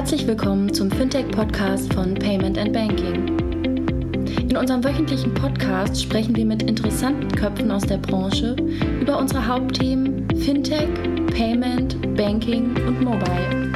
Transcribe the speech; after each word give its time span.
Herzlich 0.00 0.26
willkommen 0.26 0.72
zum 0.72 0.90
Fintech-Podcast 0.90 1.92
von 1.92 2.14
Payment 2.14 2.56
and 2.56 2.72
Banking. 2.72 3.38
In 4.48 4.56
unserem 4.56 4.82
wöchentlichen 4.82 5.34
Podcast 5.34 6.02
sprechen 6.02 6.34
wir 6.34 6.46
mit 6.46 6.62
interessanten 6.62 7.30
Köpfen 7.32 7.70
aus 7.70 7.82
der 7.82 7.98
Branche 7.98 8.56
über 8.98 9.18
unsere 9.18 9.46
Hauptthemen 9.46 10.26
Fintech, 10.38 10.88
Payment, 11.36 12.16
Banking 12.16 12.74
und 12.86 13.02
Mobile. 13.02 13.72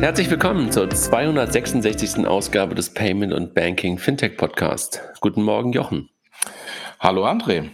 Herzlich 0.00 0.30
willkommen 0.30 0.72
zur 0.72 0.88
266. 0.88 2.26
Ausgabe 2.26 2.74
des 2.74 2.94
Payment 2.94 3.34
und 3.34 3.52
Banking 3.52 3.98
Fintech 3.98 4.38
Podcast. 4.38 5.02
Guten 5.20 5.42
Morgen, 5.42 5.74
Jochen. 5.74 6.08
Hallo, 6.98 7.26
André. 7.26 7.68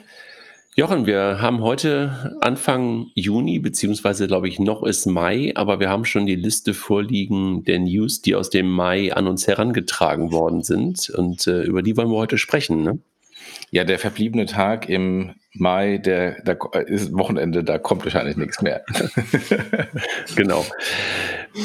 Jochen, 0.77 1.07
wir 1.07 1.41
haben 1.41 1.63
heute 1.63 2.37
Anfang 2.41 3.07
Juni, 3.15 3.61
beziehungsweise 3.61 4.27
glaube 4.27 4.49
ich 4.49 4.59
noch 4.59 4.83
ist 4.83 5.07
Mai, 5.07 5.53
aber 5.55 5.79
wir 5.79 5.89
haben 5.89 6.05
schon 6.05 6.27
die 6.27 6.35
Liste 6.35 6.75
vorliegen 6.75 7.63
der 7.63 7.79
News, 7.79 8.23
die 8.23 8.35
aus 8.35 8.51
dem 8.51 8.69
Mai 8.69 9.13
an 9.13 9.29
uns 9.29 9.47
herangetragen 9.47 10.33
worden 10.33 10.65
sind. 10.65 11.11
Und 11.11 11.47
äh, 11.47 11.63
über 11.63 11.81
die 11.83 11.97
wollen 11.97 12.11
wir 12.11 12.17
heute 12.17 12.39
sprechen. 12.39 12.83
Ne? 12.83 12.99
Ja, 13.71 13.85
der 13.85 14.01
verbliebene 14.01 14.47
Tag 14.47 14.89
im 14.89 15.37
Mai, 15.53 15.99
der, 15.99 16.43
der 16.43 16.59
ist 16.89 17.17
Wochenende, 17.17 17.63
da 17.63 17.79
kommt 17.79 18.03
wahrscheinlich 18.03 18.37
nichts 18.37 18.61
mehr. 18.61 18.85
genau. 20.35 20.67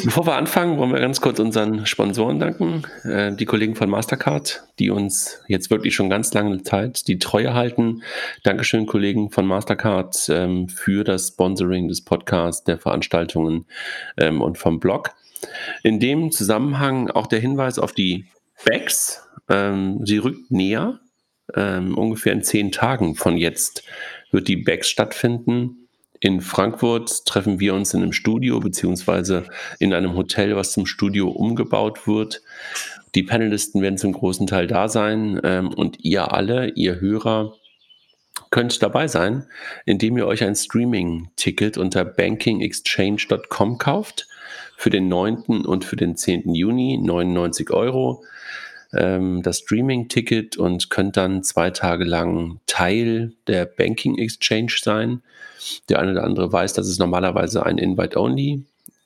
Bevor 0.03 0.27
wir 0.27 0.35
anfangen, 0.35 0.77
wollen 0.77 0.91
wir 0.91 0.99
ganz 0.99 1.20
kurz 1.20 1.39
unseren 1.39 1.88
Sponsoren 1.88 2.39
danken, 2.39 2.84
äh, 3.03 3.35
die 3.35 3.45
Kollegen 3.45 3.75
von 3.75 3.89
Mastercard, 3.89 4.63
die 4.77 4.91
uns 4.91 5.41
jetzt 5.48 5.71
wirklich 5.71 5.95
schon 5.95 6.12
ganz 6.12 6.31
lange 6.34 6.62
Zeit 6.62 7.07
die 7.07 7.17
Treue 7.17 7.55
halten. 7.55 8.03
Dankeschön, 8.43 8.85
Kollegen 8.85 9.31
von 9.31 9.48
Mastercard, 9.48 10.29
ähm, 10.29 10.70
für 10.70 11.03
das 11.03 11.29
Sponsoring 11.29 11.88
des 11.88 12.03
Podcasts, 12.03 12.63
der 12.63 12.77
Veranstaltungen 12.77 13.65
ähm, 14.17 14.41
und 14.41 14.59
vom 14.59 14.79
Blog. 14.79 15.15
In 15.81 15.99
dem 15.99 16.31
Zusammenhang 16.31 17.09
auch 17.09 17.26
der 17.26 17.40
Hinweis 17.40 17.79
auf 17.79 17.91
die 17.91 18.26
Bags. 18.65 19.27
Ähm, 19.49 20.05
sie 20.05 20.20
rückt 20.20 20.51
näher 20.51 20.99
ähm, 21.55 21.98
ungefähr 21.98 22.34
in 22.34 22.43
zehn 22.43 22.71
Tagen 22.71 23.15
von 23.15 23.37
jetzt 23.37 23.84
wird 24.31 24.48
die 24.48 24.57
BEX 24.57 24.87
stattfinden. 24.90 25.79
In 26.21 26.41
Frankfurt 26.41 27.25
treffen 27.25 27.59
wir 27.59 27.73
uns 27.73 27.93
in 27.93 28.01
einem 28.01 28.12
Studio 28.12 28.59
beziehungsweise 28.59 29.45
in 29.79 29.93
einem 29.93 30.15
Hotel, 30.15 30.55
was 30.55 30.73
zum 30.73 30.85
Studio 30.85 31.29
umgebaut 31.29 32.07
wird. 32.07 32.41
Die 33.15 33.23
Panelisten 33.23 33.81
werden 33.81 33.98
zum 33.98 34.12
großen 34.12 34.45
Teil 34.45 34.67
da 34.67 34.90
sein 34.90 35.40
ähm, 35.43 35.73
und 35.73 36.03
ihr 36.03 36.34
alle, 36.34 36.70
ihr 36.71 36.99
Hörer, 36.99 37.53
könnt 38.51 38.81
dabei 38.81 39.07
sein, 39.07 39.45
indem 39.85 40.17
ihr 40.17 40.27
euch 40.27 40.43
ein 40.43 40.55
Streaming-Ticket 40.55 41.77
unter 41.77 42.03
bankingexchange.com 42.05 43.77
kauft 43.77 44.27
für 44.75 44.90
den 44.90 45.07
9. 45.07 45.65
und 45.65 45.85
für 45.85 45.95
den 45.95 46.15
10. 46.15 46.53
Juni 46.53 46.97
99 46.97 47.70
Euro 47.71 48.23
ähm, 48.93 49.41
das 49.43 49.59
Streaming-Ticket 49.59 50.57
und 50.57 50.90
könnt 50.90 51.17
dann 51.17 51.43
zwei 51.43 51.70
Tage 51.70 52.05
lang 52.05 52.59
Teil 52.65 53.34
der 53.47 53.65
Banking 53.65 54.17
Exchange 54.17 54.75
sein. 54.81 55.21
Der 55.90 55.99
eine 55.99 56.12
oder 56.12 56.24
andere 56.24 56.52
weiß, 56.52 56.74
dass 56.74 56.88
es 56.88 56.99
normalerweise 56.99 57.65
ein 57.65 57.77
Invite-Only 57.77 58.63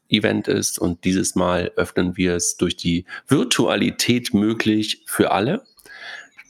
Event 0.10 0.48
ist 0.48 0.80
und 0.80 1.04
dieses 1.06 1.36
Mal 1.36 1.72
öffnen 1.76 2.18
wir 2.18 2.36
es 2.36 2.58
durch 2.58 2.78
die 2.78 3.06
Virtualität 3.28 4.34
möglich 4.34 5.02
für 5.06 5.32
alle. 5.32 5.64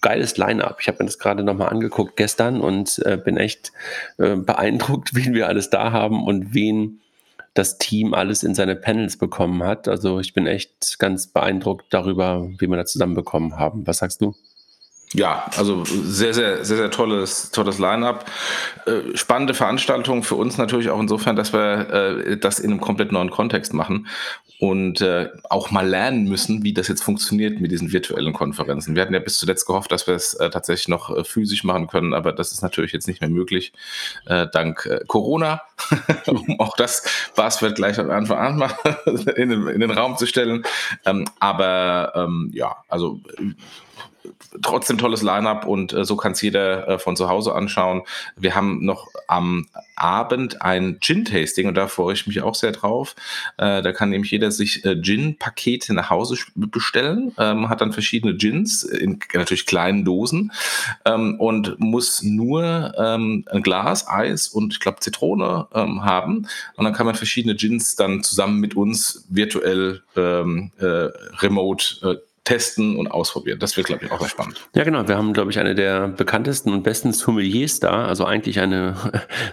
Geiles 0.02 0.38
Line-up. 0.38 0.80
Ich 0.82 0.88
habe 0.88 0.98
mir 1.00 1.06
das 1.06 1.18
gerade 1.18 1.44
nochmal 1.44 1.70
angeguckt 1.70 2.18
gestern 2.18 2.60
und 2.60 3.00
äh, 3.06 3.18
bin 3.18 3.38
echt 3.38 3.72
äh, 4.18 4.36
beeindruckt, 4.36 5.12
wen 5.16 5.34
wir 5.34 5.48
alles 5.48 5.70
da 5.70 5.92
haben 5.92 6.26
und 6.26 6.54
wen 6.54 7.00
das 7.54 7.78
Team 7.78 8.14
alles 8.14 8.44
in 8.44 8.56
seine 8.56 8.76
Panels 8.76 9.18
bekommen 9.18 9.64
hat. 9.64 9.88
Also 9.88 10.20
ich 10.20 10.34
bin 10.34 10.48
echt 10.48 10.98
ganz 11.00 11.28
beeindruckt 11.28 11.86
darüber, 11.92 12.50
wie 12.58 12.68
wir 12.68 12.78
da 12.78 12.86
zusammenbekommen 12.86 13.58
haben. 13.58 13.86
Was 13.88 14.00
sagst 14.00 14.22
du? 14.22 14.36
Ja, 15.14 15.46
also 15.58 15.84
sehr, 15.86 16.34
sehr, 16.34 16.66
sehr, 16.66 16.78
sehr 16.78 16.92
tolles, 16.92 17.52
tolles 17.52 17.78
Line-up. 17.78 18.26
Äh, 18.88 19.16
spannende 19.16 19.54
Veranstaltung 19.54 20.24
für 20.24 20.36
uns 20.36 20.58
natürlich 20.58 20.90
auch 20.90 21.00
insofern, 21.00 21.36
dass 21.36 21.54
wir 21.54 21.90
äh, 21.90 22.38
das 22.38 22.58
in 22.58 22.72
einem 22.72 22.82
komplett 22.82 23.12
neuen 23.12 23.30
Kontext 23.30 23.76
machen 23.76 24.08
und 24.60 25.02
äh, 25.02 25.30
auch 25.52 25.70
mal 25.70 25.88
lernen 25.88 26.28
müssen, 26.28 26.64
wie 26.64 26.74
das 26.74 26.88
jetzt 26.88 27.04
funktioniert 27.04 27.62
mit 27.62 27.72
diesen 27.72 27.94
virtuellen 27.94 28.34
Konferenzen. 28.34 28.96
Wir 28.96 29.04
hatten 29.04 29.14
ja 29.14 29.20
bis 29.20 29.38
zuletzt 29.38 29.68
gehofft, 29.68 29.92
dass 29.92 30.08
wir 30.08 30.16
es 30.16 30.34
äh, 30.34 30.50
tatsächlich 30.50 30.88
noch 30.88 31.16
äh, 31.16 31.24
physisch 31.24 31.64
machen 31.64 31.86
können, 31.88 32.16
aber 32.16 32.32
das 32.32 32.52
ist 32.52 32.64
natürlich 32.64 32.92
jetzt 32.92 33.08
nicht 33.08 33.22
mehr 33.22 33.30
möglich, 33.30 33.72
dank 34.26 34.90
Corona. 35.08 35.62
auch 36.60 36.76
das 36.76 37.04
Buzzword 37.36 37.76
gleich 37.76 38.00
am 38.00 38.10
Anfang 38.10 38.38
an 38.38 38.58
mal 38.58 38.74
in, 39.36 39.50
den, 39.50 39.68
in 39.68 39.80
den 39.80 39.92
Raum 39.92 40.18
zu 40.18 40.26
stellen. 40.26 40.64
Ähm, 41.06 41.26
aber 41.40 42.14
ähm, 42.16 42.52
ja, 42.54 42.78
also 42.88 43.20
trotzdem 44.62 44.98
tolles 44.98 45.22
Line-up 45.22 45.66
und 45.66 45.94
äh, 45.94 46.06
so 46.06 46.16
kann 46.16 46.34
es 46.34 46.42
jeder 46.42 46.88
äh, 46.88 47.00
von 47.00 47.16
zu 47.16 47.30
Hause 47.30 47.54
anschauen. 47.54 48.04
Wir 48.36 48.56
haben 48.56 48.86
noch 48.86 49.08
am 49.28 49.68
Abend 49.96 50.62
ein 50.62 51.00
Gin-Tasting 51.00 51.68
und 51.68 51.76
da 51.76 51.88
freue 51.88 52.14
ich 52.14 52.28
mich 52.28 52.42
auch 52.42 52.56
sehr 52.56 52.72
drauf. 52.72 53.16
Äh, 53.58 53.82
da 53.82 53.92
kann 53.92 54.10
nämlich 54.10 54.32
jeder 54.32 54.52
sich 54.52 54.84
äh, 54.86 55.00
Gin-Pakete 55.00 55.94
nach 55.94 56.10
Hause 56.10 56.38
bestellen, 56.56 57.34
ähm, 57.38 57.70
hat 57.70 57.82
dann 57.82 57.94
verschiedene 57.94 58.36
Gins 58.36 58.84
in 58.84 59.20
natürlich 59.34 59.66
kleinen 59.66 60.06
Dosen 60.06 60.52
ähm, 61.06 61.40
und 61.40 61.80
muss 61.80 62.24
nur 62.24 62.94
ähm, 62.98 63.46
ein 63.52 63.64
Glas, 63.64 64.08
Eis 64.08 64.48
und 64.48 64.74
ich 64.74 64.80
glaube 64.80 65.00
Zitrone 65.00 65.68
ähm, 65.74 66.04
haben 66.04 66.48
und 66.76 66.86
dann 66.86 66.94
kann 66.94 67.06
man 67.06 67.16
verschiedene 67.16 67.56
Gins 67.56 67.96
dann 67.96 68.24
zusammen 68.24 68.60
mit 68.60 68.76
uns 68.76 69.26
virtuell 69.30 70.02
ähm, 70.16 70.72
äh, 70.80 71.10
remote 71.42 71.96
äh, 72.02 72.33
testen 72.44 72.98
und 72.98 73.08
ausprobieren. 73.08 73.60
Das 73.60 73.78
wird, 73.78 73.88
glaube 73.88 74.06
ich, 74.06 74.12
auch 74.12 74.20
sehr 74.20 74.30
spannend. 74.30 74.68
Ja, 74.76 74.84
genau. 74.84 75.08
Wir 75.08 75.18
haben, 75.18 75.34
glaube 75.34 75.52
ich, 75.52 75.60
eine 75.60 75.76
der 75.76 76.10
bekanntesten 76.10 76.74
und 76.74 76.84
besten 76.84 77.14
Sommeliers 77.14 77.80
da, 77.80 78.06
also 78.06 78.26
eigentlich 78.26 78.60
eine 78.60 78.96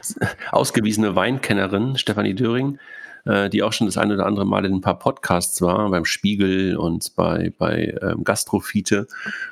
ausgewiesene 0.51 1.15
Weinkennerin, 1.15 1.97
Stefanie 1.97 2.34
Döring, 2.34 2.79
äh, 3.27 3.49
die 3.49 3.62
auch 3.62 3.73
schon 3.73 3.87
das 3.87 3.97
eine 3.97 4.15
oder 4.15 4.27
andere 4.27 4.45
Mal 4.45 4.65
in 4.65 4.75
ein 4.75 4.81
paar 4.81 4.99
Podcasts 4.99 5.62
war, 5.62 5.89
beim 5.91 6.05
Spiegel 6.05 6.77
und 6.77 7.15
bei, 7.15 7.53
bei 7.56 7.95
ähm. 8.03 9.06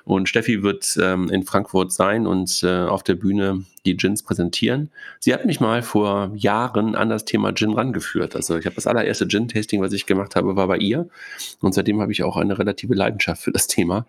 Und 0.04 0.28
Steffi 0.28 0.62
wird 0.62 0.98
ähm, 1.00 1.30
in 1.30 1.44
Frankfurt 1.44 1.92
sein 1.92 2.26
und 2.26 2.62
äh, 2.64 2.86
auf 2.86 3.04
der 3.04 3.14
Bühne 3.14 3.64
die 3.88 3.96
Gins 3.96 4.22
präsentieren. 4.22 4.90
Sie 5.18 5.32
hat 5.32 5.46
mich 5.46 5.60
mal 5.60 5.82
vor 5.82 6.30
Jahren 6.34 6.94
an 6.94 7.08
das 7.08 7.24
Thema 7.24 7.54
Gin 7.54 7.72
rangeführt. 7.72 8.36
Also 8.36 8.56
ich 8.58 8.66
habe 8.66 8.74
das 8.74 8.86
allererste 8.86 9.26
Gin-Tasting, 9.26 9.80
was 9.80 9.92
ich 9.92 10.06
gemacht 10.06 10.36
habe, 10.36 10.56
war 10.56 10.66
bei 10.66 10.76
ihr. 10.76 11.08
Und 11.60 11.74
seitdem 11.74 12.00
habe 12.00 12.12
ich 12.12 12.22
auch 12.22 12.36
eine 12.36 12.58
relative 12.58 12.94
Leidenschaft 12.94 13.42
für 13.42 13.52
das 13.52 13.66
Thema. 13.66 14.06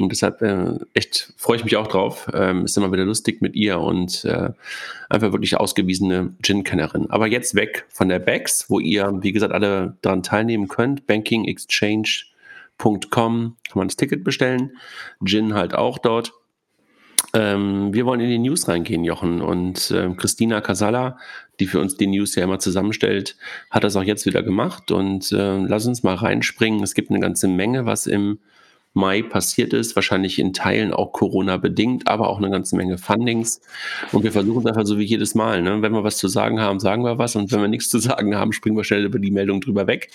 Und 0.00 0.10
deshalb 0.10 0.42
äh, 0.42 0.78
echt 0.94 1.32
freue 1.36 1.56
ich 1.56 1.64
mich 1.64 1.76
auch 1.76 1.86
drauf. 1.86 2.30
Ähm, 2.34 2.64
ist 2.64 2.76
immer 2.76 2.92
wieder 2.92 3.04
lustig 3.04 3.40
mit 3.40 3.54
ihr 3.56 3.78
und 3.78 4.24
äh, 4.24 4.50
einfach 5.08 5.32
wirklich 5.32 5.56
ausgewiesene 5.56 6.34
Gin-Kennerin. 6.42 7.10
Aber 7.10 7.26
jetzt 7.26 7.54
weg 7.54 7.86
von 7.88 8.08
der 8.08 8.18
Bags, 8.18 8.66
wo 8.68 8.80
ihr, 8.80 9.12
wie 9.22 9.32
gesagt, 9.32 9.52
alle 9.52 9.96
daran 10.02 10.22
teilnehmen 10.22 10.68
könnt. 10.68 11.06
Banking 11.06 11.46
Exchange 11.46 12.24
kann 13.10 13.54
man 13.74 13.88
das 13.88 13.96
Ticket 13.96 14.24
bestellen. 14.24 14.72
Gin 15.24 15.54
halt 15.54 15.74
auch 15.74 15.98
dort. 15.98 16.32
Ähm, 17.34 17.94
wir 17.94 18.04
wollen 18.04 18.20
in 18.20 18.28
die 18.28 18.38
News 18.38 18.68
reingehen, 18.68 19.04
Jochen. 19.04 19.40
Und 19.40 19.90
äh, 19.90 20.10
Christina 20.16 20.60
Casalla, 20.60 21.18
die 21.60 21.66
für 21.66 21.80
uns 21.80 21.96
die 21.96 22.06
News 22.06 22.34
ja 22.34 22.44
immer 22.44 22.58
zusammenstellt, 22.58 23.36
hat 23.70 23.84
das 23.84 23.96
auch 23.96 24.02
jetzt 24.02 24.26
wieder 24.26 24.42
gemacht. 24.42 24.90
Und 24.90 25.32
äh, 25.32 25.58
lass 25.58 25.86
uns 25.86 26.02
mal 26.02 26.14
reinspringen. 26.14 26.82
Es 26.82 26.94
gibt 26.94 27.10
eine 27.10 27.20
ganze 27.20 27.48
Menge, 27.48 27.86
was 27.86 28.06
im 28.06 28.38
Mai 28.94 29.22
passiert 29.22 29.72
ist, 29.72 29.96
wahrscheinlich 29.96 30.38
in 30.38 30.52
Teilen 30.52 30.92
auch 30.92 31.12
Corona-bedingt, 31.12 32.08
aber 32.08 32.28
auch 32.28 32.36
eine 32.36 32.50
ganze 32.50 32.76
Menge 32.76 32.98
Fundings. 32.98 33.62
Und 34.12 34.22
wir 34.22 34.32
versuchen 34.32 34.68
einfach 34.68 34.84
so 34.84 34.98
wie 34.98 35.04
jedes 35.04 35.34
Mal, 35.34 35.62
ne? 35.62 35.80
wenn 35.80 35.92
wir 35.92 36.04
was 36.04 36.18
zu 36.18 36.28
sagen 36.28 36.60
haben, 36.60 36.78
sagen 36.78 37.02
wir 37.02 37.16
was 37.16 37.34
und 37.34 37.50
wenn 37.52 37.62
wir 37.62 37.68
nichts 37.68 37.88
zu 37.88 37.98
sagen 37.98 38.36
haben, 38.36 38.52
springen 38.52 38.76
wir 38.76 38.84
schnell 38.84 39.06
über 39.06 39.18
die 39.18 39.30
Meldung 39.30 39.62
drüber 39.62 39.86
weg. 39.86 40.10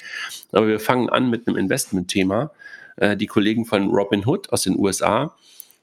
Aber 0.51 0.67
wir 0.67 0.79
fangen 0.79 1.09
an 1.09 1.31
mit 1.31 1.47
einem 1.47 1.57
Investment-Thema. 1.57 2.51
Äh, 2.97 3.17
die 3.17 3.25
Kollegen 3.25 3.65
von 3.65 3.89
Robinhood 3.89 4.51
aus 4.51 4.61
den 4.61 4.77
USA 4.77 5.35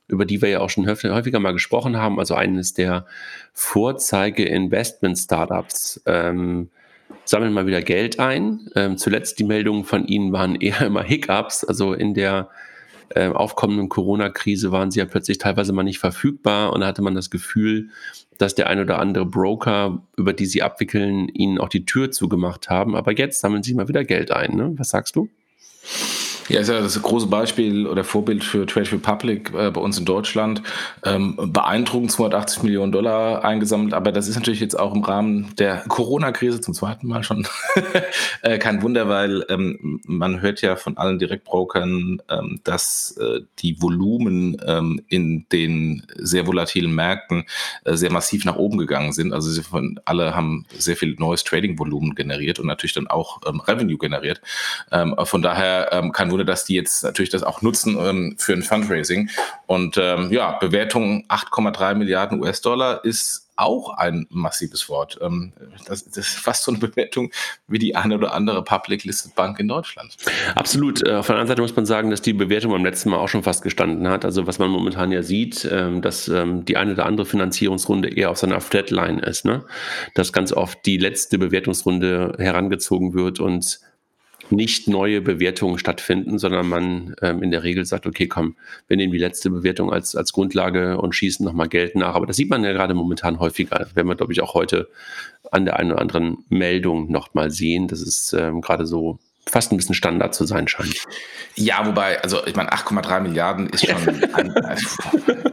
über 0.08 0.26
die 0.26 0.42
wir 0.42 0.48
ja 0.48 0.58
auch 0.60 0.70
schon 0.70 0.86
häufiger 0.86 1.40
mal 1.40 1.52
gesprochen 1.52 1.96
haben, 1.96 2.18
also 2.18 2.34
eines 2.34 2.74
der 2.74 3.06
Vorzeige-Investment-Startups, 3.52 6.02
ähm, 6.06 6.70
sammeln 7.24 7.52
mal 7.52 7.66
wieder 7.66 7.82
Geld 7.82 8.18
ein. 8.18 8.70
Ähm, 8.74 8.98
zuletzt 8.98 9.38
die 9.38 9.44
Meldungen 9.44 9.84
von 9.84 10.06
ihnen 10.06 10.32
waren 10.32 10.56
eher 10.60 10.80
immer 10.82 11.02
Hiccups, 11.02 11.64
also 11.64 11.94
in 11.94 12.14
der 12.14 12.50
äh, 13.10 13.28
aufkommenden 13.28 13.88
Corona-Krise 13.88 14.72
waren 14.72 14.90
sie 14.90 14.98
ja 14.98 15.06
plötzlich 15.06 15.38
teilweise 15.38 15.72
mal 15.72 15.82
nicht 15.82 15.98
verfügbar 15.98 16.72
und 16.72 16.80
da 16.80 16.86
hatte 16.86 17.02
man 17.02 17.14
das 17.14 17.30
Gefühl, 17.30 17.90
dass 18.38 18.54
der 18.54 18.68
ein 18.68 18.80
oder 18.80 18.98
andere 18.98 19.26
Broker, 19.26 20.02
über 20.16 20.32
die 20.32 20.46
sie 20.46 20.62
abwickeln, 20.62 21.28
ihnen 21.28 21.58
auch 21.58 21.68
die 21.68 21.84
Tür 21.84 22.10
zugemacht 22.10 22.68
haben. 22.68 22.96
Aber 22.96 23.12
jetzt 23.12 23.40
sammeln 23.40 23.62
sie 23.62 23.74
mal 23.74 23.88
wieder 23.88 24.04
Geld 24.04 24.32
ein. 24.32 24.56
Ne? 24.56 24.74
Was 24.76 24.90
sagst 24.90 25.14
du? 25.14 25.28
Ja, 26.48 26.60
ist 26.60 26.68
ja 26.68 26.80
das 26.80 27.00
große 27.00 27.26
Beispiel 27.26 27.86
oder 27.86 28.04
Vorbild 28.04 28.44
für 28.44 28.66
Trade 28.66 28.92
Republic 28.92 29.50
äh, 29.54 29.70
bei 29.70 29.80
uns 29.80 29.96
in 29.96 30.04
Deutschland. 30.04 30.62
Ähm, 31.02 31.36
beeindruckend 31.36 32.12
280 32.12 32.62
Millionen 32.64 32.92
Dollar 32.92 33.44
eingesammelt, 33.44 33.94
aber 33.94 34.12
das 34.12 34.28
ist 34.28 34.36
natürlich 34.36 34.60
jetzt 34.60 34.78
auch 34.78 34.94
im 34.94 35.02
Rahmen 35.02 35.54
der 35.58 35.84
Corona-Krise 35.88 36.60
zum 36.60 36.74
zweiten 36.74 37.06
Mal 37.06 37.22
schon 37.24 37.46
äh, 38.42 38.58
kein 38.58 38.82
Wunder, 38.82 39.08
weil 39.08 39.46
ähm, 39.48 40.00
man 40.04 40.42
hört 40.42 40.60
ja 40.60 40.76
von 40.76 40.98
allen 40.98 41.18
Direktbrokern, 41.18 42.20
ähm, 42.28 42.60
dass 42.62 43.16
äh, 43.18 43.40
die 43.60 43.80
Volumen 43.80 44.58
ähm, 44.66 45.00
in 45.08 45.46
den 45.50 46.06
sehr 46.16 46.46
volatilen 46.46 46.94
Märkten 46.94 47.44
äh, 47.84 47.96
sehr 47.96 48.12
massiv 48.12 48.44
nach 48.44 48.56
oben 48.56 48.76
gegangen 48.76 49.12
sind. 49.12 49.32
Also 49.32 49.50
sie 49.50 49.62
von, 49.62 49.98
alle 50.04 50.36
haben 50.36 50.66
sehr 50.76 50.96
viel 50.96 51.16
neues 51.18 51.42
Trading-Volumen 51.44 52.14
generiert 52.14 52.58
und 52.58 52.66
natürlich 52.66 52.92
dann 52.92 53.06
auch 53.06 53.40
ähm, 53.46 53.60
Revenue 53.60 53.96
generiert. 53.96 54.42
Ähm, 54.92 55.14
von 55.24 55.40
daher 55.40 56.10
kein 56.12 56.30
Wunder, 56.30 56.33
dass 56.42 56.64
die 56.64 56.74
jetzt 56.74 57.04
natürlich 57.04 57.30
das 57.30 57.44
auch 57.44 57.62
nutzen 57.62 57.96
ähm, 58.00 58.34
für 58.38 58.54
ein 58.54 58.62
Fundraising. 58.62 59.30
Und 59.66 59.96
ähm, 59.96 60.32
ja, 60.32 60.58
Bewertung 60.58 61.24
8,3 61.28 61.94
Milliarden 61.94 62.40
US-Dollar 62.40 63.04
ist 63.04 63.44
auch 63.56 63.96
ein 63.96 64.26
massives 64.30 64.88
Wort. 64.88 65.18
Ähm, 65.22 65.52
das, 65.86 66.04
das, 66.04 66.16
ist 66.16 66.38
fast 66.38 66.64
so 66.64 66.72
eine 66.72 66.78
Bewertung 66.78 67.30
wie 67.68 67.78
die 67.78 67.94
eine 67.94 68.16
oder 68.16 68.34
andere 68.34 68.64
Public 68.64 69.04
Listed 69.04 69.34
Bank 69.34 69.60
in 69.60 69.68
Deutschland. 69.68 70.16
Absolut. 70.54 71.06
Äh, 71.06 71.14
auf 71.14 71.26
der 71.26 71.36
anderen 71.36 71.48
Seite 71.48 71.62
muss 71.62 71.76
man 71.76 71.86
sagen, 71.86 72.10
dass 72.10 72.22
die 72.22 72.32
Bewertung 72.32 72.72
beim 72.72 72.84
letzten 72.84 73.10
Mal 73.10 73.18
auch 73.18 73.28
schon 73.28 73.42
fast 73.42 73.62
gestanden 73.62 74.08
hat. 74.08 74.24
Also 74.24 74.46
was 74.46 74.58
man 74.58 74.70
momentan 74.70 75.12
ja 75.12 75.22
sieht, 75.22 75.68
ähm, 75.70 76.02
dass 76.02 76.28
ähm, 76.28 76.64
die 76.64 76.76
eine 76.76 76.92
oder 76.92 77.06
andere 77.06 77.26
Finanzierungsrunde 77.26 78.08
eher 78.08 78.30
auf 78.30 78.38
seiner 78.38 78.60
Flatline 78.60 79.22
ist. 79.22 79.44
Ne? 79.44 79.64
Dass 80.14 80.32
ganz 80.32 80.52
oft 80.52 80.84
die 80.86 80.98
letzte 80.98 81.38
Bewertungsrunde 81.38 82.34
herangezogen 82.38 83.14
wird 83.14 83.40
und 83.40 83.80
nicht 84.50 84.88
neue 84.88 85.20
Bewertungen 85.20 85.78
stattfinden, 85.78 86.38
sondern 86.38 86.68
man 86.68 87.14
ähm, 87.22 87.42
in 87.42 87.50
der 87.50 87.62
Regel 87.62 87.84
sagt, 87.84 88.06
okay, 88.06 88.26
komm, 88.26 88.56
wir 88.88 88.96
nehmen 88.96 89.12
die 89.12 89.18
letzte 89.18 89.50
Bewertung 89.50 89.92
als, 89.92 90.16
als 90.16 90.32
Grundlage 90.32 90.98
und 90.98 91.14
schießen 91.14 91.44
nochmal 91.44 91.68
Geld 91.68 91.96
nach. 91.96 92.14
Aber 92.14 92.26
das 92.26 92.36
sieht 92.36 92.50
man 92.50 92.64
ja 92.64 92.72
gerade 92.72 92.94
momentan 92.94 93.38
häufiger. 93.40 93.88
Werden 93.94 94.08
wir, 94.08 94.16
glaube 94.16 94.32
ich, 94.32 94.42
auch 94.42 94.54
heute 94.54 94.88
an 95.50 95.64
der 95.64 95.78
einen 95.78 95.92
oder 95.92 96.00
anderen 96.00 96.38
Meldung 96.48 97.10
nochmal 97.10 97.50
sehen. 97.50 97.88
Das 97.88 98.00
ist 98.00 98.32
ähm, 98.32 98.60
gerade 98.60 98.86
so 98.86 99.18
fast 99.48 99.72
ein 99.72 99.76
bisschen 99.76 99.94
Standard 99.94 100.34
zu 100.34 100.46
sein 100.46 100.66
scheint. 100.68 101.04
Ja, 101.54 101.86
wobei, 101.86 102.20
also 102.22 102.44
ich 102.46 102.56
meine, 102.56 102.72
8,3 102.72 103.20
Milliarden 103.20 103.68
ist 103.68 103.86
schon 103.86 104.24
ein, 104.34 104.54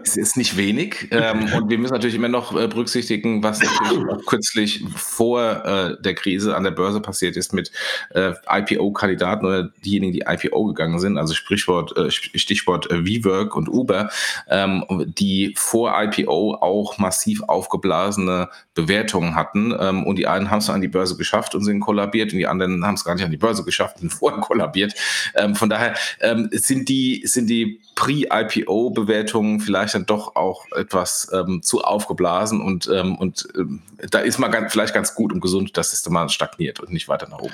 es 0.04 0.18
ist 0.18 0.38
nicht 0.38 0.58
wenig. 0.58 1.10
Ähm, 1.12 1.52
und 1.54 1.70
wir 1.70 1.78
müssen 1.78 1.94
natürlich 1.94 2.16
immer 2.16 2.30
noch 2.30 2.56
äh, 2.56 2.68
berücksichtigen, 2.68 3.44
was 3.44 3.60
natürlich 3.60 4.10
auch 4.10 4.26
kürzlich 4.26 4.84
vor 4.96 5.66
äh, 5.66 6.02
der 6.02 6.16
Krise 6.16 6.56
an 6.56 6.64
der 6.64 6.72
Börse 6.72 7.02
passiert 7.02 7.36
ist 7.38 7.54
mit 7.54 7.72
äh, 8.12 8.34
IPO-Kandidaten 8.50 9.46
oder 9.46 9.70
diejenigen, 9.86 10.14
die 10.14 10.24
IPO 10.28 10.66
gegangen 10.66 11.00
sind, 11.00 11.18
also 11.18 11.34
Sprichwort, 11.34 11.96
äh, 11.98 12.10
Stichwort 12.10 12.90
äh, 12.90 13.06
WeWork 13.06 13.56
und 13.56 13.70
Uber, 13.70 14.10
ähm, 14.50 14.86
die 15.06 15.54
vor 15.58 15.94
IPO 16.02 16.56
auch 16.56 16.98
massiv 16.98 17.44
aufgeblasene 17.44 18.50
Bewertungen 18.74 19.36
hatten. 19.36 19.76
Ähm, 19.78 20.06
und 20.06 20.16
die 20.16 20.28
einen 20.28 20.50
haben 20.50 20.60
es 20.60 20.70
an 20.70 20.82
die 20.82 20.88
Börse 20.88 21.18
geschafft 21.18 21.56
und 21.56 21.64
sind 21.64 21.82
kollabiert 21.82 22.32
und 22.32 22.40
die 22.40 22.48
anderen 22.48 22.86
haben 22.86 22.96
es 22.96 23.04
gar 23.04 23.16
nicht 23.16 23.26
an 23.26 23.32
die 23.32 23.38
Börse 23.38 23.64
geschafft 23.64 23.81
Gesellschaften 23.82 24.10
vorher 24.10 24.42
kollabiert. 24.42 24.94
Ähm, 25.36 25.56
von 25.56 25.70
daher 25.70 25.96
ähm, 26.20 26.50
sind 26.52 26.90
die, 26.90 27.24
sind 27.26 27.50
die 27.50 27.80
Pre-IPO-Bewertungen 27.96 29.60
vielleicht 29.60 29.96
dann 29.96 30.06
doch 30.06 30.36
auch 30.36 30.66
etwas 30.76 31.30
ähm, 31.34 31.62
zu 31.62 31.82
aufgeblasen 31.82 32.62
und, 32.62 32.90
ähm, 32.94 33.16
und 33.16 33.48
ähm, 33.58 33.82
da 34.10 34.20
ist 34.20 34.40
man 34.40 34.52
ganz, 34.52 34.72
vielleicht 34.72 34.94
ganz 34.94 35.14
gut 35.14 35.32
und 35.32 35.42
gesund, 35.42 35.78
dass 35.78 35.94
es 35.94 36.08
mal 36.10 36.30
stagniert 36.30 36.80
und 36.80 36.92
nicht 36.92 37.08
weiter 37.08 37.28
nach 37.30 37.40
oben. 37.40 37.54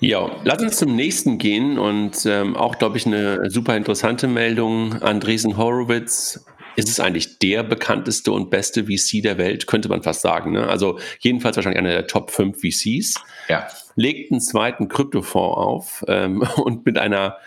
Ja, 0.00 0.30
lass 0.44 0.62
uns 0.62 0.78
zum 0.78 0.94
nächsten 0.94 1.38
gehen 1.38 1.78
und 1.78 2.24
ähm, 2.26 2.56
auch, 2.56 2.78
glaube 2.78 2.96
ich, 2.96 3.06
eine 3.06 3.50
super 3.50 3.76
interessante 3.76 4.28
Meldung. 4.28 5.02
Andresen 5.02 5.56
Horowitz 5.56 6.44
ist 6.76 6.88
es 6.88 7.00
eigentlich 7.00 7.38
der 7.38 7.62
bekannteste 7.62 8.32
und 8.32 8.50
beste 8.50 8.84
VC 8.84 9.22
der 9.22 9.38
Welt, 9.38 9.66
könnte 9.66 9.88
man 9.88 10.02
fast 10.02 10.20
sagen. 10.20 10.52
Ne? 10.52 10.68
Also 10.68 10.98
jedenfalls 11.20 11.56
wahrscheinlich 11.56 11.78
einer 11.78 11.90
der 11.90 12.06
Top 12.06 12.30
5 12.30 12.58
VCs. 12.58 13.14
Ja. 13.48 13.66
Legt 13.96 14.30
einen 14.30 14.40
zweiten 14.40 14.88
Kryptofonds 14.88 15.56
auf 15.56 16.04
ähm, 16.06 16.42
und 16.56 16.86
mit 16.86 16.98
einer 16.98 17.38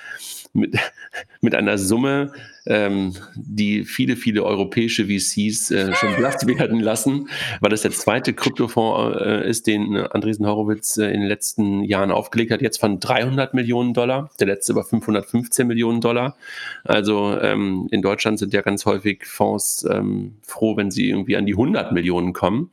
mit, 0.54 0.76
mit 1.42 1.56
einer 1.56 1.78
Summe, 1.78 2.32
ähm, 2.66 3.14
die 3.36 3.84
viele, 3.84 4.16
viele 4.16 4.44
europäische 4.44 5.06
VCs 5.06 5.72
äh, 5.72 5.94
schon 5.96 6.16
blass 6.16 6.46
werden 6.46 6.80
lassen, 6.80 7.30
weil 7.62 7.70
das 7.72 7.82
der 7.82 7.92
zweite 7.92 8.34
Kryptofonds 8.34 9.18
äh, 9.20 9.50
ist, 9.50 9.68
den 9.68 9.98
Andresen 9.98 10.46
Horowitz 10.46 10.98
äh, 10.98 11.06
in 11.06 11.22
den 11.22 11.28
letzten 11.28 11.84
Jahren 11.84 12.12
aufgelegt 12.12 12.52
hat, 12.52 12.62
jetzt 12.62 12.80
von 12.80 13.00
300 13.00 13.54
Millionen 13.54 13.94
Dollar, 13.94 14.30
der 14.40 14.48
letzte 14.48 14.74
über 14.74 14.84
515 14.84 15.66
Millionen 15.66 16.02
Dollar. 16.02 16.36
Also 16.84 17.40
ähm, 17.42 17.88
in 17.92 18.02
Deutschland 18.02 18.40
sind 18.40 18.54
ja 18.54 18.62
ganz 18.62 18.86
häufig 18.86 19.26
Fonds 19.26 19.86
ähm, 19.90 20.36
froh, 20.44 20.78
wenn 20.78 20.92
sie 20.92 21.10
irgendwie 21.10 21.38
an 21.38 21.46
die 21.46 21.54
100 21.54 21.92
Millionen 21.92 22.34
kommen. 22.34 22.72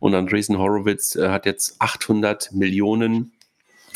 Und 0.00 0.14
Andresen 0.14 0.58
Horowitz 0.58 1.16
äh, 1.16 1.28
hat 1.28 1.46
jetzt 1.46 1.76
800 1.80 2.52
Millionen 2.52 3.32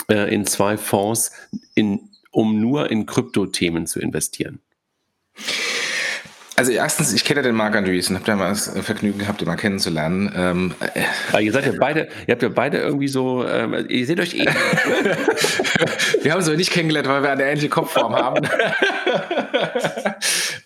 äh, 0.08 0.34
in 0.34 0.46
zwei 0.46 0.76
Fonds 0.76 1.32
in 1.74 2.08
um 2.32 2.60
nur 2.60 2.90
in 2.90 3.06
Kryptothemen 3.06 3.86
zu 3.86 4.00
investieren? 4.00 4.58
Also 6.54 6.70
erstens, 6.70 7.14
ich 7.14 7.24
kenne 7.24 7.40
den 7.42 7.54
Marc 7.54 7.74
Andreessen, 7.74 8.14
habe 8.14 8.26
da 8.26 8.36
mal 8.36 8.50
das 8.50 8.68
Vergnügen 8.82 9.18
gehabt, 9.18 9.40
ihn 9.40 9.48
mal 9.48 9.56
kennenzulernen. 9.56 10.30
Ähm, 10.36 10.74
äh, 11.34 11.42
ihr 11.42 11.50
seid 11.50 11.64
ja 11.64 11.72
beide, 11.78 12.08
ihr 12.26 12.32
habt 12.32 12.42
ja 12.42 12.50
beide 12.50 12.76
irgendwie 12.78 13.08
so, 13.08 13.46
ähm, 13.46 13.86
ihr 13.88 14.06
seht 14.06 14.20
euch 14.20 14.34
eh. 14.34 14.44
wir 16.22 16.30
haben 16.30 16.38
uns 16.38 16.48
aber 16.48 16.58
nicht 16.58 16.70
kennengelernt, 16.70 17.08
weil 17.08 17.22
wir 17.22 17.30
eine 17.30 17.44
ähnliche 17.44 17.70
Kopfform 17.70 18.14
haben. 18.14 18.44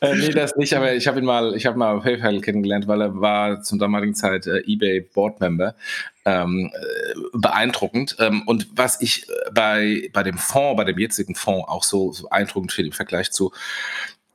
äh, 0.01 0.15
nee, 0.17 0.31
das 0.31 0.57
nicht, 0.57 0.75
aber 0.75 0.93
ich 0.95 1.07
habe 1.07 1.21
ihn 1.21 1.25
mal, 1.25 1.55
ich 1.55 1.67
habe 1.67 1.79
mal 1.79 2.01
PayPal 2.01 2.41
kennengelernt, 2.41 2.89
weil 2.89 3.01
er 3.03 3.21
war 3.21 3.63
zum 3.63 3.79
damaligen 3.79 4.17
Zeit 4.17 4.49
äh, 4.49 4.65
eBay 4.67 5.01
Board 5.01 5.41
Member. 5.41 5.77
Ähm, 6.27 6.73
äh, 6.75 7.15
beeindruckend. 7.35 8.17
Ähm, 8.19 8.43
und 8.47 8.67
was 8.75 9.01
ich 9.01 9.27
bei, 9.53 10.11
bei 10.13 10.25
dem 10.25 10.39
Fonds, 10.39 10.77
bei 10.77 10.85
dem 10.85 10.99
jetzigen 10.99 11.37
Fonds 11.37 11.69
auch 11.69 11.85
so, 11.85 12.13
so 12.13 12.25
beeindruckend 12.25 12.73
finde 12.73 12.89
im 12.89 12.93
Vergleich 12.93 13.31
zu 13.31 13.53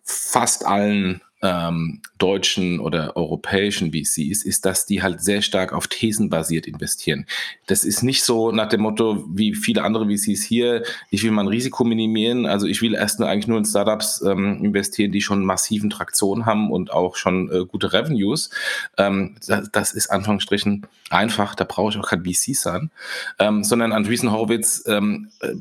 fast 0.04 0.66
allen 0.66 1.22
ähm, 1.42 2.02
deutschen 2.18 2.80
oder 2.80 3.18
europäischen 3.18 3.92
VCs, 3.92 4.46
ist, 4.46 4.66
dass 4.66 4.86
die 4.86 5.02
halt 5.02 5.22
sehr 5.22 5.42
stark 5.42 5.74
auf 5.74 5.88
Thesen 5.88 6.30
basiert 6.30 6.68
investieren. 6.68 7.26
Das 7.68 7.84
ist 7.84 8.04
nicht 8.04 8.24
so 8.24 8.52
nach 8.52 8.70
dem 8.70 8.82
Motto 8.82 9.26
wie 9.28 9.56
viele 9.56 9.84
andere 9.84 10.06
VCs 10.06 10.44
hier, 10.44 10.84
ich 11.10 11.24
will 11.24 11.32
mein 11.32 11.48
Risiko 11.48 11.84
minimieren, 11.84 12.46
also 12.46 12.68
ich 12.68 12.82
will 12.82 12.94
erst 12.94 13.20
nur 13.20 13.28
eigentlich 13.28 13.48
nur 13.48 13.58
in 13.58 13.66
Startups 13.66 14.22
ähm, 14.22 14.64
investieren, 14.64 15.12
die 15.12 15.22
schon 15.22 15.44
massiven 15.44 15.90
Traktion 15.90 16.46
haben 16.46 16.72
und 16.72 16.92
auch 16.92 17.16
schon 17.16 17.52
äh, 17.52 17.66
gute 17.66 17.92
Revenues. 17.94 18.52
Ähm, 18.98 19.36
das, 19.46 19.70
das, 19.72 19.92
ist 19.94 20.12
Anführungsstrichen 20.12 20.86
einfach, 21.10 21.56
da 21.56 21.66
brauche 21.66 21.92
ich 21.92 21.98
auch 21.98 22.08
kein 22.08 22.24
VC 22.24 22.56
sein, 22.56 22.92
ähm, 23.40 23.64
sondern 23.64 23.92
Andreessen 23.92 24.32
Horowitz 24.32 24.84
ähm, 24.88 25.30
äh, 25.42 25.56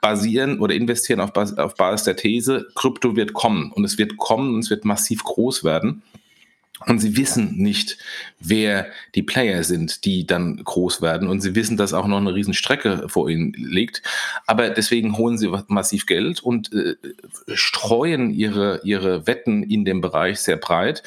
basieren 0.00 0.58
oder 0.58 0.74
investieren 0.74 1.20
auf, 1.20 1.32
Bas 1.32 1.56
auf 1.58 1.74
Basis 1.74 2.04
der 2.04 2.16
These, 2.16 2.66
Krypto 2.74 3.14
wird 3.14 3.34
kommen 3.34 3.70
und 3.72 3.84
es 3.84 3.98
wird 3.98 4.16
kommen 4.16 4.54
und 4.54 4.60
es 4.60 4.70
wird 4.70 4.84
massiv 4.84 5.17
groß 5.24 5.64
werden. 5.64 6.02
Und 6.86 7.00
sie 7.00 7.16
wissen 7.16 7.56
nicht, 7.56 7.98
wer 8.38 8.86
die 9.14 9.22
Player 9.22 9.64
sind, 9.64 10.04
die 10.04 10.26
dann 10.26 10.62
groß 10.62 11.02
werden. 11.02 11.28
Und 11.28 11.40
sie 11.40 11.54
wissen, 11.54 11.76
dass 11.76 11.92
auch 11.92 12.06
noch 12.06 12.18
eine 12.18 12.34
Riesenstrecke 12.34 13.08
vor 13.08 13.28
ihnen 13.28 13.52
liegt. 13.52 14.02
Aber 14.46 14.70
deswegen 14.70 15.16
holen 15.16 15.38
sie 15.38 15.50
massiv 15.66 16.06
Geld 16.06 16.40
und 16.40 16.72
äh, 16.72 16.94
streuen 17.54 18.30
ihre, 18.30 18.80
ihre 18.84 19.26
Wetten 19.26 19.62
in 19.62 19.84
dem 19.84 20.00
Bereich 20.00 20.40
sehr 20.40 20.56
breit, 20.56 21.02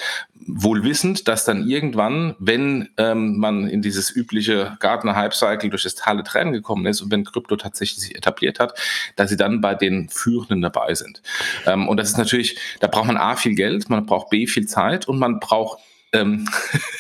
wohl 0.47 0.83
wissend, 0.83 1.27
dass 1.27 1.45
dann 1.45 1.67
irgendwann, 1.67 2.35
wenn 2.39 2.89
ähm, 2.97 3.37
man 3.37 3.67
in 3.67 3.81
dieses 3.81 4.15
übliche 4.15 4.77
Gartner-Hype-Cycle 4.79 5.69
durch 5.69 5.83
das 5.83 5.95
tale 5.95 6.23
Tränen 6.23 6.53
gekommen 6.53 6.85
ist 6.85 7.01
und 7.01 7.11
wenn 7.11 7.23
Krypto 7.23 7.55
tatsächlich 7.55 7.99
sich 7.99 8.15
etabliert 8.15 8.59
hat, 8.59 8.77
dass 9.15 9.29
sie 9.29 9.37
dann 9.37 9.61
bei 9.61 9.75
den 9.75 10.09
Führenden 10.09 10.61
dabei 10.61 10.95
sind. 10.95 11.21
Ähm, 11.65 11.87
und 11.87 11.97
das 11.97 12.09
ist 12.09 12.17
natürlich, 12.17 12.57
da 12.79 12.87
braucht 12.87 13.07
man 13.07 13.17
A 13.17 13.35
viel 13.35 13.55
Geld, 13.55 13.89
man 13.89 14.05
braucht 14.05 14.29
B 14.29 14.47
viel 14.47 14.67
Zeit 14.67 15.07
und 15.07 15.19
man 15.19 15.39
braucht 15.39 15.60
ähm, 16.13 16.47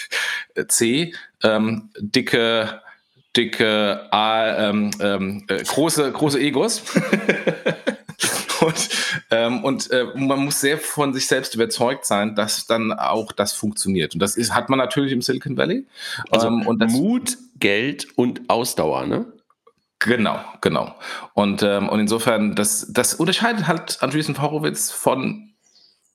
C 0.67 1.13
ähm, 1.43 1.89
dicke 1.99 2.81
dicke 3.35 4.07
A, 4.11 4.69
ähm, 4.69 4.91
äh, 5.47 5.63
große 5.63 6.11
große 6.11 6.39
Egos 6.39 6.83
Und, 8.61 8.89
ähm, 9.31 9.63
und 9.63 9.89
äh, 9.89 10.05
man 10.15 10.45
muss 10.45 10.61
sehr 10.61 10.77
von 10.77 11.13
sich 11.13 11.25
selbst 11.25 11.55
überzeugt 11.55 12.05
sein, 12.05 12.35
dass 12.35 12.67
dann 12.67 12.93
auch 12.93 13.31
das 13.31 13.53
funktioniert. 13.53 14.13
Und 14.13 14.19
das 14.19 14.37
ist, 14.37 14.53
hat 14.53 14.69
man 14.69 14.77
natürlich 14.77 15.11
im 15.11 15.21
Silicon 15.23 15.57
Valley. 15.57 15.87
Also 16.29 16.47
ähm, 16.47 16.67
und 16.67 16.79
Mut, 16.91 17.37
Geld 17.57 18.07
und 18.15 18.49
Ausdauer, 18.49 19.07
ne? 19.07 19.25
Genau, 19.97 20.39
genau. 20.61 20.95
Und, 21.33 21.63
ähm, 21.63 21.89
und 21.89 21.99
insofern, 21.99 22.55
das, 22.55 22.87
das 22.91 23.15
unterscheidet 23.15 23.67
halt 23.67 24.01
Andreessen 24.01 24.39
Horowitz 24.41 24.91
von 24.91 25.53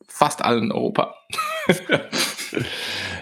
fast 0.08 0.44
allen 0.44 0.64
in 0.64 0.72
Europa. 0.72 1.14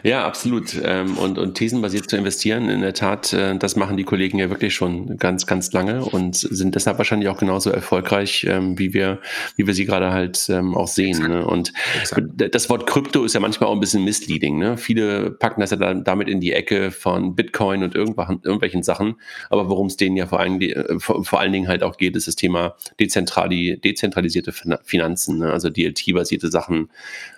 Ja, 0.04 0.26
absolut. 0.26 0.78
Ähm, 0.84 1.16
und, 1.16 1.38
und 1.38 1.54
thesenbasiert 1.54 2.10
zu 2.10 2.18
investieren, 2.18 2.68
in 2.68 2.82
der 2.82 2.92
Tat, 2.92 3.32
äh, 3.32 3.56
das 3.56 3.74
machen 3.74 3.96
die 3.96 4.04
Kollegen 4.04 4.38
ja 4.38 4.50
wirklich 4.50 4.74
schon 4.74 5.16
ganz, 5.16 5.46
ganz 5.46 5.72
lange 5.72 6.04
und 6.04 6.36
sind 6.36 6.74
deshalb 6.74 6.98
wahrscheinlich 6.98 7.30
auch 7.30 7.38
genauso 7.38 7.70
erfolgreich, 7.70 8.44
ähm, 8.46 8.78
wie 8.78 8.92
wir, 8.92 9.20
wie 9.56 9.66
wir 9.66 9.72
sie 9.72 9.86
gerade 9.86 10.12
halt 10.12 10.46
ähm, 10.50 10.76
auch 10.76 10.88
sehen. 10.88 11.26
Ne? 11.26 11.46
Und 11.46 11.72
Exakt. 11.98 12.26
das 12.36 12.68
Wort 12.68 12.86
Krypto 12.86 13.24
ist 13.24 13.32
ja 13.32 13.40
manchmal 13.40 13.70
auch 13.70 13.72
ein 13.72 13.80
bisschen 13.80 14.04
misleading. 14.04 14.58
Ne? 14.58 14.76
Viele 14.76 15.30
packen 15.30 15.62
das 15.62 15.70
ja 15.70 15.78
dann 15.78 16.04
damit 16.04 16.28
in 16.28 16.38
die 16.38 16.52
Ecke 16.52 16.90
von 16.90 17.34
Bitcoin 17.34 17.82
und 17.82 17.94
irgendwelchen 17.94 18.82
Sachen. 18.82 19.14
Aber 19.48 19.70
worum 19.70 19.86
es 19.86 19.96
denen 19.96 20.18
ja 20.18 20.26
vor 20.26 20.38
allen, 20.38 20.60
vor 21.00 21.40
allen 21.40 21.52
Dingen 21.52 21.68
halt 21.68 21.82
auch 21.82 21.96
geht, 21.96 22.14
ist 22.14 22.28
das 22.28 22.36
Thema 22.36 22.76
dezentrali 23.00 23.80
dezentralisierte 23.82 24.52
Finanzen, 24.84 25.38
ne? 25.38 25.50
also 25.50 25.70
DLT-basierte 25.70 26.50
Sachen. 26.50 26.90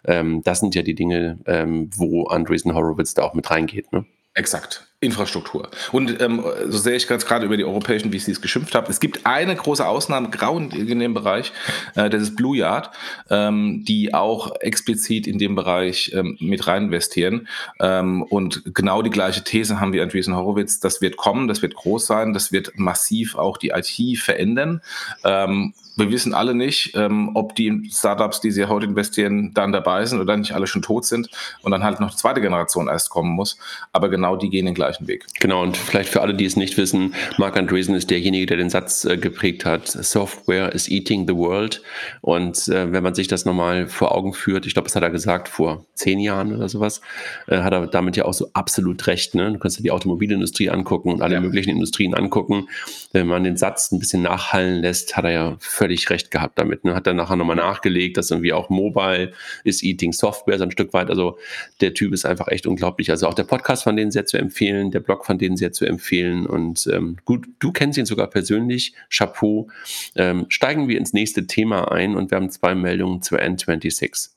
Das 0.07 0.61
sind 0.61 0.75
ja 0.75 0.83
die 0.83 0.95
Dinge, 0.95 1.39
wo 1.97 2.27
Andreessen 2.29 2.75
Horowitz 2.75 3.15
da 3.15 3.23
auch 3.23 3.35
mit 3.35 3.51
reingeht. 3.51 3.93
Ne? 3.93 4.07
Exakt. 4.35 4.87
Infrastruktur. 5.01 5.69
Und 5.93 6.23
ähm, 6.23 6.43
so 6.69 6.79
sehr 6.79 6.97
ich 6.97 7.07
ganz 7.07 7.27
gerade 7.27 7.45
über 7.45 7.59
die 7.59 7.65
europäischen 7.65 8.11
VCs 8.11 8.41
geschimpft 8.41 8.75
habe, 8.75 8.91
es 8.91 8.99
gibt 8.99 9.27
eine 9.27 9.55
große 9.55 9.87
Ausnahme, 9.87 10.31
grau 10.31 10.57
in 10.57 10.99
dem 10.99 11.13
Bereich, 11.13 11.53
äh, 11.97 12.09
das 12.09 12.23
ist 12.23 12.37
Blue 12.37 12.57
Yard, 12.57 12.91
ähm, 13.29 13.85
die 13.87 14.15
auch 14.15 14.57
explizit 14.61 15.27
in 15.27 15.39
dem 15.39 15.55
Bereich 15.55 16.13
ähm, 16.15 16.39
mit 16.41 16.67
rein 16.67 16.85
investieren. 16.85 17.47
Ähm, 17.79 18.23
und 18.23 18.63
genau 18.75 19.03
die 19.03 19.11
gleiche 19.11 19.45
These 19.45 19.81
haben 19.81 19.93
wir 19.93 20.03
Andreessen 20.03 20.35
Horowitz, 20.35 20.81
das 20.81 21.03
wird 21.03 21.19
kommen, 21.19 21.47
das 21.47 21.61
wird 21.61 21.75
groß 21.75 22.07
sein, 22.07 22.33
das 22.33 22.51
wird 22.51 22.73
massiv 22.79 23.35
auch 23.35 23.59
die 23.59 23.73
IT 23.75 24.19
verändern. 24.19 24.81
Ähm, 25.25 25.75
wir 25.97 26.11
wissen 26.11 26.35
alle 26.35 26.55
nicht, 26.55 26.95
ähm, 26.95 27.31
ob 27.35 27.55
die 27.55 27.91
Startups, 27.91 28.41
die 28.41 28.51
sie 28.51 28.67
heute 28.67 28.87
investieren, 28.87 29.55
dann 29.55 29.73
dabei 29.73 30.05
sind 30.05 30.21
oder 30.21 30.37
nicht 30.37 30.53
alle 30.53 30.67
schon 30.67 30.83
tot 30.83 31.07
sind 31.07 31.31
und 31.63 31.71
dann 31.71 31.83
halt 31.83 32.01
noch 32.01 32.11
die 32.11 32.17
zweite 32.17 32.43
Generation 32.43 32.89
erst 32.89 33.09
kommen 33.09 33.31
muss. 33.31 33.59
Aber 33.93 34.11
genau 34.11 34.37
die 34.37 34.51
gehen 34.51 34.67
den 34.67 34.75
gleichen 34.87 35.09
Weg. 35.09 35.27
Genau, 35.41 35.63
und 35.63 35.77
vielleicht 35.77 36.11
für 36.11 36.21
alle, 36.21 36.35
die 36.35 36.45
es 36.45 36.57
nicht 36.57 36.77
wissen, 36.77 37.15
Mark 37.39 37.57
Andreessen 37.57 37.95
ist 37.95 38.11
derjenige, 38.11 38.47
der 38.47 38.57
den 38.57 38.71
Satz 38.71 39.05
äh, 39.05 39.17
geprägt 39.17 39.65
hat, 39.65 39.89
Software 39.89 40.73
is 40.73 40.89
eating 40.89 41.27
the 41.27 41.35
world. 41.35 41.83
Und 42.21 42.69
äh, 42.69 42.93
wenn 42.93 43.03
man 43.03 43.15
sich 43.15 43.29
das 43.29 43.45
nochmal 43.45 43.89
vor 43.89 44.15
Augen 44.15 44.33
führt, 44.33 44.67
ich 44.67 44.75
glaube, 44.75 44.87
das 44.87 44.97
hat 44.97 45.03
er 45.03 45.11
gesagt 45.11 45.49
vor 45.49 45.85
zehn 45.95 46.21
Jahren 46.21 46.55
oder 46.55 46.69
sowas, 46.69 47.01
äh, 47.49 47.59
hat 47.59 47.73
er 47.73 47.87
damit 47.87 48.17
ja 48.17 48.25
auch 48.25 48.35
so 48.35 48.51
absolut 48.53 49.07
recht. 49.07 49.35
Ne? 49.35 49.53
Du 49.53 49.59
kannst 49.59 49.79
dir 49.79 49.83
die 49.83 49.91
Automobilindustrie 49.91 50.71
angucken 50.71 51.11
und 51.13 51.23
alle 51.23 51.35
ja. 51.35 51.41
möglichen 51.41 51.71
Industrien 51.71 52.15
angucken. 52.15 52.69
Wenn 53.13 53.27
man 53.27 53.45
den 53.45 53.57
Satz 53.57 53.93
ein 53.93 53.99
bisschen 53.99 54.23
nachhallen 54.23 54.83
lässt, 54.83 55.17
hat 55.17 55.25
er 55.25 55.33
ja 55.33 55.57
völlig 55.61 56.09
recht 56.11 56.31
gehabt 56.31 56.59
damit. 56.59 56.85
Ne? 56.85 56.95
Hat 56.95 57.07
dann 57.07 57.17
nachher 57.17 57.37
nochmal 57.37 57.57
nachgelegt, 57.57 58.17
dass 58.17 58.31
irgendwie 58.31 58.53
auch 58.53 58.71
Mobile 58.71 59.33
ist 59.65 59.83
Eating 59.83 60.13
Software 60.13 60.59
so 60.59 60.65
ein 60.65 60.71
Stück 60.71 60.93
weit. 60.93 61.11
Also 61.11 61.39
der 61.81 61.95
Typ 61.95 62.13
ist 62.13 62.25
einfach 62.25 62.49
echt 62.49 62.67
unglaublich. 62.67 63.11
Also 63.11 63.27
auch 63.27 63.35
der 63.35 63.45
Podcast 63.45 63.85
von 63.85 63.97
denen 63.97 64.11
sehr 64.11 64.27
zu 64.27 64.39
empfehlen, 64.39 64.76
der 64.85 65.01
Blog 65.01 65.27
von 65.27 65.39
denen 65.39 65.57
sehr 65.57 65.73
zu 65.73 65.85
empfehlen. 65.85 66.47
Und 66.47 66.89
ähm, 66.93 67.17
gut, 67.25 67.47
du 67.59 67.73
kennst 67.73 67.99
ihn 67.99 68.07
sogar 68.07 68.29
persönlich. 68.29 68.95
Chapeau. 69.11 69.69
Ähm, 70.15 70.47
steigen 70.49 70.89
wir 70.89 70.99
ins 70.99 71.13
nächste 71.13 71.47
Thema 71.47 71.91
ein 71.93 72.15
und 72.15 72.31
wir 72.31 72.37
haben 72.37 72.51
zwei 72.51 72.75
Meldungen 72.75 73.23
zur 73.23 73.39
N26. 73.39 74.31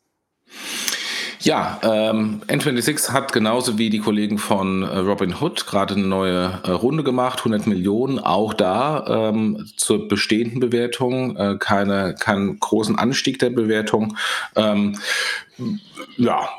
Ja, 1.41 1.79
ähm, 1.84 2.41
N26 2.48 3.13
hat 3.13 3.31
genauso 3.31 3.77
wie 3.77 3.89
die 3.89 4.00
Kollegen 4.00 4.38
von 4.38 4.84
äh, 4.84 4.98
Robin 4.98 5.34
Hood 5.39 5.65
gerade 5.67 5.93
eine 5.93 6.05
neue 6.05 6.60
äh, 6.65 6.72
Runde 6.72 7.03
gemacht, 7.03 7.39
100 7.39 7.65
Millionen, 7.65 8.19
auch 8.19 8.53
da 8.53 9.29
ähm, 9.29 9.65
zur 9.77 10.10
bestehenden 10.10 10.60
Bewertung, 10.60 11.38
äh, 11.38 11.55
keine, 11.58 12.13
keinen 12.19 12.60
großen 12.60 13.00
Anstieg 13.00 13.39
der 13.39 13.51
Bewertung. 13.51 14.17
Ähm, 14.58 15.00
ja, 16.17 16.50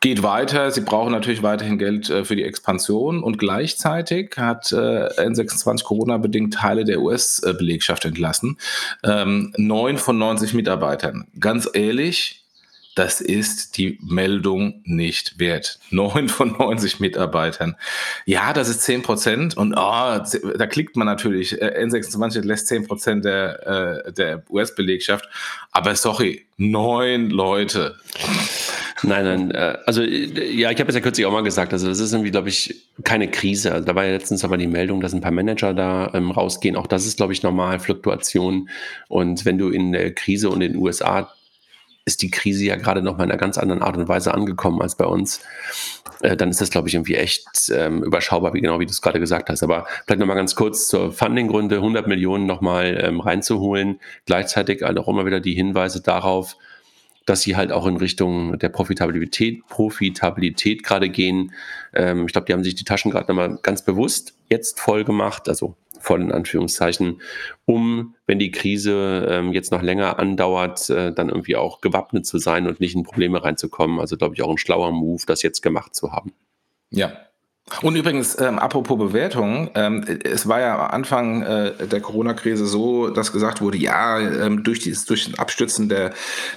geht 0.00 0.22
weiter. 0.22 0.70
Sie 0.70 0.80
brauchen 0.80 1.12
natürlich 1.12 1.42
weiterhin 1.42 1.78
Geld 1.78 2.08
äh, 2.08 2.24
für 2.24 2.34
die 2.34 2.44
Expansion 2.44 3.22
und 3.22 3.38
gleichzeitig 3.38 4.34
hat 4.36 4.72
äh, 4.72 4.76
N26 4.76 5.84
Corona-bedingt 5.84 6.54
Teile 6.54 6.84
der 6.84 7.00
US-Belegschaft 7.00 8.06
entlassen. 8.06 8.56
Ähm, 9.04 9.52
neun 9.58 9.98
von 9.98 10.18
90 10.18 10.54
Mitarbeitern. 10.54 11.26
Ganz 11.38 11.68
ehrlich, 11.74 12.42
das 12.94 13.20
ist 13.20 13.76
die 13.76 13.98
Meldung 14.02 14.80
nicht 14.84 15.38
wert. 15.38 15.78
Neun 15.90 16.28
von 16.28 16.56
90 16.58 16.98
Mitarbeitern. 16.98 17.76
Ja, 18.24 18.52
das 18.52 18.68
ist 18.68 18.82
zehn 18.82 19.02
Prozent 19.02 19.56
und 19.56 19.74
oh, 19.74 19.76
da 20.56 20.66
klickt 20.66 20.96
man 20.96 21.06
natürlich. 21.06 21.60
Äh, 21.60 21.84
N26 21.84 22.40
lässt 22.42 22.68
zehn 22.68 22.86
Prozent 22.86 23.26
der, 23.26 24.12
der 24.12 24.42
US-Belegschaft. 24.50 25.28
Aber 25.72 25.94
sorry, 25.94 26.46
neun 26.56 27.30
Leute. 27.30 27.96
Nein, 29.02 29.24
nein, 29.24 29.50
äh, 29.52 29.78
also 29.86 30.02
ja, 30.02 30.70
ich 30.70 30.80
habe 30.80 30.88
es 30.88 30.94
ja 30.94 31.00
kürzlich 31.00 31.26
auch 31.26 31.32
mal 31.32 31.42
gesagt, 31.42 31.72
also 31.72 31.88
das 31.88 32.00
ist 32.00 32.12
irgendwie, 32.12 32.30
glaube 32.30 32.48
ich, 32.48 32.88
keine 33.04 33.28
Krise. 33.28 33.72
Also, 33.72 33.86
da 33.86 33.94
war 33.94 34.04
ja 34.04 34.12
letztens 34.12 34.44
aber 34.44 34.56
die 34.56 34.66
Meldung, 34.66 35.00
dass 35.00 35.12
ein 35.12 35.20
paar 35.20 35.30
Manager 35.30 35.74
da 35.74 36.10
ähm, 36.14 36.30
rausgehen. 36.30 36.76
Auch 36.76 36.86
das 36.86 37.06
ist, 37.06 37.16
glaube 37.16 37.32
ich, 37.32 37.42
normal, 37.42 37.78
Fluktuation. 37.78 38.68
Und 39.08 39.44
wenn 39.44 39.58
du 39.58 39.68
in 39.70 39.92
der 39.92 40.14
Krise 40.14 40.50
und 40.50 40.60
in 40.60 40.72
den 40.72 40.82
USA 40.82 41.32
ist 42.04 42.22
die 42.22 42.30
Krise 42.30 42.64
ja 42.64 42.76
gerade 42.76 43.02
noch 43.02 43.16
mal 43.16 43.24
in 43.24 43.30
einer 43.30 43.38
ganz 43.38 43.58
anderen 43.58 43.82
Art 43.82 43.96
und 43.96 44.08
Weise 44.08 44.34
angekommen 44.34 44.80
als 44.82 44.96
bei 44.96 45.04
uns, 45.04 45.40
äh, 46.20 46.36
dann 46.36 46.50
ist 46.50 46.60
das, 46.60 46.70
glaube 46.70 46.88
ich, 46.88 46.94
irgendwie 46.94 47.14
echt 47.14 47.70
ähm, 47.72 48.02
überschaubar, 48.02 48.54
wie 48.54 48.60
genau 48.60 48.80
wie 48.80 48.86
du 48.86 48.90
es 48.90 49.02
gerade 49.02 49.20
gesagt 49.20 49.48
hast. 49.50 49.62
Aber 49.62 49.86
vielleicht 50.04 50.20
noch 50.20 50.26
mal 50.26 50.34
ganz 50.34 50.54
kurz 50.54 50.88
zur 50.88 51.12
Funding-Gründe, 51.12 51.76
100 51.76 52.06
Millionen 52.06 52.46
noch 52.46 52.60
mal 52.60 52.98
ähm, 53.02 53.20
reinzuholen, 53.20 54.00
gleichzeitig 54.26 54.82
halt 54.82 54.98
auch 54.98 55.08
immer 55.08 55.26
wieder 55.26 55.40
die 55.40 55.54
Hinweise 55.54 56.02
darauf, 56.02 56.56
dass 57.26 57.42
sie 57.42 57.56
halt 57.56 57.72
auch 57.72 57.86
in 57.86 57.96
Richtung 57.96 58.58
der 58.58 58.68
Profitabilität, 58.70 59.66
Profitabilität 59.68 60.82
gerade 60.82 61.08
gehen. 61.08 61.52
Ähm, 61.92 62.26
ich 62.26 62.32
glaube, 62.32 62.46
die 62.46 62.52
haben 62.52 62.64
sich 62.64 62.74
die 62.74 62.84
Taschen 62.84 63.10
gerade 63.10 63.28
nochmal 63.28 63.58
ganz 63.62 63.84
bewusst 63.84 64.34
jetzt 64.48 64.80
voll 64.80 65.04
gemacht, 65.04 65.48
also 65.48 65.76
voll 66.00 66.22
in 66.22 66.32
Anführungszeichen, 66.32 67.20
um, 67.66 68.14
wenn 68.26 68.38
die 68.38 68.50
Krise 68.50 69.26
ähm, 69.28 69.52
jetzt 69.52 69.70
noch 69.70 69.82
länger 69.82 70.18
andauert, 70.18 70.88
äh, 70.90 71.12
dann 71.12 71.28
irgendwie 71.28 71.56
auch 71.56 71.80
gewappnet 71.80 72.26
zu 72.26 72.38
sein 72.38 72.66
und 72.66 72.80
nicht 72.80 72.94
in 72.94 73.02
Probleme 73.02 73.44
reinzukommen. 73.44 74.00
Also 74.00 74.16
glaube 74.16 74.34
ich 74.34 74.42
auch 74.42 74.50
ein 74.50 74.58
schlauer 74.58 74.92
Move, 74.92 75.22
das 75.26 75.42
jetzt 75.42 75.60
gemacht 75.60 75.94
zu 75.94 76.12
haben. 76.12 76.32
Ja, 76.90 77.12
und 77.82 77.96
übrigens, 77.96 78.38
ähm, 78.40 78.58
apropos 78.58 78.98
Bewertungen, 78.98 79.70
ähm, 79.74 80.04
es 80.24 80.48
war 80.48 80.60
ja 80.60 80.86
Anfang 80.86 81.42
äh, 81.42 81.86
der 81.86 82.00
Corona-Krise 82.00 82.66
so, 82.66 83.08
dass 83.08 83.32
gesagt 83.32 83.60
wurde, 83.60 83.78
ja, 83.78 84.18
ähm, 84.18 84.64
durch, 84.64 84.80
dieses, 84.80 85.04
durch 85.04 85.30
das 85.30 85.38
Abstützen 85.38 85.88
der, 85.88 86.12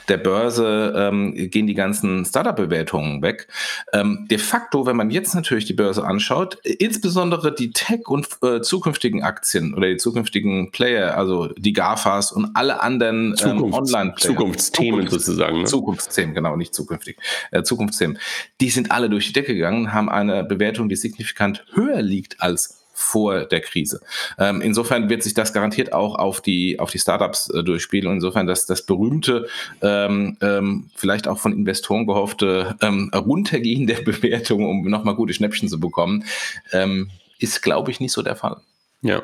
der 0.07 0.17
Börse 0.17 0.93
ähm, 0.95 1.33
gehen 1.49 1.67
die 1.67 1.73
ganzen 1.73 2.25
Startup-Bewertungen 2.25 3.21
weg. 3.21 3.47
Ähm, 3.93 4.27
de 4.29 4.37
facto, 4.37 4.85
wenn 4.85 4.95
man 4.95 5.11
jetzt 5.11 5.35
natürlich 5.35 5.65
die 5.65 5.73
Börse 5.73 6.03
anschaut, 6.03 6.57
insbesondere 6.63 7.53
die 7.53 7.71
Tech- 7.71 8.07
und 8.07 8.27
äh, 8.41 8.61
zukünftigen 8.61 9.23
Aktien 9.23 9.73
oder 9.73 9.87
die 9.87 9.97
zukünftigen 9.97 10.71
Player, 10.71 11.17
also 11.17 11.47
die 11.57 11.73
GAFAs 11.73 12.31
und 12.31 12.51
alle 12.55 12.81
anderen 12.81 13.35
ähm, 13.43 13.63
Online-Player. 13.73 14.15
Zukunftsthemen 14.15 15.01
Zukunfts 15.01 15.25
sozusagen. 15.25 15.59
Ne? 15.59 15.65
Zukunftsthemen, 15.65 16.33
genau, 16.33 16.55
nicht 16.55 16.73
zukünftig. 16.73 17.17
Äh, 17.51 17.63
Zukunftsthemen. 17.63 18.17
Die 18.61 18.69
sind 18.69 18.91
alle 18.91 19.09
durch 19.09 19.27
die 19.27 19.33
Decke 19.33 19.53
gegangen, 19.53 19.93
haben 19.93 20.09
eine 20.09 20.43
Bewertung, 20.43 20.89
die 20.89 20.95
signifikant 21.03 21.63
höher 21.73 22.01
liegt 22.01 22.41
als 22.41 22.83
vor 22.93 23.45
der 23.45 23.61
Krise. 23.61 24.01
Ähm, 24.37 24.61
insofern 24.61 25.09
wird 25.09 25.23
sich 25.23 25.33
das 25.33 25.51
garantiert 25.51 25.93
auch 25.93 26.15
auf 26.15 26.41
die, 26.41 26.79
auf 26.79 26.91
die 26.91 26.99
Startups 26.99 27.49
äh, 27.49 27.63
durchspielen. 27.63 28.07
Und 28.07 28.15
insofern, 28.15 28.47
dass 28.47 28.65
das 28.65 28.85
berühmte, 28.85 29.47
ähm, 29.81 30.37
ähm, 30.41 30.89
vielleicht 30.95 31.27
auch 31.27 31.39
von 31.39 31.53
Investoren 31.53 32.05
gehoffte 32.05 32.75
ähm, 32.81 33.11
Runtergehen 33.13 33.87
der 33.87 34.01
Bewertung, 34.05 34.65
um 34.67 34.89
nochmal 34.89 35.15
gute 35.15 35.33
Schnäppchen 35.33 35.67
zu 35.67 35.79
bekommen, 35.79 36.23
ähm, 36.71 37.09
ist, 37.39 37.61
glaube 37.61 37.91
ich, 37.91 37.99
nicht 37.99 38.13
so 38.13 38.21
der 38.21 38.35
Fall. 38.35 38.57
Ja. 39.01 39.23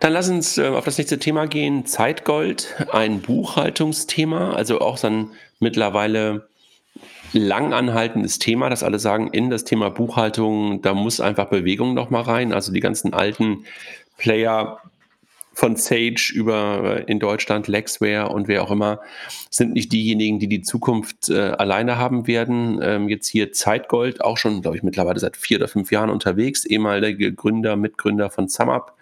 Dann 0.00 0.12
lass 0.12 0.28
uns 0.28 0.58
äh, 0.58 0.66
auf 0.66 0.84
das 0.84 0.98
nächste 0.98 1.18
Thema 1.18 1.46
gehen. 1.46 1.86
Zeitgold, 1.86 2.74
ein 2.90 3.20
Buchhaltungsthema, 3.20 4.52
also 4.52 4.80
auch 4.80 4.98
dann 4.98 5.30
mittlerweile 5.60 6.48
langanhaltendes 7.32 8.38
Thema, 8.38 8.70
dass 8.70 8.82
alle 8.82 8.98
sagen, 8.98 9.28
in 9.28 9.50
das 9.50 9.64
Thema 9.64 9.90
Buchhaltung, 9.90 10.82
da 10.82 10.94
muss 10.94 11.20
einfach 11.20 11.46
Bewegung 11.46 11.94
noch 11.94 12.10
mal 12.10 12.22
rein. 12.22 12.52
Also 12.52 12.72
die 12.72 12.80
ganzen 12.80 13.12
alten 13.14 13.64
Player 14.16 14.80
von 15.56 15.74
Sage 15.76 16.32
über 16.34 16.98
äh, 16.98 17.10
in 17.10 17.18
Deutschland 17.18 17.66
Lexware 17.66 18.28
und 18.28 18.46
wer 18.46 18.62
auch 18.62 18.70
immer 18.70 19.00
sind 19.48 19.72
nicht 19.72 19.90
diejenigen, 19.90 20.38
die 20.38 20.48
die 20.48 20.60
Zukunft 20.60 21.30
äh, 21.30 21.38
alleine 21.38 21.96
haben 21.96 22.26
werden. 22.26 22.78
Ähm, 22.82 23.08
jetzt 23.08 23.26
hier 23.26 23.52
Zeitgold, 23.52 24.20
auch 24.20 24.36
schon, 24.36 24.60
glaube 24.60 24.76
ich, 24.76 24.82
mittlerweile 24.82 25.18
seit 25.18 25.38
vier 25.38 25.56
oder 25.56 25.68
fünf 25.68 25.90
Jahren 25.90 26.10
unterwegs, 26.10 26.66
ehemalige 26.66 27.32
Gründer, 27.32 27.76
Mitgründer 27.76 28.28
von 28.28 28.48
SumUp. 28.48 28.92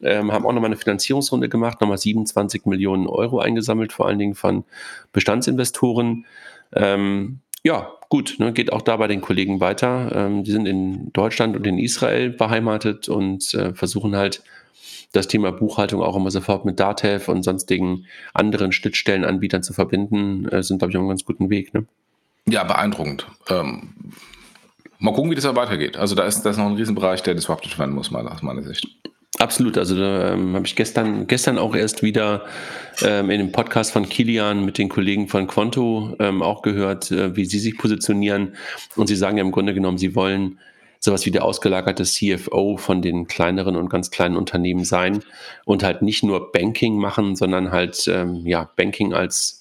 Ähm, 0.00 0.30
haben 0.30 0.46
auch 0.46 0.52
nochmal 0.52 0.70
eine 0.70 0.76
Finanzierungsrunde 0.76 1.48
gemacht, 1.48 1.80
nochmal 1.80 1.98
27 1.98 2.66
Millionen 2.66 3.08
Euro 3.08 3.40
eingesammelt, 3.40 3.92
vor 3.92 4.06
allen 4.06 4.20
Dingen 4.20 4.36
von 4.36 4.64
Bestandsinvestoren. 5.12 6.24
Ähm, 6.72 7.40
ja, 7.62 7.92
gut, 8.08 8.36
ne, 8.38 8.52
geht 8.52 8.72
auch 8.72 8.82
da 8.82 8.96
bei 8.96 9.06
den 9.06 9.20
Kollegen 9.20 9.60
weiter. 9.60 10.12
Ähm, 10.14 10.44
die 10.44 10.52
sind 10.52 10.66
in 10.66 11.12
Deutschland 11.12 11.56
und 11.56 11.66
in 11.66 11.78
Israel 11.78 12.30
beheimatet 12.30 13.08
und 13.08 13.52
äh, 13.54 13.74
versuchen 13.74 14.16
halt 14.16 14.42
das 15.12 15.28
Thema 15.28 15.50
Buchhaltung 15.52 16.02
auch 16.02 16.16
immer 16.16 16.30
sofort 16.30 16.64
mit 16.64 16.78
Datev 16.78 17.30
und 17.30 17.42
sonstigen 17.42 18.06
anderen 18.32 18.72
Schnittstellenanbietern 18.72 19.62
zu 19.62 19.72
verbinden, 19.72 20.48
äh, 20.48 20.62
sind, 20.62 20.78
glaube 20.78 20.92
ich, 20.92 20.96
auf 20.96 21.00
einem 21.00 21.08
ganz 21.08 21.24
guten 21.24 21.50
Weg. 21.50 21.74
Ne? 21.74 21.86
Ja, 22.48 22.64
beeindruckend. 22.64 23.26
Ähm, 23.48 23.94
mal 24.98 25.12
gucken, 25.12 25.30
wie 25.30 25.34
das 25.34 25.44
weitergeht. 25.44 25.96
Also 25.96 26.14
da 26.14 26.24
ist 26.24 26.42
das 26.42 26.56
noch 26.56 26.66
ein 26.66 26.76
Riesenbereich, 26.76 27.22
der 27.22 27.34
disrupted 27.34 27.78
werden 27.78 27.94
muss, 27.94 28.10
mal 28.10 28.26
aus 28.28 28.42
meiner 28.42 28.62
Sicht. 28.62 28.88
Absolut, 29.40 29.78
also 29.78 29.96
ähm, 29.96 30.54
habe 30.54 30.66
ich 30.66 30.76
gestern, 30.76 31.26
gestern 31.26 31.56
auch 31.56 31.74
erst 31.74 32.02
wieder 32.02 32.44
ähm, 33.00 33.30
in 33.30 33.38
dem 33.38 33.52
Podcast 33.52 33.90
von 33.90 34.06
Kilian 34.06 34.66
mit 34.66 34.76
den 34.76 34.90
Kollegen 34.90 35.28
von 35.28 35.46
Quanto 35.46 36.14
ähm, 36.18 36.42
auch 36.42 36.60
gehört, 36.60 37.10
äh, 37.10 37.34
wie 37.36 37.46
sie 37.46 37.58
sich 37.58 37.78
positionieren. 37.78 38.54
Und 38.96 39.06
sie 39.06 39.16
sagen 39.16 39.38
ja 39.38 39.42
im 39.42 39.50
Grunde 39.50 39.72
genommen, 39.72 39.96
sie 39.96 40.14
wollen 40.14 40.58
sowas 40.98 41.24
wie 41.24 41.30
der 41.30 41.42
ausgelagerte 41.42 42.04
CFO 42.04 42.76
von 42.76 43.00
den 43.00 43.28
kleineren 43.28 43.76
und 43.76 43.88
ganz 43.88 44.10
kleinen 44.10 44.36
Unternehmen 44.36 44.84
sein 44.84 45.22
und 45.64 45.82
halt 45.82 46.02
nicht 46.02 46.22
nur 46.22 46.52
Banking 46.52 46.98
machen, 46.98 47.34
sondern 47.34 47.72
halt 47.72 48.06
ähm, 48.08 48.46
ja 48.46 48.68
Banking 48.76 49.14
als 49.14 49.59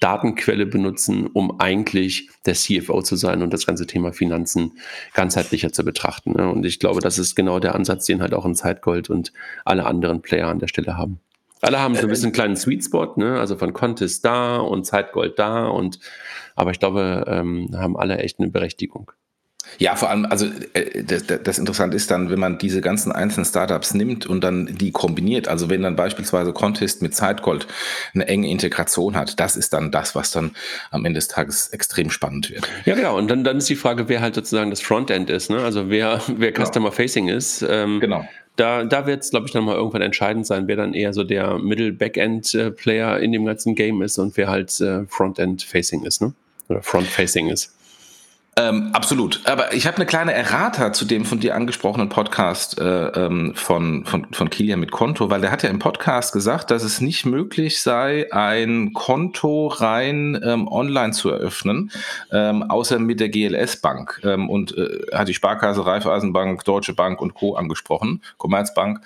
Datenquelle 0.00 0.66
benutzen, 0.66 1.26
um 1.26 1.60
eigentlich 1.60 2.28
der 2.46 2.54
CFO 2.54 3.02
zu 3.02 3.16
sein 3.16 3.42
und 3.42 3.52
das 3.52 3.66
ganze 3.66 3.86
Thema 3.86 4.12
Finanzen 4.12 4.78
ganzheitlicher 5.14 5.72
zu 5.72 5.84
betrachten. 5.84 6.32
Ne? 6.32 6.48
Und 6.48 6.64
ich 6.64 6.78
glaube, 6.78 7.00
das 7.00 7.18
ist 7.18 7.34
genau 7.34 7.58
der 7.58 7.74
Ansatz, 7.74 8.06
den 8.06 8.22
halt 8.22 8.34
auch 8.34 8.44
ein 8.44 8.54
Zeitgold 8.54 9.10
und 9.10 9.32
alle 9.64 9.86
anderen 9.86 10.22
Player 10.22 10.48
an 10.48 10.58
der 10.58 10.68
Stelle 10.68 10.96
haben. 10.96 11.20
Alle 11.60 11.80
haben 11.80 11.96
so 11.96 12.02
ein 12.02 12.08
bisschen 12.08 12.26
einen 12.26 12.32
kleinen 12.34 12.56
Sweet 12.56 12.84
Spot, 12.84 13.14
ne? 13.16 13.40
also 13.40 13.56
von 13.56 13.72
Contest 13.72 14.24
da 14.24 14.58
und 14.58 14.84
Zeitgold 14.86 15.38
da 15.38 15.66
und 15.66 15.98
aber 16.54 16.70
ich 16.70 16.78
glaube, 16.78 17.24
ähm, 17.28 17.70
haben 17.76 17.96
alle 17.96 18.18
echt 18.18 18.38
eine 18.38 18.48
Berechtigung. 18.48 19.12
Ja, 19.78 19.94
vor 19.94 20.10
allem, 20.10 20.26
also 20.26 20.46
äh, 20.72 21.04
das, 21.04 21.24
das 21.26 21.58
Interessante 21.58 21.96
ist 21.96 22.10
dann, 22.10 22.30
wenn 22.30 22.38
man 22.38 22.58
diese 22.58 22.80
ganzen 22.80 23.12
einzelnen 23.12 23.44
Startups 23.44 23.94
nimmt 23.94 24.26
und 24.26 24.42
dann 24.42 24.66
die 24.78 24.90
kombiniert, 24.90 25.48
also 25.48 25.68
wenn 25.68 25.82
dann 25.82 25.96
beispielsweise 25.96 26.52
Contest 26.52 27.02
mit 27.02 27.14
Zeitgold 27.14 27.66
eine 28.14 28.26
enge 28.26 28.48
Integration 28.48 29.16
hat, 29.16 29.38
das 29.38 29.56
ist 29.56 29.72
dann 29.72 29.90
das, 29.90 30.14
was 30.14 30.30
dann 30.30 30.52
am 30.90 31.04
Ende 31.04 31.18
des 31.18 31.28
Tages 31.28 31.68
extrem 31.68 32.10
spannend 32.10 32.50
wird. 32.50 32.68
Ja, 32.86 32.94
genau. 32.94 33.16
Und 33.16 33.30
dann, 33.30 33.44
dann 33.44 33.58
ist 33.58 33.68
die 33.68 33.76
Frage, 33.76 34.08
wer 34.08 34.20
halt 34.20 34.34
sozusagen 34.34 34.70
das 34.70 34.80
Frontend 34.80 35.30
ist, 35.30 35.50
ne? 35.50 35.58
also 35.58 35.90
wer, 35.90 36.20
wer 36.26 36.52
genau. 36.52 36.66
Customer 36.66 36.92
Facing 36.92 37.28
ist. 37.28 37.64
Ähm, 37.68 38.00
genau. 38.00 38.26
Da, 38.56 38.82
da 38.82 39.06
wird 39.06 39.22
es, 39.22 39.30
glaube 39.30 39.46
ich, 39.46 39.52
dann 39.52 39.64
mal 39.64 39.76
irgendwann 39.76 40.02
entscheidend 40.02 40.44
sein, 40.44 40.66
wer 40.66 40.74
dann 40.74 40.92
eher 40.92 41.12
so 41.12 41.22
der 41.22 41.58
Middle-Backend-Player 41.58 43.20
in 43.20 43.30
dem 43.30 43.44
ganzen 43.44 43.76
Game 43.76 44.02
ist 44.02 44.18
und 44.18 44.36
wer 44.36 44.48
halt 44.48 44.80
äh, 44.80 45.04
Frontend-Facing 45.06 46.04
ist, 46.04 46.20
ne? 46.20 46.32
Oder 46.68 46.82
Front-Facing 46.82 47.50
ist. 47.50 47.72
Ähm, 48.58 48.90
absolut. 48.92 49.40
Aber 49.44 49.72
ich 49.72 49.86
habe 49.86 49.96
eine 49.96 50.06
kleine 50.06 50.34
Errata 50.34 50.92
zu 50.92 51.04
dem 51.04 51.24
von 51.24 51.38
dir 51.38 51.54
angesprochenen 51.54 52.08
Podcast 52.08 52.80
äh, 52.80 53.06
ähm, 53.06 53.52
von, 53.54 54.04
von, 54.04 54.26
von 54.32 54.50
Kilian 54.50 54.80
mit 54.80 54.90
Konto, 54.90 55.30
weil 55.30 55.40
der 55.40 55.52
hat 55.52 55.62
ja 55.62 55.70
im 55.70 55.78
Podcast 55.78 56.32
gesagt, 56.32 56.72
dass 56.72 56.82
es 56.82 57.00
nicht 57.00 57.24
möglich 57.24 57.80
sei, 57.80 58.26
ein 58.32 58.92
Konto 58.94 59.68
rein 59.68 60.40
ähm, 60.44 60.66
online 60.66 61.12
zu 61.12 61.30
eröffnen, 61.30 61.92
ähm, 62.32 62.64
außer 62.64 62.98
mit 62.98 63.20
der 63.20 63.28
GLS 63.28 63.76
Bank. 63.76 64.20
Ähm, 64.24 64.50
und 64.50 64.76
äh, 64.76 65.06
hat 65.12 65.28
die 65.28 65.34
Sparkasse, 65.34 65.86
Raiffeisenbank, 65.86 66.64
Deutsche 66.64 66.94
Bank 66.94 67.20
und 67.20 67.34
Co. 67.34 67.54
angesprochen, 67.54 68.22
Commerzbank. 68.38 69.00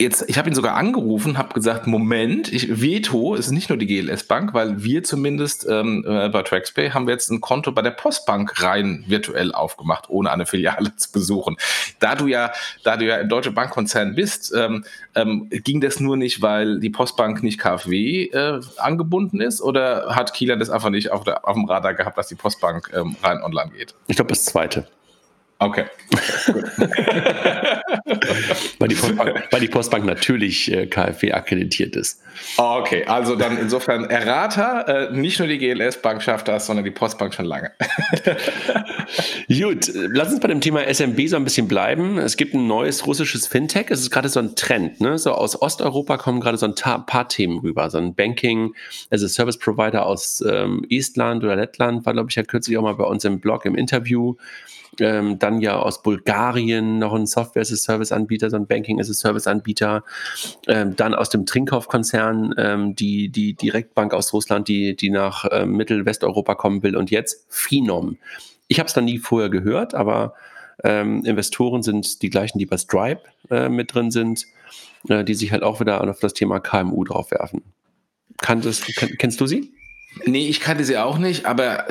Jetzt, 0.00 0.28
ich 0.28 0.38
habe 0.38 0.48
ihn 0.48 0.56
sogar 0.56 0.74
angerufen, 0.74 1.38
habe 1.38 1.54
gesagt, 1.54 1.86
Moment, 1.86 2.52
ich, 2.52 2.80
Veto 2.80 3.36
ist 3.36 3.52
nicht 3.52 3.68
nur 3.68 3.78
die 3.78 3.86
GLS 3.86 4.24
Bank, 4.26 4.52
weil 4.52 4.82
wir 4.82 5.04
zumindest 5.04 5.68
ähm, 5.70 6.04
äh, 6.04 6.28
bei 6.30 6.42
TraxPay 6.42 6.90
haben 6.90 7.06
wir 7.06 7.14
jetzt 7.14 7.30
ein 7.30 7.40
Konto 7.40 7.70
bei 7.70 7.80
der 7.80 7.92
Postbank 7.92 8.60
rein 8.60 9.04
virtuell 9.06 9.52
aufgemacht, 9.52 10.10
ohne 10.10 10.32
eine 10.32 10.46
Filiale 10.46 10.96
zu 10.96 11.12
besuchen. 11.12 11.56
Da 12.00 12.16
du 12.16 12.26
ja, 12.26 12.50
da 12.82 12.96
du 12.96 13.06
ja 13.06 13.18
im 13.18 13.28
Deutsche 13.28 13.52
Bankkonzern 13.52 14.16
bist, 14.16 14.52
ähm, 14.56 14.84
ähm, 15.14 15.48
ging 15.48 15.80
das 15.80 16.00
nur 16.00 16.16
nicht, 16.16 16.42
weil 16.42 16.80
die 16.80 16.90
Postbank 16.90 17.44
nicht 17.44 17.60
KfW 17.60 18.24
äh, 18.24 18.60
angebunden 18.78 19.40
ist, 19.40 19.62
oder 19.62 20.16
hat 20.16 20.34
Kieler 20.34 20.56
das 20.56 20.70
einfach 20.70 20.90
nicht 20.90 21.12
auf, 21.12 21.22
der, 21.22 21.46
auf 21.46 21.54
dem 21.54 21.66
Radar 21.66 21.94
gehabt, 21.94 22.18
dass 22.18 22.26
die 22.26 22.34
Postbank 22.34 22.90
ähm, 22.96 23.14
rein 23.22 23.40
online 23.44 23.70
geht? 23.70 23.94
Ich 24.08 24.16
glaube, 24.16 24.30
das 24.30 24.44
zweite. 24.44 24.88
Okay. 25.58 25.84
weil, 28.78 28.88
die 28.88 28.94
Postbank, 28.96 29.44
weil 29.50 29.60
die 29.60 29.68
Postbank 29.68 30.04
natürlich 30.04 30.70
äh, 30.72 30.86
KfW 30.86 31.32
akkreditiert 31.32 31.94
ist. 31.96 32.20
Okay, 32.56 33.04
also 33.04 33.36
dann 33.36 33.56
insofern 33.58 34.10
Errata, 34.10 34.82
äh, 34.82 35.12
nicht 35.12 35.38
nur 35.38 35.46
die 35.46 35.58
GLS-Bank 35.58 36.22
schafft 36.22 36.48
das, 36.48 36.66
sondern 36.66 36.84
die 36.84 36.90
Postbank 36.90 37.34
schon 37.34 37.46
lange. 37.46 37.70
Gut, 39.48 39.90
lass 39.94 40.32
uns 40.32 40.40
bei 40.40 40.48
dem 40.48 40.60
Thema 40.60 40.82
SMB 40.92 41.28
so 41.28 41.36
ein 41.36 41.44
bisschen 41.44 41.68
bleiben. 41.68 42.18
Es 42.18 42.36
gibt 42.36 42.54
ein 42.54 42.66
neues 42.66 43.06
russisches 43.06 43.46
Fintech. 43.46 43.86
Es 43.90 44.00
ist 44.00 44.10
gerade 44.10 44.28
so 44.28 44.40
ein 44.40 44.56
Trend. 44.56 45.00
Ne? 45.00 45.18
So 45.18 45.32
aus 45.32 45.60
Osteuropa 45.60 46.16
kommen 46.16 46.40
gerade 46.40 46.58
so 46.58 46.66
ein 46.66 46.74
paar 47.06 47.28
Themen 47.28 47.58
rüber. 47.60 47.88
So 47.90 47.98
ein 47.98 48.14
Banking, 48.14 48.74
also 49.10 49.28
Service 49.28 49.58
Provider 49.58 50.04
aus 50.06 50.42
ähm, 50.46 50.84
Estland 50.90 51.44
oder 51.44 51.54
Lettland 51.54 52.04
war, 52.04 52.12
glaube 52.12 52.30
ich, 52.30 52.36
ja 52.36 52.42
kürzlich 52.42 52.76
auch 52.76 52.82
mal 52.82 52.94
bei 52.94 53.04
uns 53.04 53.24
im 53.24 53.38
Blog 53.38 53.64
im 53.66 53.76
Interview 53.76 54.34
ähm, 55.00 55.38
dann 55.38 55.60
ja 55.60 55.78
aus 55.78 56.02
Bulgarien 56.02 56.98
noch 56.98 57.12
ein 57.14 57.26
Software-as-a-Service-Anbieter, 57.26 58.50
so 58.50 58.56
ein 58.56 58.66
Banking-as-a-Service-Anbieter, 58.66 60.04
ähm, 60.66 60.96
dann 60.96 61.14
aus 61.14 61.30
dem 61.30 61.46
Trinkhoff-Konzern 61.46 62.54
ähm, 62.58 62.94
die, 62.94 63.28
die 63.28 63.54
Direktbank 63.54 64.14
aus 64.14 64.32
Russland, 64.32 64.68
die, 64.68 64.96
die 64.96 65.10
nach 65.10 65.44
äh, 65.46 65.66
Mittel-Westeuropa 65.66 66.54
kommen 66.54 66.82
will 66.82 66.96
und 66.96 67.10
jetzt 67.10 67.46
Phenom. 67.48 68.18
Ich 68.68 68.78
habe 68.78 68.86
es 68.86 68.94
dann 68.94 69.04
nie 69.04 69.18
vorher 69.18 69.50
gehört, 69.50 69.94
aber 69.94 70.34
ähm, 70.82 71.24
Investoren 71.24 71.82
sind 71.82 72.22
die 72.22 72.30
gleichen, 72.30 72.58
die 72.58 72.66
bei 72.66 72.78
Stripe 72.78 73.22
äh, 73.50 73.68
mit 73.68 73.94
drin 73.94 74.10
sind, 74.10 74.46
äh, 75.08 75.24
die 75.24 75.34
sich 75.34 75.52
halt 75.52 75.62
auch 75.62 75.80
wieder 75.80 76.02
auf 76.02 76.20
das 76.20 76.34
Thema 76.34 76.60
KMU 76.60 77.04
drauf 77.04 77.30
werfen. 77.30 77.62
Kanntest, 78.40 78.84
kennst 79.18 79.40
du 79.40 79.46
sie? 79.46 79.72
Nee, 80.24 80.48
ich 80.48 80.60
kannte 80.60 80.84
sie 80.84 80.96
auch 80.96 81.18
nicht, 81.18 81.46
aber 81.46 81.86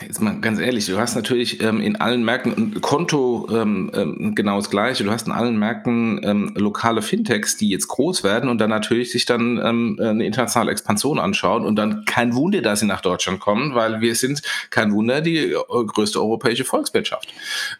jetzt 0.00 0.20
mal 0.20 0.40
ganz 0.40 0.58
ehrlich, 0.58 0.86
du 0.86 0.98
hast 0.98 1.14
natürlich 1.14 1.60
ähm, 1.62 1.80
in 1.80 1.96
allen 1.96 2.24
Märkten, 2.24 2.52
und 2.52 2.80
Konto 2.80 3.48
ähm, 3.50 3.90
ähm, 3.94 4.34
genau 4.34 4.56
das 4.56 4.70
gleiche, 4.70 5.04
du 5.04 5.10
hast 5.10 5.26
in 5.26 5.32
allen 5.32 5.58
Märkten 5.58 6.20
ähm, 6.24 6.52
lokale 6.56 7.02
Fintechs, 7.02 7.56
die 7.56 7.68
jetzt 7.68 7.88
groß 7.88 8.24
werden 8.24 8.48
und 8.48 8.58
dann 8.58 8.70
natürlich 8.70 9.12
sich 9.12 9.26
dann 9.26 9.60
ähm, 9.62 9.98
eine 10.00 10.24
internationale 10.24 10.70
Expansion 10.70 11.18
anschauen 11.18 11.64
und 11.64 11.76
dann 11.76 12.04
kein 12.04 12.34
Wunder, 12.34 12.62
dass 12.62 12.80
sie 12.80 12.86
nach 12.86 13.00
Deutschland 13.00 13.40
kommen, 13.40 13.74
weil 13.74 14.00
wir 14.00 14.14
sind, 14.14 14.42
kein 14.70 14.92
Wunder, 14.92 15.20
die 15.20 15.52
äh, 15.52 15.56
größte 15.68 16.20
europäische 16.20 16.64
Volkswirtschaft. 16.64 17.28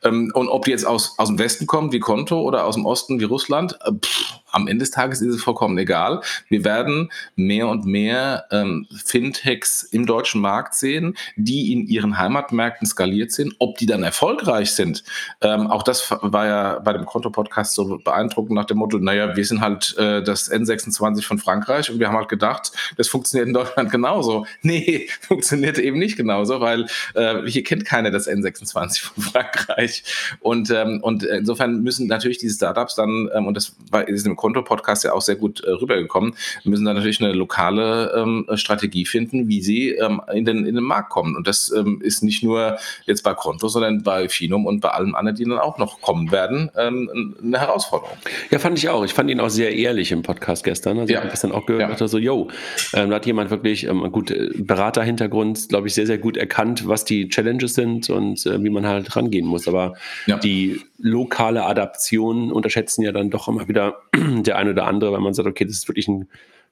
Ähm, 0.05 0.31
und 0.35 0.48
ob 0.48 0.64
die 0.64 0.70
jetzt 0.70 0.87
aus, 0.87 1.14
aus 1.18 1.29
dem 1.29 1.38
Westen 1.38 1.66
kommen 1.66 1.92
wie 1.92 2.01
Konto 2.01 2.40
oder 2.40 2.64
aus 2.64 2.74
dem 2.74 2.87
Osten 2.87 3.20
wie 3.20 3.24
Russland, 3.24 3.79
äh, 3.85 3.92
pff, 3.92 4.40
am 4.51 4.67
Ende 4.67 4.85
des 4.85 4.91
Tages 4.91 5.21
ist 5.21 5.35
es 5.35 5.43
vollkommen 5.43 5.77
egal. 5.79 6.21
Wir 6.49 6.65
werden 6.65 7.11
mehr 7.37 7.69
und 7.69 7.85
mehr 7.85 8.45
ähm, 8.51 8.87
Fintechs 9.05 9.83
im 9.83 10.07
deutschen 10.07 10.41
Markt 10.41 10.75
sehen, 10.75 11.17
die 11.37 11.73
in 11.73 11.87
ihren 11.87 12.19
Heimatmärkten 12.19 12.87
skaliert 12.87 13.33
sind. 13.33 13.55
Ob 13.59 13.79
die 13.79 13.87
dann 13.87 14.03
erfolgreich 14.03 14.73
sind, 14.73 15.05
ähm, 15.41 15.67
auch 15.67 15.83
das 15.83 16.11
war 16.11 16.47
ja 16.47 16.79
bei 16.79 16.93
dem 16.93 17.05
Konto-Podcast 17.05 17.75
so 17.75 17.99
beeindruckend 17.99 18.55
nach 18.55 18.65
dem 18.65 18.79
Motto, 18.79 18.99
naja, 18.99 19.37
wir 19.37 19.45
sind 19.45 19.61
halt 19.61 19.97
äh, 19.99 20.23
das 20.23 20.51
N26 20.51 21.25
von 21.25 21.39
Frankreich 21.39 21.91
und 21.91 21.99
wir 21.99 22.09
haben 22.09 22.17
halt 22.17 22.29
gedacht, 22.29 22.73
das 22.97 23.09
funktioniert 23.09 23.49
in 23.49 23.55
Deutschland 23.55 23.91
genauso. 23.91 24.47
Nee, 24.63 25.09
funktioniert 25.21 25.79
eben 25.79 25.99
nicht 25.99 26.17
genauso, 26.17 26.61
weil 26.61 26.87
äh, 27.15 27.43
hier 27.47 27.63
kennt 27.63 27.85
keiner 27.85 28.11
das 28.11 28.29
N26 28.29 29.01
von 29.01 29.23
Frankreich. 29.23 30.03
Und, 30.41 30.71
ähm, 30.71 31.01
und 31.03 31.23
insofern 31.23 31.83
müssen 31.83 32.07
natürlich 32.07 32.39
diese 32.39 32.57
Startups 32.57 32.97
dann, 32.97 33.31
ähm, 33.33 33.47
und 33.47 33.55
das 33.55 33.77
war, 33.91 34.07
ist 34.07 34.27
im 34.27 34.37
Konto-Podcast 34.38 35.05
ja 35.05 35.12
auch 35.12 35.20
sehr 35.20 35.37
gut 35.37 35.62
äh, 35.64 35.70
rübergekommen, 35.70 36.35
müssen 36.64 36.87
dann 36.87 36.96
natürlich 36.96 37.20
eine 37.20 37.33
lokale 37.33 38.12
ähm, 38.16 38.46
Strategie 38.55 39.05
finden, 39.05 39.48
wie 39.48 39.61
sie 39.61 39.90
ähm, 39.90 40.22
in, 40.33 40.46
den, 40.46 40.64
in 40.64 40.74
den 40.74 40.85
Markt 40.85 41.11
kommen. 41.11 41.37
Und 41.37 41.46
das 41.46 41.70
ähm, 41.77 42.01
ist 42.03 42.22
nicht 42.22 42.42
nur 42.42 42.79
jetzt 43.05 43.22
bei 43.22 43.35
Konto, 43.35 43.68
sondern 43.68 44.03
bei 44.03 44.29
Finum 44.29 44.64
und 44.64 44.81
bei 44.81 44.88
allen 44.90 45.14
anderen, 45.14 45.37
die 45.37 45.44
dann 45.44 45.59
auch 45.59 45.77
noch 45.79 46.01
kommen 46.01 46.31
werden, 46.31 46.70
ähm, 46.77 47.37
eine 47.42 47.61
Herausforderung. 47.61 48.16
Ja, 48.51 48.59
fand 48.59 48.79
ich 48.79 48.88
auch. 48.88 49.05
Ich 49.05 49.12
fand 49.12 49.31
ihn 49.31 49.40
auch 49.40 49.51
sehr 49.51 49.74
ehrlich 49.74 50.12
im 50.12 50.22
Podcast 50.22 50.64
gestern. 50.64 50.98
Also 50.98 51.12
ja. 51.12 51.18
ich 51.18 51.22
habe 51.24 51.31
gestern 51.31 51.53
auch 51.53 51.66
gehört, 51.66 52.01
ja. 52.01 52.09
so, 52.09 52.18
yo, 52.18 52.48
ähm, 52.94 53.11
da 53.11 53.16
hat 53.16 53.27
jemand 53.27 53.51
wirklich, 53.51 53.85
ähm, 53.85 54.11
gut, 54.12 54.31
äh, 54.31 54.51
Beraterhintergrund, 54.55 55.68
glaube 55.68 55.88
ich, 55.88 55.94
sehr, 55.94 56.07
sehr 56.07 56.18
gut 56.18 56.37
erkannt, 56.37 56.87
was 56.87 57.05
die 57.05 57.29
Challenges 57.29 57.74
sind 57.74 58.09
und 58.09 58.46
äh, 58.46 58.62
wie 58.62 58.70
man 58.70 58.87
halt 58.87 59.14
rangehen 59.16 59.46
muss. 59.46 59.66
Aber 59.66 59.94
ja. 60.27 60.38
die 60.38 60.81
lokale 60.98 61.64
Adaption 61.64 62.53
unterschätzen 62.53 63.03
ja 63.03 63.12
dann 63.12 63.31
doch 63.31 63.48
immer 63.48 63.68
wieder 63.68 63.98
der 64.43 64.57
eine 64.57 64.71
oder 64.71 64.87
andere, 64.87 65.12
wenn 65.12 65.23
man 65.23 65.35
sagt, 65.35 65.49
okay, 65.49 65.64
das 65.64 65.75
ist 65.75 65.88
wirklich 65.88 66.09
ein 66.09 66.29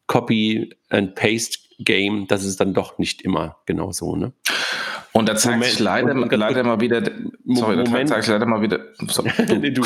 Copy 0.07 0.75
and 0.89 1.15
Paste 1.15 1.59
Game, 1.79 2.27
das 2.29 2.45
ist 2.45 2.61
dann 2.61 2.75
doch 2.75 2.99
nicht 2.99 3.23
immer 3.23 3.57
genau 3.67 3.93
so, 3.93 4.17
ne? 4.17 4.33
Und 5.13 5.29
da 5.29 5.35
zeigt 5.35 5.57
Moment, 5.57 5.71
sich 5.73 5.81
leider, 5.81 6.13
und, 6.15 6.31
leider 6.31 6.63
mal 6.63 6.81
wieder, 6.81 7.03
sorry, 7.47 7.77
Moment. 7.77 7.89
da 7.89 8.07
zeigt 8.07 8.25
sich 8.25 8.33
leider 8.33 8.47
mal 8.47 8.61
wieder, 8.61 8.81
sorry, 9.09 9.31
du. 9.47 9.55
nee, 9.61 9.71
du. 9.71 9.83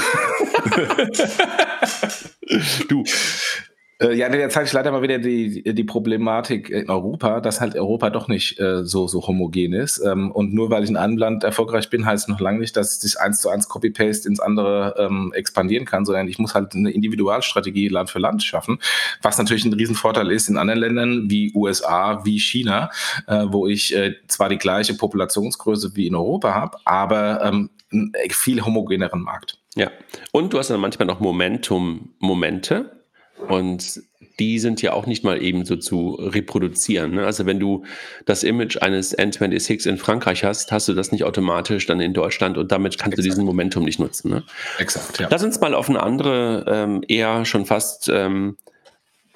du. 2.88 3.04
Äh, 4.00 4.14
ja, 4.14 4.28
der 4.28 4.48
zeigt 4.48 4.72
leider 4.72 4.90
mal 4.92 5.02
wieder 5.02 5.18
die, 5.18 5.62
die 5.62 5.84
Problematik 5.84 6.70
in 6.70 6.88
Europa, 6.88 7.40
dass 7.40 7.60
halt 7.60 7.76
Europa 7.76 8.10
doch 8.10 8.28
nicht 8.28 8.58
äh, 8.58 8.84
so, 8.84 9.06
so 9.06 9.26
homogen 9.26 9.74
ist. 9.74 9.98
Ähm, 9.98 10.30
und 10.32 10.54
nur 10.54 10.70
weil 10.70 10.84
ich 10.84 10.90
in 10.90 10.96
einem 10.96 11.18
Land 11.18 11.44
erfolgreich 11.44 11.90
bin, 11.90 12.06
heißt 12.06 12.28
noch 12.28 12.40
lange 12.40 12.60
nicht, 12.60 12.76
dass 12.76 13.02
ich 13.04 13.20
eins 13.20 13.40
zu 13.40 13.50
eins 13.50 13.68
Copy-Paste 13.68 14.28
ins 14.28 14.40
andere 14.40 14.94
ähm, 14.98 15.32
expandieren 15.34 15.84
kann, 15.84 16.04
sondern 16.06 16.28
ich 16.28 16.38
muss 16.38 16.54
halt 16.54 16.74
eine 16.74 16.90
Individualstrategie 16.90 17.88
Land 17.88 18.10
für 18.10 18.18
Land 18.18 18.42
schaffen, 18.42 18.78
was 19.22 19.36
natürlich 19.36 19.64
ein 19.64 19.74
Riesenvorteil 19.74 20.30
ist 20.30 20.48
in 20.48 20.56
anderen 20.56 20.80
Ländern 20.80 21.30
wie 21.30 21.52
USA, 21.54 22.24
wie 22.24 22.38
China, 22.38 22.90
äh, 23.26 23.44
wo 23.48 23.66
ich 23.66 23.94
äh, 23.94 24.14
zwar 24.28 24.48
die 24.48 24.58
gleiche 24.58 24.94
Populationsgröße 24.94 25.94
wie 25.94 26.06
in 26.06 26.14
Europa 26.14 26.54
habe, 26.54 26.78
aber 26.84 27.44
ähm, 27.44 27.70
einen 27.92 28.12
viel 28.30 28.64
homogeneren 28.64 29.20
Markt. 29.20 29.58
Ja, 29.74 29.90
und 30.32 30.52
du 30.52 30.58
hast 30.58 30.70
dann 30.70 30.80
manchmal 30.80 31.06
noch 31.06 31.20
Momentum-Momente 31.20 32.99
und 33.48 34.02
die 34.38 34.58
sind 34.58 34.80
ja 34.80 34.94
auch 34.94 35.06
nicht 35.06 35.22
mal 35.22 35.42
eben 35.42 35.64
so 35.66 35.76
zu 35.76 36.14
reproduzieren. 36.18 37.12
Ne? 37.12 37.26
Also 37.26 37.44
wenn 37.44 37.60
du 37.60 37.84
das 38.24 38.42
Image 38.42 38.78
eines 38.80 39.16
N26 39.16 39.86
in 39.86 39.98
Frankreich 39.98 40.44
hast, 40.44 40.72
hast 40.72 40.88
du 40.88 40.94
das 40.94 41.12
nicht 41.12 41.24
automatisch 41.24 41.86
dann 41.86 42.00
in 42.00 42.14
Deutschland 42.14 42.56
und 42.56 42.72
damit 42.72 42.92
kannst 42.98 43.12
Exakt. 43.12 43.18
du 43.18 43.22
diesen 43.22 43.44
Momentum 43.44 43.84
nicht 43.84 44.00
nutzen. 44.00 44.30
Ne? 44.30 44.42
Exakt, 44.78 45.20
ja. 45.20 45.28
Lass 45.30 45.44
uns 45.44 45.60
mal 45.60 45.74
auf 45.74 45.90
eine 45.90 46.02
andere, 46.02 46.64
ähm, 46.66 47.02
eher 47.06 47.44
schon 47.44 47.66
fast 47.66 48.08
ähm, 48.08 48.56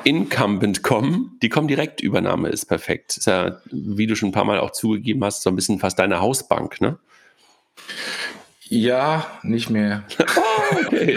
Incumbent 0.05 0.83
kommen. 0.83 1.38
Die 1.43 1.51
Comdirect-Übernahme 1.51 2.49
ist 2.49 2.67
perfekt. 2.67 3.19
Ist 3.19 3.27
ja, 3.27 3.61
wie 3.71 4.07
du 4.07 4.17
schon 4.17 4.31
ein 4.31 4.33
paar 4.33 4.45
Mal 4.45 4.59
auch 4.59 4.71
zugegeben 4.71 5.23
hast, 5.23 5.43
so 5.43 5.51
ein 5.51 5.57
bisschen 5.57 5.79
fast 5.79 5.99
deine 5.99 6.21
Hausbank, 6.21 6.81
ne? 6.81 6.99
Ja, 8.74 9.24
nicht 9.44 9.70
mehr. 9.70 10.02
okay. 10.87 11.16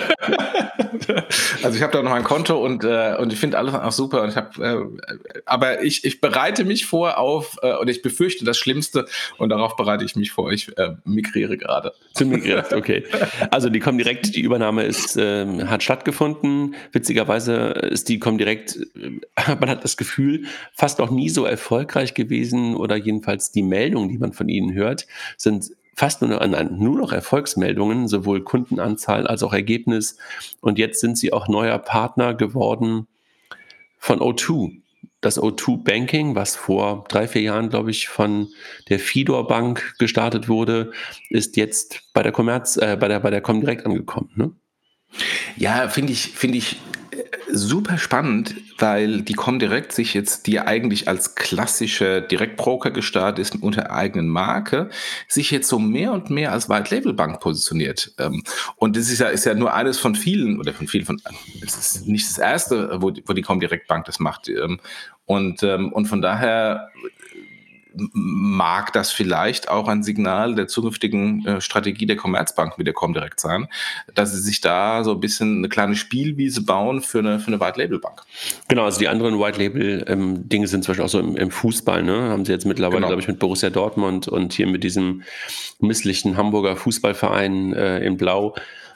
also 1.63 1.75
ich 1.75 1.81
habe 1.81 1.91
da 1.91 2.03
noch 2.03 2.11
ein 2.11 2.23
Konto 2.23 2.63
und, 2.63 2.83
äh, 2.83 3.15
und 3.19 3.33
ich 3.33 3.39
finde 3.39 3.57
alles 3.57 3.73
auch 3.73 3.91
super. 3.91 4.21
Und 4.21 4.29
ich 4.29 4.35
hab, 4.35 4.59
äh, 4.59 4.77
aber 5.47 5.81
ich, 5.81 6.05
ich 6.05 6.21
bereite 6.21 6.65
mich 6.65 6.85
vor 6.85 7.17
auf, 7.17 7.57
äh, 7.63 7.75
und 7.77 7.89
ich 7.89 8.03
befürchte 8.03 8.45
das 8.45 8.59
Schlimmste 8.59 9.07
und 9.39 9.49
darauf 9.49 9.75
bereite 9.75 10.05
ich 10.05 10.15
mich 10.15 10.31
vor. 10.31 10.51
Ich 10.51 10.77
äh, 10.77 10.97
migriere 11.03 11.57
gerade. 11.57 11.93
Du 12.15 12.25
migrierst, 12.25 12.73
okay. 12.73 13.03
Also 13.49 13.69
die 13.69 13.79
kommen 13.79 13.97
direkt, 13.97 14.35
die 14.35 14.41
Übernahme 14.41 14.83
ist, 14.83 15.17
äh, 15.17 15.65
hat 15.65 15.81
stattgefunden. 15.81 16.75
Witzigerweise 16.91 17.69
ist 17.69 18.07
die 18.07 18.19
kommen 18.19 18.37
direkt, 18.37 18.77
äh, 18.95 19.55
man 19.59 19.67
hat 19.67 19.83
das 19.83 19.97
Gefühl, 19.97 20.45
fast 20.75 20.99
noch 20.99 21.09
nie 21.09 21.29
so 21.29 21.45
erfolgreich 21.45 22.13
gewesen 22.13 22.75
oder 22.75 22.97
jedenfalls 22.97 23.51
die 23.51 23.63
Meldungen, 23.63 24.09
die 24.09 24.19
man 24.19 24.33
von 24.33 24.47
ihnen 24.47 24.75
hört, 24.75 25.07
sind 25.37 25.71
fast 25.97 26.21
nur, 26.21 26.45
nein, 26.45 26.77
nur 26.77 26.95
noch 26.95 27.11
Erfolgsmeldungen, 27.11 28.07
sowohl 28.07 28.43
Kundenanzahl 28.43 29.25
als 29.25 29.41
auch 29.41 29.51
Ergebnis. 29.51 30.17
Und 30.61 30.77
jetzt 30.77 31.01
sind 31.01 31.17
sie 31.17 31.33
auch 31.33 31.47
neuer 31.47 31.79
Partner 31.79 32.35
geworden 32.35 33.07
von 33.97 34.19
O2. 34.19 34.79
Das 35.21 35.41
O2 35.41 35.83
Banking, 35.83 36.35
was 36.35 36.55
vor 36.55 37.03
drei, 37.09 37.27
vier 37.27 37.41
Jahren, 37.41 37.69
glaube 37.69 37.89
ich, 37.89 38.09
von 38.09 38.49
der 38.89 38.99
Fidor 38.99 39.47
Bank 39.47 39.95
gestartet 39.97 40.47
wurde, 40.47 40.91
ist 41.31 41.57
jetzt 41.57 42.01
bei 42.13 42.21
der 42.21 42.31
Commerz, 42.31 42.77
äh, 42.77 42.95
bei 42.99 43.07
der, 43.07 43.19
bei 43.19 43.31
der 43.31 43.41
Comdirect 43.41 43.87
angekommen. 43.87 44.29
Ne? 44.35 44.51
Ja, 45.57 45.89
finde 45.89 46.13
ich, 46.13 46.27
finde 46.27 46.59
ich 46.59 46.77
super 47.51 47.97
spannend, 47.97 48.55
weil 48.77 49.21
die 49.21 49.33
Comdirect 49.33 49.91
sich 49.91 50.13
jetzt, 50.13 50.47
die 50.47 50.59
eigentlich 50.59 51.07
als 51.07 51.35
klassische 51.35 52.21
Direktbroker 52.21 52.91
gestartet 52.91 53.39
ist 53.39 53.61
unter 53.61 53.91
eigenen 53.91 54.27
Marke, 54.27 54.89
sich 55.27 55.51
jetzt 55.51 55.67
so 55.67 55.79
mehr 55.79 56.11
und 56.11 56.29
mehr 56.29 56.51
als 56.51 56.69
White 56.69 56.93
Label 56.93 57.13
Bank 57.13 57.39
positioniert. 57.39 58.13
Ähm, 58.17 58.43
und 58.75 58.95
das 58.95 59.09
ist 59.09 59.19
ja, 59.19 59.27
ist 59.27 59.45
ja 59.45 59.53
nur 59.53 59.73
eines 59.73 59.97
von 59.97 60.15
vielen 60.15 60.59
oder 60.59 60.73
von 60.73 60.87
vielen 60.87 61.05
von, 61.05 61.21
es 61.63 61.77
ist 61.77 62.07
nicht 62.07 62.27
das 62.29 62.37
erste, 62.37 63.01
wo, 63.01 63.11
wo 63.25 63.33
die 63.33 63.41
Comdirect 63.41 63.87
Bank 63.87 64.05
das 64.05 64.19
macht. 64.19 64.49
Ähm, 64.49 64.79
und, 65.25 65.61
ähm, 65.63 65.91
und 65.91 66.05
von 66.05 66.21
daher 66.21 66.89
mag 68.13 68.93
das 68.93 69.11
vielleicht 69.11 69.69
auch 69.69 69.87
ein 69.87 70.03
Signal 70.03 70.55
der 70.55 70.67
zukünftigen 70.67 71.45
äh, 71.45 71.61
Strategie 71.61 72.05
der 72.05 72.15
Commerzbank 72.15 72.77
mit 72.77 72.87
der 72.87 72.93
Comdirect 72.93 73.39
sein, 73.39 73.67
dass 74.13 74.33
sie 74.33 74.41
sich 74.41 74.61
da 74.61 75.03
so 75.03 75.11
ein 75.11 75.19
bisschen 75.19 75.59
eine 75.59 75.69
kleine 75.69 75.95
Spielwiese 75.95 76.63
bauen 76.63 77.01
für 77.01 77.19
eine, 77.19 77.39
für 77.39 77.47
eine 77.47 77.59
White-Label-Bank. 77.59 78.23
Genau, 78.67 78.85
also 78.85 78.99
die 78.99 79.07
anderen 79.07 79.39
White-Label-Dinge 79.39 80.63
ähm, 80.63 80.67
sind 80.67 80.83
zum 80.83 80.91
Beispiel 80.91 81.05
auch 81.05 81.09
so 81.09 81.19
im, 81.19 81.35
im 81.35 81.51
Fußball, 81.51 82.03
ne? 82.03 82.29
Haben 82.29 82.45
sie 82.45 82.51
jetzt 82.51 82.65
mittlerweile, 82.65 82.97
genau. 82.97 83.07
glaube 83.07 83.21
ich, 83.21 83.27
mit 83.27 83.39
Borussia 83.39 83.69
Dortmund 83.69 84.27
und 84.27 84.53
hier 84.53 84.67
mit 84.67 84.83
diesem 84.83 85.23
misslichen 85.79 86.37
Hamburger 86.37 86.75
Fußballverein 86.75 87.73
äh, 87.73 87.99
in 87.99 88.17
Blau. 88.17 88.55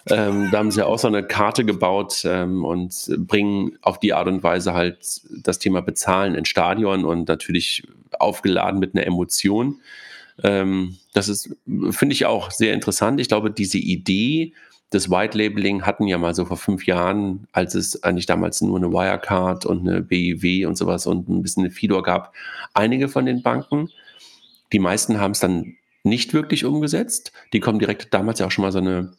Ähm, 0.09 0.49
da 0.51 0.57
haben 0.57 0.71
sie 0.71 0.85
auch 0.85 0.97
so 0.97 1.07
eine 1.07 1.23
Karte 1.23 1.63
gebaut 1.63 2.23
ähm, 2.25 2.65
und 2.65 3.11
bringen 3.19 3.77
auf 3.81 3.99
die 3.99 4.13
Art 4.13 4.27
und 4.27 4.41
Weise 4.41 4.73
halt 4.73 5.21
das 5.29 5.59
Thema 5.59 5.81
Bezahlen 5.81 6.33
in 6.33 6.45
Stadion 6.45 7.05
und 7.05 7.27
natürlich 7.27 7.83
aufgeladen 8.19 8.79
mit 8.79 8.95
einer 8.95 9.05
Emotion. 9.05 9.81
Ähm, 10.43 10.97
das 11.13 11.29
ist, 11.29 11.55
finde 11.91 12.13
ich 12.13 12.25
auch 12.25 12.51
sehr 12.51 12.73
interessant. 12.73 13.19
Ich 13.19 13.27
glaube, 13.27 13.51
diese 13.51 13.77
Idee 13.77 14.53
des 14.93 15.09
White 15.09 15.37
Labeling 15.37 15.83
hatten 15.83 16.07
ja 16.07 16.17
mal 16.17 16.35
so 16.35 16.45
vor 16.45 16.57
fünf 16.57 16.85
Jahren, 16.85 17.47
als 17.53 17.75
es 17.75 18.03
eigentlich 18.03 18.25
damals 18.25 18.61
nur 18.61 18.77
eine 18.77 18.91
Wirecard 18.91 19.65
und 19.65 19.87
eine 19.87 20.01
BIW 20.01 20.65
und 20.65 20.77
sowas 20.77 21.07
und 21.07 21.29
ein 21.29 21.41
bisschen 21.41 21.63
eine 21.63 21.71
Fidor 21.71 22.03
gab, 22.03 22.33
einige 22.73 23.07
von 23.07 23.25
den 23.25 23.41
Banken. 23.41 23.89
Die 24.73 24.79
meisten 24.79 25.19
haben 25.19 25.31
es 25.31 25.39
dann 25.39 25.75
nicht 26.03 26.33
wirklich 26.33 26.65
umgesetzt. 26.65 27.31
Die 27.53 27.59
kommen 27.59 27.79
direkt 27.79 28.13
damals 28.13 28.39
ja 28.39 28.47
auch 28.47 28.51
schon 28.51 28.63
mal 28.63 28.71
so 28.71 28.79
eine 28.79 29.13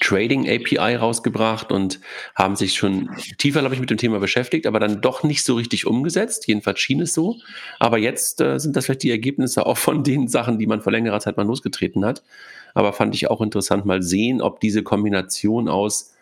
Trading 0.00 0.48
API 0.48 0.96
rausgebracht 0.96 1.70
und 1.70 2.00
haben 2.34 2.56
sich 2.56 2.74
schon 2.74 3.10
tiefer, 3.36 3.60
glaube 3.60 3.74
ich, 3.74 3.80
mit 3.80 3.90
dem 3.90 3.98
Thema 3.98 4.18
beschäftigt, 4.18 4.66
aber 4.66 4.80
dann 4.80 5.02
doch 5.02 5.22
nicht 5.24 5.44
so 5.44 5.56
richtig 5.56 5.86
umgesetzt. 5.86 6.46
Jedenfalls 6.46 6.80
schien 6.80 7.02
es 7.02 7.12
so. 7.12 7.36
Aber 7.78 7.98
jetzt 7.98 8.40
äh, 8.40 8.58
sind 8.58 8.76
das 8.76 8.86
vielleicht 8.86 9.02
die 9.02 9.10
Ergebnisse 9.10 9.66
auch 9.66 9.76
von 9.76 10.02
den 10.02 10.26
Sachen, 10.28 10.58
die 10.58 10.66
man 10.66 10.80
vor 10.80 10.92
längerer 10.92 11.20
Zeit 11.20 11.36
mal 11.36 11.46
losgetreten 11.46 12.04
hat. 12.04 12.22
Aber 12.72 12.94
fand 12.94 13.14
ich 13.14 13.30
auch 13.30 13.42
interessant, 13.42 13.84
mal 13.84 14.02
sehen, 14.02 14.40
ob 14.40 14.58
diese 14.60 14.82
Kombination 14.82 15.68
aus 15.68 16.14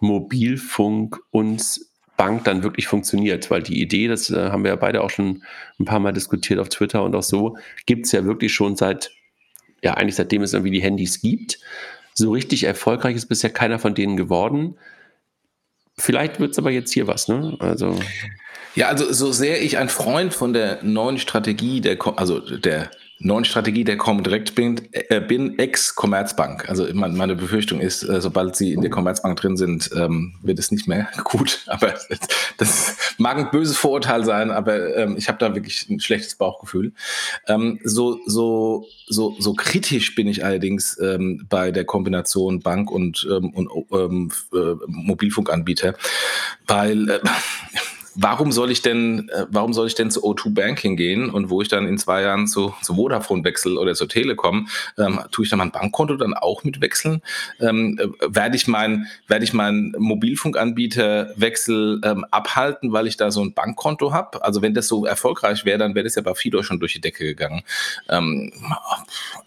Mobilfunk 0.00 1.20
und 1.30 1.80
Bank 2.16 2.44
dann 2.44 2.62
wirklich 2.62 2.86
funktioniert, 2.86 3.50
weil 3.50 3.62
die 3.62 3.80
Idee, 3.80 4.08
das 4.08 4.30
äh, 4.30 4.50
haben 4.50 4.64
wir 4.64 4.70
ja 4.70 4.76
beide 4.76 5.02
auch 5.02 5.10
schon 5.10 5.42
ein 5.78 5.84
paar 5.84 6.00
Mal 6.00 6.12
diskutiert 6.12 6.60
auf 6.60 6.68
Twitter 6.68 7.02
und 7.02 7.14
auch 7.14 7.22
so, 7.22 7.56
gibt 7.86 8.06
es 8.06 8.12
ja 8.12 8.24
wirklich 8.24 8.52
schon 8.54 8.76
seit, 8.76 9.10
ja, 9.82 9.94
eigentlich 9.94 10.14
seitdem 10.14 10.42
es 10.42 10.52
irgendwie 10.52 10.70
die 10.70 10.82
Handys 10.82 11.20
gibt. 11.20 11.58
So 12.14 12.30
richtig 12.30 12.64
erfolgreich 12.64 13.16
ist 13.16 13.26
bisher 13.26 13.50
keiner 13.50 13.78
von 13.78 13.94
denen 13.94 14.16
geworden. 14.16 14.78
Vielleicht 15.98 16.40
wird 16.40 16.52
es 16.52 16.58
aber 16.58 16.70
jetzt 16.70 16.92
hier 16.92 17.06
was, 17.06 17.28
ne? 17.28 17.56
Also. 17.58 17.98
Ja, 18.74 18.88
also 18.88 19.12
so 19.12 19.32
sehr 19.32 19.62
ich 19.62 19.78
ein 19.78 19.88
Freund 19.88 20.34
von 20.34 20.52
der 20.52 20.82
neuen 20.82 21.18
Strategie 21.18 21.80
der, 21.80 21.98
also 22.16 22.40
der 22.40 22.90
neuen 23.18 23.44
Strategie 23.44 23.84
der 23.84 23.96
Comdirect 23.96 24.54
bin, 24.54 24.80
äh, 24.92 25.20
bin 25.20 25.58
ex-Commerzbank. 25.58 26.68
Also 26.68 26.86
meine 26.92 27.36
Befürchtung 27.36 27.80
ist, 27.80 28.02
äh, 28.02 28.20
sobald 28.20 28.56
sie 28.56 28.72
in 28.72 28.80
der 28.80 28.90
Commerzbank 28.90 29.40
drin 29.40 29.56
sind, 29.56 29.90
ähm, 29.96 30.34
wird 30.42 30.58
es 30.58 30.70
nicht 30.70 30.88
mehr 30.88 31.08
gut. 31.24 31.62
Aber 31.66 31.94
das 32.58 32.96
mag 33.18 33.38
ein 33.38 33.50
böses 33.50 33.76
Vorurteil 33.76 34.24
sein, 34.24 34.50
aber 34.50 34.96
ähm, 34.96 35.16
ich 35.16 35.28
habe 35.28 35.38
da 35.38 35.54
wirklich 35.54 35.88
ein 35.88 36.00
schlechtes 36.00 36.34
Bauchgefühl. 36.34 36.92
Ähm, 37.46 37.80
so, 37.84 38.18
so, 38.26 38.86
so, 39.06 39.36
so 39.38 39.54
kritisch 39.54 40.14
bin 40.14 40.26
ich 40.26 40.44
allerdings 40.44 40.98
ähm, 41.00 41.46
bei 41.48 41.70
der 41.70 41.84
Kombination 41.84 42.60
Bank 42.60 42.90
und, 42.90 43.26
ähm, 43.30 43.50
und 43.50 43.70
ähm, 43.92 44.32
äh, 44.52 44.74
Mobilfunkanbieter, 44.86 45.94
weil 46.66 47.10
äh, 47.10 47.20
warum 48.14 48.52
soll 48.52 48.70
ich 48.70 48.82
denn, 48.82 49.28
äh, 49.30 49.46
warum 49.50 49.72
soll 49.72 49.86
ich 49.86 49.94
denn 49.94 50.10
zu 50.10 50.24
O2 50.24 50.54
Banking 50.54 50.96
gehen 50.96 51.30
und 51.30 51.50
wo 51.50 51.62
ich 51.62 51.68
dann 51.68 51.86
in 51.86 51.98
zwei 51.98 52.22
Jahren 52.22 52.46
zu, 52.46 52.74
zu 52.82 52.94
Vodafone 52.94 53.44
wechsle 53.44 53.78
oder 53.78 53.94
zur 53.94 54.08
Telekom, 54.08 54.68
ähm, 54.98 55.20
tue 55.30 55.44
ich 55.44 55.50
dann 55.50 55.58
mein 55.58 55.70
Bankkonto 55.70 56.16
dann 56.16 56.34
auch 56.34 56.64
mit 56.64 56.80
wechseln? 56.80 57.22
Ähm, 57.60 57.98
äh, 57.98 58.08
werde 58.28 58.56
ich 58.56 58.68
mein, 58.68 59.06
werde 59.28 59.44
ich 59.44 59.52
meinen 59.52 59.94
Mobilfunkanbieterwechsel 59.98 62.00
ähm, 62.04 62.24
abhalten, 62.30 62.92
weil 62.92 63.06
ich 63.06 63.16
da 63.16 63.30
so 63.30 63.42
ein 63.42 63.52
Bankkonto 63.52 64.12
habe? 64.12 64.44
Also 64.44 64.62
wenn 64.62 64.74
das 64.74 64.88
so 64.88 65.06
erfolgreich 65.06 65.64
wäre, 65.64 65.78
dann 65.78 65.94
wäre 65.94 66.04
das 66.04 66.14
ja 66.14 66.22
bei 66.22 66.34
Fido 66.34 66.62
schon 66.62 66.80
durch 66.80 66.94
die 66.94 67.00
Decke 67.00 67.24
gegangen. 67.24 67.62
Ähm, 68.08 68.52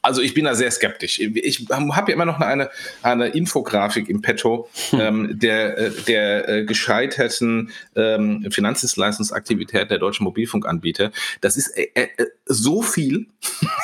also 0.01 0.21
ich 0.21 0.33
bin 0.33 0.45
da 0.45 0.55
sehr 0.55 0.71
skeptisch. 0.71 1.19
Ich 1.19 1.67
habe 1.69 2.11
ja 2.11 2.13
immer 2.13 2.25
noch 2.25 2.39
eine, 2.39 2.69
eine 3.01 3.27
Infografik 3.27 4.09
im 4.09 4.21
Petto 4.21 4.69
hm. 4.89 4.99
ähm, 5.07 5.39
der, 5.39 5.77
äh, 5.77 5.91
der 6.07 6.63
gescheiterten 6.63 7.71
ähm, 7.95 8.45
Finanzdienstleistungsaktivität 8.57 9.91
der 9.91 9.99
deutschen 9.99 10.23
Mobilfunkanbieter. 10.23 11.11
Das 11.41 11.57
ist 11.57 11.69
äh, 11.77 11.89
äh, 11.93 12.07
so 12.45 12.81
viel, 12.81 13.27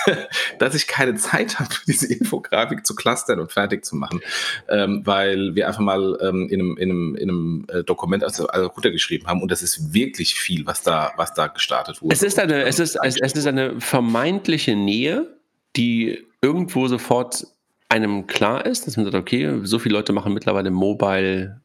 dass 0.60 0.74
ich 0.74 0.88
keine 0.88 1.14
Zeit 1.16 1.60
habe, 1.60 1.70
diese 1.88 2.12
Infografik 2.12 2.86
zu 2.86 2.96
clustern 2.96 3.40
und 3.40 3.52
fertig 3.52 3.86
zu 3.86 3.96
machen, 3.96 4.22
ähm, 4.68 5.02
weil 5.06 5.54
wir 5.54 5.68
einfach 5.68 5.82
mal 5.82 6.18
ähm, 6.22 6.50
in 6.50 6.60
einem, 6.60 6.78
in 6.78 6.90
einem, 6.90 7.16
in 7.16 7.30
einem 7.30 7.66
äh, 7.70 7.84
Dokument 7.84 8.24
also, 8.24 8.48
also 8.48 8.68
runtergeschrieben 8.68 9.28
haben 9.28 9.42
und 9.42 9.52
das 9.52 9.62
ist 9.62 9.94
wirklich 9.94 10.36
viel, 10.36 10.66
was 10.66 10.82
da, 10.82 11.14
was 11.18 11.34
da 11.34 11.48
gestartet 11.48 12.02
wurde. 12.02 12.14
Es 12.14 12.24
ist 12.24 12.40
eine, 12.40 12.64
es 12.64 12.80
ist, 12.80 12.98
es, 13.04 13.18
es 13.22 13.34
ist 13.34 13.46
eine 13.46 13.80
vermeintliche 13.80 14.76
Nähe, 14.76 15.38
die 15.76 16.26
irgendwo 16.42 16.88
sofort 16.88 17.46
einem 17.90 18.26
klar 18.26 18.66
ist, 18.66 18.88
dass 18.88 18.98
man 18.98 19.06
sagt, 19.06 19.16
okay, 19.16 19.60
so 19.64 19.78
viele 19.78 19.96
Leute 19.96 20.14
machen 20.14 20.34
mittlerweile 20.34 20.72
Mobile 20.72 21.62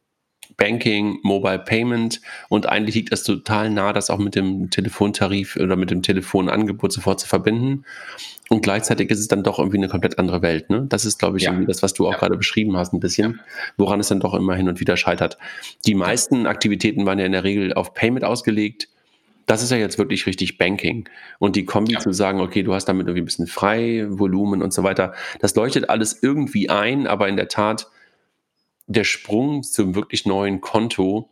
Banking, 0.59 1.19
Mobile 1.23 1.59
Payment 1.59 2.21
und 2.49 2.67
eigentlich 2.67 2.95
liegt 2.95 3.11
es 3.11 3.23
total 3.23 3.71
nah, 3.71 3.93
das 3.93 4.09
auch 4.09 4.19
mit 4.19 4.35
dem 4.35 4.69
Telefontarif 4.69 5.55
oder 5.55 5.75
mit 5.75 5.89
dem 5.89 6.03
Telefonangebot 6.03 6.91
sofort 6.91 7.19
zu 7.19 7.27
verbinden. 7.27 7.85
Und 8.49 8.61
gleichzeitig 8.61 9.09
ist 9.09 9.19
es 9.19 9.27
dann 9.27 9.43
doch 9.43 9.59
irgendwie 9.59 9.77
eine 9.77 9.87
komplett 9.87 10.19
andere 10.19 10.41
Welt. 10.41 10.69
Ne? 10.69 10.85
Das 10.89 11.05
ist, 11.05 11.19
glaube 11.19 11.37
ich, 11.37 11.43
ja. 11.43 11.51
irgendwie 11.51 11.67
das, 11.67 11.81
was 11.83 11.93
du 11.93 12.07
auch 12.07 12.13
ja. 12.13 12.17
gerade 12.17 12.35
beschrieben 12.35 12.75
hast, 12.77 12.93
ein 12.93 12.99
bisschen, 12.99 13.39
woran 13.77 13.99
es 13.99 14.07
dann 14.09 14.19
doch 14.19 14.33
immer 14.33 14.55
hin 14.55 14.67
und 14.67 14.79
wieder 14.79 14.97
scheitert. 14.97 15.37
Die 15.85 15.95
meisten 15.95 16.45
Aktivitäten 16.45 17.05
waren 17.05 17.19
ja 17.19 17.25
in 17.25 17.31
der 17.31 17.43
Regel 17.43 17.73
auf 17.73 17.93
Payment 17.93 18.25
ausgelegt. 18.25 18.89
Das 19.45 19.63
ist 19.63 19.71
ja 19.71 19.77
jetzt 19.77 19.97
wirklich 19.97 20.25
richtig 20.25 20.57
Banking. 20.57 21.07
Und 21.37 21.55
die 21.55 21.65
Kombi 21.65 21.93
ja. 21.93 21.99
zu 21.99 22.11
sagen, 22.11 22.41
okay, 22.41 22.63
du 22.63 22.73
hast 22.73 22.85
damit 22.85 23.07
irgendwie 23.07 23.21
ein 23.21 23.25
bisschen 23.25 23.47
Freivolumen 23.47 24.61
und 24.61 24.73
so 24.73 24.83
weiter, 24.83 25.13
das 25.39 25.55
leuchtet 25.55 25.89
alles 25.89 26.21
irgendwie 26.21 26.69
ein, 26.69 27.07
aber 27.07 27.29
in 27.29 27.37
der 27.37 27.47
Tat, 27.47 27.87
der 28.89 29.05
Sprung 29.05 29.63
zum 29.63 29.95
wirklich 29.95 30.25
neuen 30.25 30.59
Konto 30.61 31.29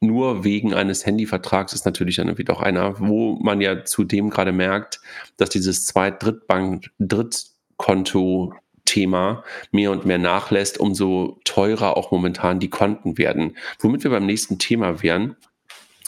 nur 0.00 0.44
wegen 0.44 0.72
eines 0.72 1.04
Handyvertrags 1.04 1.72
ist 1.72 1.84
natürlich 1.84 2.14
dann 2.16 2.28
irgendwie 2.28 2.44
doch 2.44 2.60
einer, 2.60 3.00
wo 3.00 3.36
man 3.40 3.60
ja 3.60 3.84
zudem 3.84 4.30
gerade 4.30 4.52
merkt, 4.52 5.00
dass 5.36 5.48
dieses 5.48 5.84
Zweit-, 5.86 6.22
Drittbank-, 6.22 6.92
Drittkonto-Thema 6.98 9.42
mehr 9.72 9.90
und 9.90 10.06
mehr 10.06 10.18
nachlässt, 10.18 10.78
umso 10.78 11.40
teurer 11.44 11.96
auch 11.96 12.12
momentan 12.12 12.60
die 12.60 12.70
Konten 12.70 13.18
werden. 13.18 13.56
Womit 13.80 14.04
wir 14.04 14.10
beim 14.10 14.26
nächsten 14.26 14.58
Thema 14.58 15.02
wären, 15.02 15.34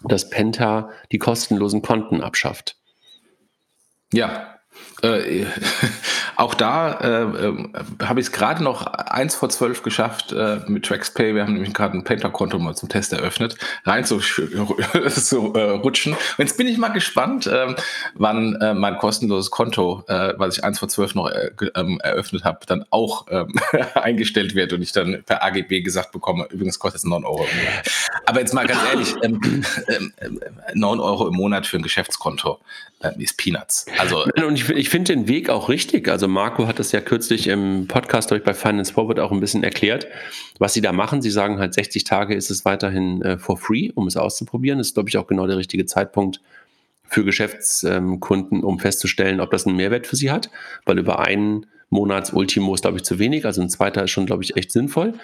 dass 0.05 0.31
Penta 0.31 0.91
die 1.11 1.19
kostenlosen 1.19 1.83
Konten 1.83 2.21
abschafft. 2.21 2.77
Ja, 4.13 4.58
äh, 5.03 5.47
auch 6.37 6.55
da 6.55 6.93
äh, 7.01 7.23
äh, 7.23 7.69
habe 8.03 8.21
ich 8.21 8.27
es 8.27 8.33
gerade 8.33 8.63
noch 8.63 8.87
eins 8.87 9.35
vor 9.35 9.49
zwölf 9.49 9.83
geschafft 9.83 10.33
äh, 10.33 10.61
mit 10.67 10.85
TraxPay. 10.85 11.35
Wir 11.35 11.43
haben 11.43 11.55
nämlich 11.55 11.75
gerade 11.75 11.97
ein 11.97 12.05
Painter-Konto 12.05 12.59
mal 12.59 12.75
zum 12.75 12.89
Test 12.89 13.13
eröffnet, 13.13 13.57
rein 13.85 14.05
zu, 14.05 14.19
zu 15.11 15.55
äh, 15.55 15.71
rutschen. 15.71 16.13
Und 16.13 16.39
jetzt 16.39 16.57
bin 16.57 16.67
ich 16.67 16.79
mal 16.79 16.89
gespannt, 16.89 17.49
ähm, 17.53 17.77
wann 18.15 18.57
mein 18.79 18.99
kostenloses 18.99 19.51
Konto, 19.51 20.05
was 20.07 20.57
ich 20.57 20.65
eins 20.65 20.79
vor 20.79 20.89
zwölf 20.89 21.15
noch 21.15 21.31
ähm, 21.75 22.01
eröffnet 22.01 22.45
habe, 22.45 22.61
dann 22.67 22.85
auch 22.91 23.27
ähm, 23.31 23.55
eingestellt 23.95 24.55
wird 24.55 24.73
und 24.73 24.83
ich 24.83 24.93
dann 24.93 25.23
per 25.25 25.43
AGB 25.45 25.83
gesagt 25.83 26.13
bekomme, 26.13 26.47
übrigens 26.51 26.79
kostet 26.79 27.01
es 27.01 27.05
9 27.05 27.25
Euro 27.25 27.47
im 27.51 27.59
Monat. 27.59 27.91
Aber 28.27 28.41
jetzt 28.41 28.55
mal 28.55 28.67
ganz 28.67 28.81
ehrlich, 28.91 29.15
ähm, 29.23 29.65
9 30.75 31.01
Euro 31.01 31.29
im 31.29 31.35
Monat 31.35 31.67
für 31.67 31.77
ein 31.77 31.83
Geschäftskonto 31.83 32.59
ist 33.19 33.37
Peanuts. 33.37 33.87
Also, 33.99 34.25
und 34.25 34.55
ich, 34.55 34.69
ich 34.71 34.88
finde 34.89 35.15
den 35.15 35.29
Weg 35.29 35.51
auch 35.51 35.69
richtig. 35.69 36.09
Also 36.09 36.29
Marco 36.29 36.67
hat 36.67 36.79
das 36.79 36.93
ja 36.93 37.01
kürzlich 37.01 37.49
im 37.49 37.87
Podcast 37.89 38.31
durch 38.31 38.45
bei 38.45 38.55
Finance 38.55 38.93
Forward 38.93 39.19
auch 39.19 39.33
ein 39.33 39.41
bisschen 39.41 39.65
erklärt, 39.65 40.07
was 40.59 40.75
sie 40.75 40.81
da 40.81 40.93
machen. 40.93 41.23
Sie 41.23 41.31
sagen 41.31 41.59
halt, 41.59 41.75
60 41.75 42.05
Tage 42.05 42.35
ist 42.35 42.51
es 42.51 42.65
weiterhin 42.65 43.23
äh, 43.23 43.39
for 43.39 43.57
free, 43.57 43.91
um 43.95 44.07
es 44.07 44.17
auszuprobieren. 44.17 44.79
Das 44.79 44.89
ist, 44.89 44.95
glaube 44.95 45.09
ich, 45.09 45.17
auch 45.17 45.27
genau 45.27 45.47
der 45.47 45.57
richtige 45.57 45.87
Zeitpunkt 45.87 46.41
für 47.05 47.25
Geschäftskunden, 47.25 48.63
um 48.63 48.79
festzustellen, 48.79 49.41
ob 49.41 49.51
das 49.51 49.67
einen 49.67 49.77
Mehrwert 49.77 50.07
für 50.07 50.17
sie 50.17 50.31
hat, 50.31 50.51
weil 50.85 50.99
über 50.99 51.21
einen 51.21 51.67
Monats-Ultimo 51.91 52.75
ist, 52.75 52.83
glaube 52.83 52.99
ich, 52.99 53.05
zu 53.05 53.19
wenig. 53.19 53.47
Also 53.47 53.63
ein 53.63 53.71
zweiter 53.71 54.05
ist 54.05 54.11
schon, 54.11 54.27
glaube 54.27 54.45
ich, 54.45 54.57
echt 54.57 54.71
sinnvoll. 54.73 55.15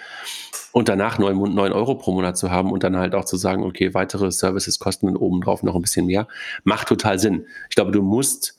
Und 0.71 0.89
danach 0.89 1.19
9, 1.19 1.53
9 1.53 1.71
Euro 1.71 1.95
pro 1.95 2.11
Monat 2.11 2.37
zu 2.37 2.51
haben 2.51 2.71
und 2.71 2.83
dann 2.83 2.97
halt 2.97 3.15
auch 3.15 3.25
zu 3.25 3.37
sagen, 3.37 3.63
okay, 3.63 3.93
weitere 3.93 4.31
Services 4.31 4.79
kosten 4.79 5.05
dann 5.05 5.15
obendrauf 5.15 5.63
noch 5.63 5.75
ein 5.75 5.81
bisschen 5.81 6.07
mehr, 6.07 6.27
macht 6.63 6.87
total 6.87 7.19
Sinn. 7.19 7.45
Ich 7.69 7.75
glaube, 7.75 7.91
du 7.91 8.01
musst 8.01 8.57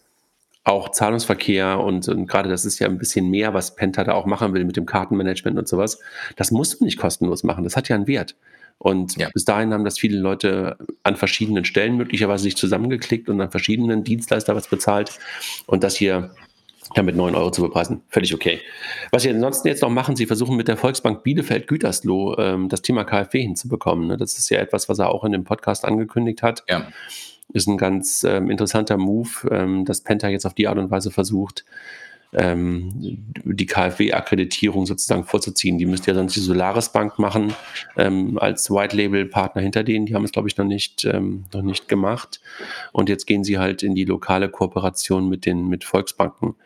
auch 0.67 0.91
Zahlungsverkehr 0.91 1.79
und, 1.79 2.09
und 2.09 2.27
gerade 2.27 2.49
das 2.49 2.65
ist 2.65 2.81
ja 2.81 2.89
ein 2.89 2.99
bisschen 2.99 3.31
mehr, 3.31 3.55
was 3.55 3.77
Penta 3.77 4.03
da 4.03 4.15
auch 4.15 4.27
machen 4.27 4.53
will 4.53 4.65
mit 4.65 4.77
dem 4.77 4.85
Kartenmanagement 4.85 5.57
und 5.57 5.69
sowas. 5.69 6.01
Das 6.35 6.51
musst 6.51 6.81
du 6.81 6.85
nicht 6.85 6.99
kostenlos 6.99 7.45
machen. 7.45 7.63
Das 7.63 7.77
hat 7.77 7.89
ja 7.89 7.95
einen 7.95 8.09
Wert. 8.09 8.35
Und 8.79 9.17
ja. 9.17 9.31
bis 9.33 9.45
dahin 9.45 9.73
haben 9.73 9.85
das 9.85 9.97
viele 9.97 10.19
Leute 10.19 10.77
an 11.05 11.15
verschiedenen 11.15 11.65
Stellen 11.65 11.97
möglicherweise 11.97 12.43
sich 12.43 12.57
zusammengeklickt 12.57 13.29
und 13.29 13.41
an 13.41 13.51
verschiedenen 13.53 14.03
Dienstleister 14.03 14.57
was 14.57 14.67
bezahlt. 14.67 15.19
Und 15.67 15.85
das 15.85 15.95
hier 15.95 16.33
damit 16.95 17.17
9 17.17 17.35
Euro 17.35 17.51
zu 17.51 17.63
bepreisen. 17.63 18.03
Völlig 18.09 18.35
okay. 18.35 18.61
Was 19.13 19.23
Sie 19.23 19.31
ansonsten 19.31 19.69
jetzt 19.69 19.83
noch 19.83 19.91
machen, 19.91 20.17
Sie 20.17 20.27
versuchen 20.27 20.57
mit 20.57 20.69
der 20.69 20.77
Volksbank 20.77 21.23
Bielefeld 21.23 21.67
Gütersloh 21.67 22.37
ähm, 22.39 22.69
das 22.69 22.83
Thema 22.83 23.05
KfW 23.05 23.41
hinzubekommen. 23.41 24.09
Ne? 24.09 24.17
Das 24.17 24.39
ist 24.39 24.49
ja 24.51 24.59
etwas, 24.59 24.89
was 24.89 24.99
er 24.99 25.11
auch 25.11 25.25
in 25.25 25.33
dem 25.33 25.45
Podcast 25.45 25.85
angekündigt 25.85 26.43
hat. 26.43 26.65
Ja. 26.69 26.89
Ist 27.53 27.69
ein 27.69 27.79
ganz 27.79 28.25
ähm, 28.25 28.51
interessanter 28.51 28.97
Move, 28.97 29.31
ähm, 29.51 29.85
dass 29.85 30.01
Penta 30.01 30.29
jetzt 30.29 30.47
auf 30.47 30.55
die 30.55 30.69
Art 30.69 30.79
und 30.79 30.91
Weise 30.91 31.11
versucht, 31.11 31.65
die 32.33 33.67
KfW-Akkreditierung 33.67 34.85
sozusagen 34.87 35.25
vorzuziehen. 35.25 35.79
Die 35.79 35.87
müsste 35.87 36.11
ja 36.11 36.15
sonst 36.15 36.37
die 36.37 36.41
Solaris 36.41 36.91
Bank 36.91 37.19
machen 37.19 37.55
ähm, 37.97 38.39
als 38.39 38.71
White-Label-Partner 38.71 39.63
hinter 39.63 39.85
denen. 39.85 40.07
Die 40.07 40.15
haben 40.15 40.25
es, 40.25 40.33
glaube 40.33 40.49
ich, 40.49 40.57
noch 40.57 40.65
nicht, 40.65 41.05
ähm, 41.05 41.45
noch 41.55 41.63
nicht 41.63 41.89
gemacht. 41.89 42.41
Und 42.93 43.09
jetzt 43.09 43.27
gehen 43.27 43.45
sie 43.45 43.59
halt 43.59 43.83
in 43.83 43.95
die 43.95 44.05
lokale 44.05 44.49
Kooperation 44.49 45.29
mit 45.29 45.47
den 45.47 45.69
mit 45.69 45.85
Volksbanken. 45.85 46.57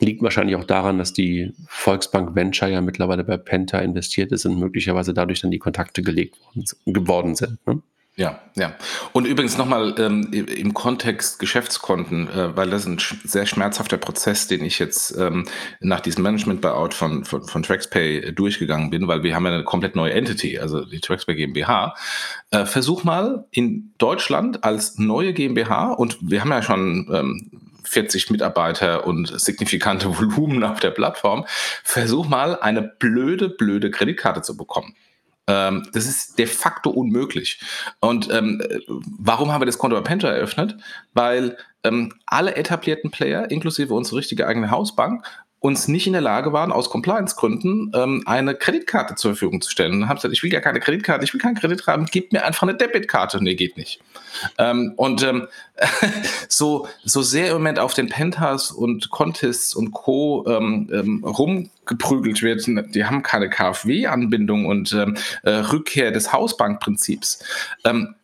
Liegt 0.00 0.22
wahrscheinlich 0.22 0.56
auch 0.56 0.64
daran, 0.64 0.98
dass 0.98 1.14
die 1.14 1.52
Volksbank 1.68 2.34
Venture 2.34 2.68
ja 2.68 2.82
mittlerweile 2.82 3.24
bei 3.24 3.38
Penta 3.38 3.78
investiert 3.78 4.32
ist 4.32 4.44
und 4.44 4.58
möglicherweise 4.58 5.14
dadurch 5.14 5.40
dann 5.40 5.50
die 5.50 5.58
Kontakte 5.58 6.02
gelegt 6.02 6.36
worden, 6.44 6.64
geworden 6.84 7.34
sind. 7.34 7.66
Ne? 7.66 7.80
Ja, 8.18 8.40
ja. 8.54 8.74
Und 9.12 9.26
übrigens 9.26 9.58
nochmal 9.58 9.94
ähm, 9.98 10.32
im 10.32 10.72
Kontext 10.72 11.38
Geschäftskonten, 11.38 12.28
äh, 12.28 12.56
weil 12.56 12.70
das 12.70 12.82
ist 12.82 12.86
ein 12.86 12.98
sch 12.98 13.16
sehr 13.24 13.44
schmerzhafter 13.44 13.98
Prozess, 13.98 14.48
den 14.48 14.64
ich 14.64 14.78
jetzt 14.78 15.14
ähm, 15.18 15.44
nach 15.80 16.00
diesem 16.00 16.22
Management-Buyout 16.22 16.94
von, 16.94 17.26
von, 17.26 17.46
von 17.46 17.62
TraxPay 17.62 18.32
durchgegangen 18.32 18.88
bin, 18.88 19.06
weil 19.06 19.22
wir 19.22 19.34
haben 19.34 19.44
ja 19.44 19.52
eine 19.52 19.64
komplett 19.64 19.96
neue 19.96 20.14
Entity, 20.14 20.58
also 20.58 20.86
die 20.86 21.00
TraxPay 21.00 21.34
GmbH. 21.34 21.94
Äh, 22.50 22.64
versuch 22.64 23.04
mal 23.04 23.44
in 23.50 23.92
Deutschland 23.98 24.64
als 24.64 24.96
neue 24.96 25.34
GmbH, 25.34 25.92
und 25.92 26.16
wir 26.22 26.40
haben 26.40 26.50
ja 26.50 26.62
schon 26.62 27.10
ähm, 27.12 27.50
40 27.84 28.30
Mitarbeiter 28.30 29.06
und 29.06 29.38
signifikante 29.38 30.08
Volumen 30.18 30.64
auf 30.64 30.80
der 30.80 30.90
Plattform, 30.90 31.44
versuch 31.84 32.26
mal 32.26 32.58
eine 32.58 32.80
blöde, 32.80 33.50
blöde 33.50 33.90
Kreditkarte 33.90 34.40
zu 34.40 34.56
bekommen. 34.56 34.94
Ähm, 35.46 35.88
das 35.92 36.06
ist 36.06 36.38
de 36.38 36.46
facto 36.46 36.90
unmöglich. 36.90 37.60
Und 38.00 38.30
ähm, 38.32 38.62
warum 39.18 39.52
haben 39.52 39.60
wir 39.60 39.66
das 39.66 39.78
Konto 39.78 39.96
bei 39.96 40.02
Penta 40.02 40.28
eröffnet? 40.28 40.76
Weil 41.14 41.56
ähm, 41.84 42.12
alle 42.26 42.56
etablierten 42.56 43.10
Player, 43.10 43.50
inklusive 43.50 43.94
unsere 43.94 44.16
richtige 44.16 44.46
eigene 44.46 44.70
Hausbank, 44.70 45.24
uns 45.66 45.88
nicht 45.88 46.06
in 46.06 46.12
der 46.12 46.22
Lage 46.22 46.52
waren, 46.52 46.72
aus 46.72 46.90
Compliance-Gründen 46.90 47.92
ähm, 47.94 48.22
eine 48.24 48.54
Kreditkarte 48.54 49.16
zur 49.16 49.32
Verfügung 49.32 49.60
zu 49.60 49.70
stellen. 49.70 49.92
Und 49.94 50.08
haben 50.08 50.16
gesagt, 50.16 50.32
ich 50.32 50.42
will 50.42 50.52
ja 50.52 50.60
keine 50.60 50.80
Kreditkarte, 50.80 51.24
ich 51.24 51.32
will 51.34 51.40
keinen 51.40 51.56
Kredit 51.56 51.86
haben, 51.86 52.06
gib 52.06 52.32
mir 52.32 52.44
einfach 52.44 52.62
eine 52.62 52.76
Debitkarte. 52.76 53.42
Nee, 53.42 53.54
geht 53.54 53.76
nicht. 53.76 54.00
Ähm, 54.58 54.92
und 54.96 55.22
ähm, 55.22 55.48
so, 56.48 56.88
so 57.04 57.22
sehr 57.22 57.48
im 57.48 57.54
Moment 57.54 57.78
auf 57.78 57.94
den 57.94 58.08
Pentas 58.08 58.70
und 58.70 59.10
Contests 59.10 59.74
und 59.74 59.92
Co. 59.92 60.44
Ähm, 60.46 60.88
ähm, 60.92 61.24
rumgeprügelt 61.24 62.42
wird, 62.42 62.66
die 62.94 63.04
haben 63.04 63.22
keine 63.22 63.50
KfW-Anbindung 63.50 64.66
und 64.66 64.92
ähm, 64.92 65.16
äh, 65.42 65.50
Rückkehr 65.50 66.12
des 66.12 66.32
Hausbankprinzips. 66.32 67.44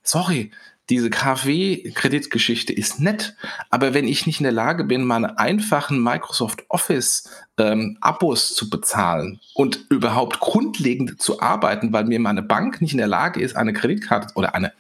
Sorry, 0.04 0.50
diese 0.90 1.10
KfW-Kreditgeschichte 1.10 2.72
ist 2.72 3.00
nett, 3.00 3.36
aber 3.70 3.94
wenn 3.94 4.08
ich 4.08 4.26
nicht 4.26 4.40
in 4.40 4.44
der 4.44 4.52
Lage 4.52 4.84
bin, 4.84 5.04
meine 5.04 5.38
einfachen 5.38 6.02
Microsoft 6.02 6.64
Office 6.68 7.30
ähm, 7.56 7.98
zu 8.54 8.68
bezahlen 8.68 9.40
und 9.54 9.86
überhaupt 9.90 10.40
grundlegend 10.40 11.20
zu 11.22 11.40
arbeiten, 11.40 11.92
weil 11.92 12.04
mir 12.04 12.18
meine 12.18 12.42
Bank 12.42 12.80
nicht 12.80 12.92
in 12.92 12.98
der 12.98 13.06
Lage 13.06 13.40
ist, 13.40 13.56
eine 13.56 13.72
Kreditkarte 13.72 14.34
oder 14.34 14.54
eine 14.54 14.72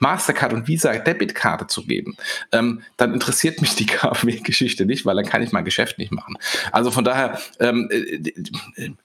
Mastercard 0.00 0.52
und 0.52 0.66
Visa 0.66 0.92
Debitkarte 0.98 1.66
zu 1.66 1.84
geben, 1.84 2.16
ähm, 2.52 2.82
dann 2.96 3.14
interessiert 3.14 3.60
mich 3.60 3.76
die 3.76 3.86
KfW-Geschichte 4.00 4.86
nicht, 4.86 5.06
weil 5.06 5.16
dann 5.16 5.26
kann 5.26 5.42
ich 5.42 5.52
mein 5.52 5.64
Geschäft 5.64 5.98
nicht 5.98 6.10
machen. 6.10 6.36
Also 6.72 6.90
von 6.90 7.04
daher, 7.04 7.38
ähm, 7.60 7.88
äh, 7.90 8.32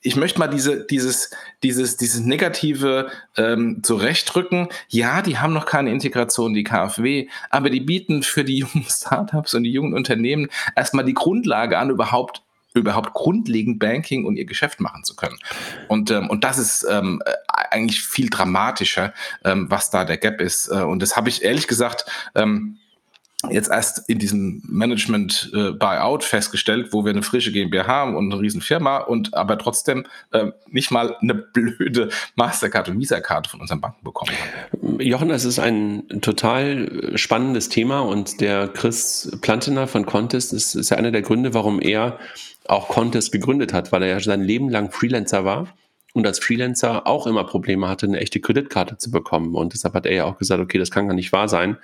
ich 0.02 0.16
möchte 0.16 0.40
mal 0.40 0.48
diese, 0.48 0.86
dieses, 0.86 1.30
dieses, 1.62 1.98
dieses 1.98 2.22
negative 2.22 3.12
ähm, 3.38 3.84
zurechtrücken. 3.84 4.70
Ja, 4.90 5.22
die 5.22 5.38
haben 5.38 5.54
noch 5.54 5.66
keine 5.66 5.92
Integration, 5.92 6.54
die 6.54 6.64
KfW, 6.64 7.28
aber 7.50 7.70
die 7.70 7.82
bieten 7.82 8.24
für 8.24 8.44
die 8.44 8.58
jungen 8.60 8.86
Startups 8.90 9.54
und 9.54 9.64
die 9.64 9.72
jungen 9.72 9.94
Unternehmen 9.94 10.50
erstmal 10.76 11.06
die 11.06 11.14
Grundlage 11.14 11.78
an, 11.78 11.90
überhaupt 11.90 12.45
überhaupt 12.80 13.14
grundlegend 13.14 13.80
Banking 13.80 14.26
und 14.26 14.36
ihr 14.38 14.46
Geschäft 14.46 14.80
machen 14.80 15.04
zu 15.04 15.16
können. 15.16 15.38
Und, 15.88 16.12
ähm, 16.12 16.30
und 16.30 16.44
das 16.44 16.58
ist 16.58 16.86
ähm, 16.90 17.22
eigentlich 17.48 18.02
viel 18.02 18.30
dramatischer, 18.30 19.14
ähm, 19.44 19.70
was 19.70 19.90
da 19.90 20.06
der 20.06 20.18
Gap 20.18 20.42
ist. 20.42 20.68
Äh, 20.68 20.82
und 20.82 21.02
das 21.02 21.16
habe 21.16 21.30
ich 21.30 21.44
ehrlich 21.44 21.68
gesagt 21.68 22.06
ähm, 22.36 22.78
jetzt 23.52 23.70
erst 23.70 24.10
in 24.10 24.20
diesem 24.20 24.62
Management 24.68 25.52
äh, 25.54 25.72
Buyout 25.72 26.24
festgestellt, 26.24 26.90
wo 26.92 27.06
wir 27.06 27.12
eine 27.12 27.24
frische 27.24 27.52
GmbH 27.52 27.88
haben 27.88 28.16
und 28.16 28.32
eine 28.32 28.42
Riesenfirma 28.42 28.98
und 28.98 29.34
aber 29.34 29.58
trotzdem 29.58 30.06
äh, 30.32 30.52
nicht 30.68 30.92
mal 30.92 31.16
eine 31.22 31.34
blöde 31.34 32.10
Mastercard 32.36 32.90
und 32.90 33.00
Visa-Karte 33.00 33.50
von 33.50 33.62
unseren 33.62 33.82
Banken 33.82 34.04
bekommen 34.04 34.32
haben. 34.32 35.00
Jochen, 35.00 35.30
das 35.30 35.46
ist 35.46 35.60
ein 35.60 36.04
total 36.22 37.12
spannendes 37.16 37.70
Thema 37.70 38.00
und 38.00 38.42
der 38.42 38.68
Chris 38.68 39.38
Plantener 39.42 39.88
von 39.88 40.06
Contest 40.06 40.54
ist, 40.54 40.76
ist 40.76 40.90
ja 40.90 40.98
einer 40.98 41.12
der 41.12 41.22
Gründe, 41.22 41.54
warum 41.54 41.82
er 41.82 42.20
auch 42.68 42.88
Contest 42.88 43.32
gegründet 43.32 43.74
hat, 43.74 43.92
weil 43.92 44.04
er 44.04 44.10
ja 44.10 44.20
sein 44.20 44.42
Leben 44.42 44.70
lang 44.70 44.92
Freelancer 44.92 45.46
war 45.46 45.68
und 46.16 46.26
als 46.26 46.40
Freelancer 46.40 47.06
auch 47.08 47.28
immer 47.28 47.44
Probleme 47.44 47.90
hatte, 47.90 48.06
eine 48.06 48.20
echte 48.20 48.40
Kreditkarte 48.40 48.98
zu 48.98 49.12
bekommen. 49.12 49.54
Und 49.54 49.74
deshalb 49.74 49.94
hat 49.94 50.06
er 50.06 50.14
ja 50.14 50.24
auch 50.24 50.38
gesagt, 50.38 50.62
okay, 50.62 50.78
das 50.78 50.90
kann 50.90 51.08
gar 51.08 51.14
nicht 51.14 51.34
wahr 51.34 51.50
sein, 51.50 51.78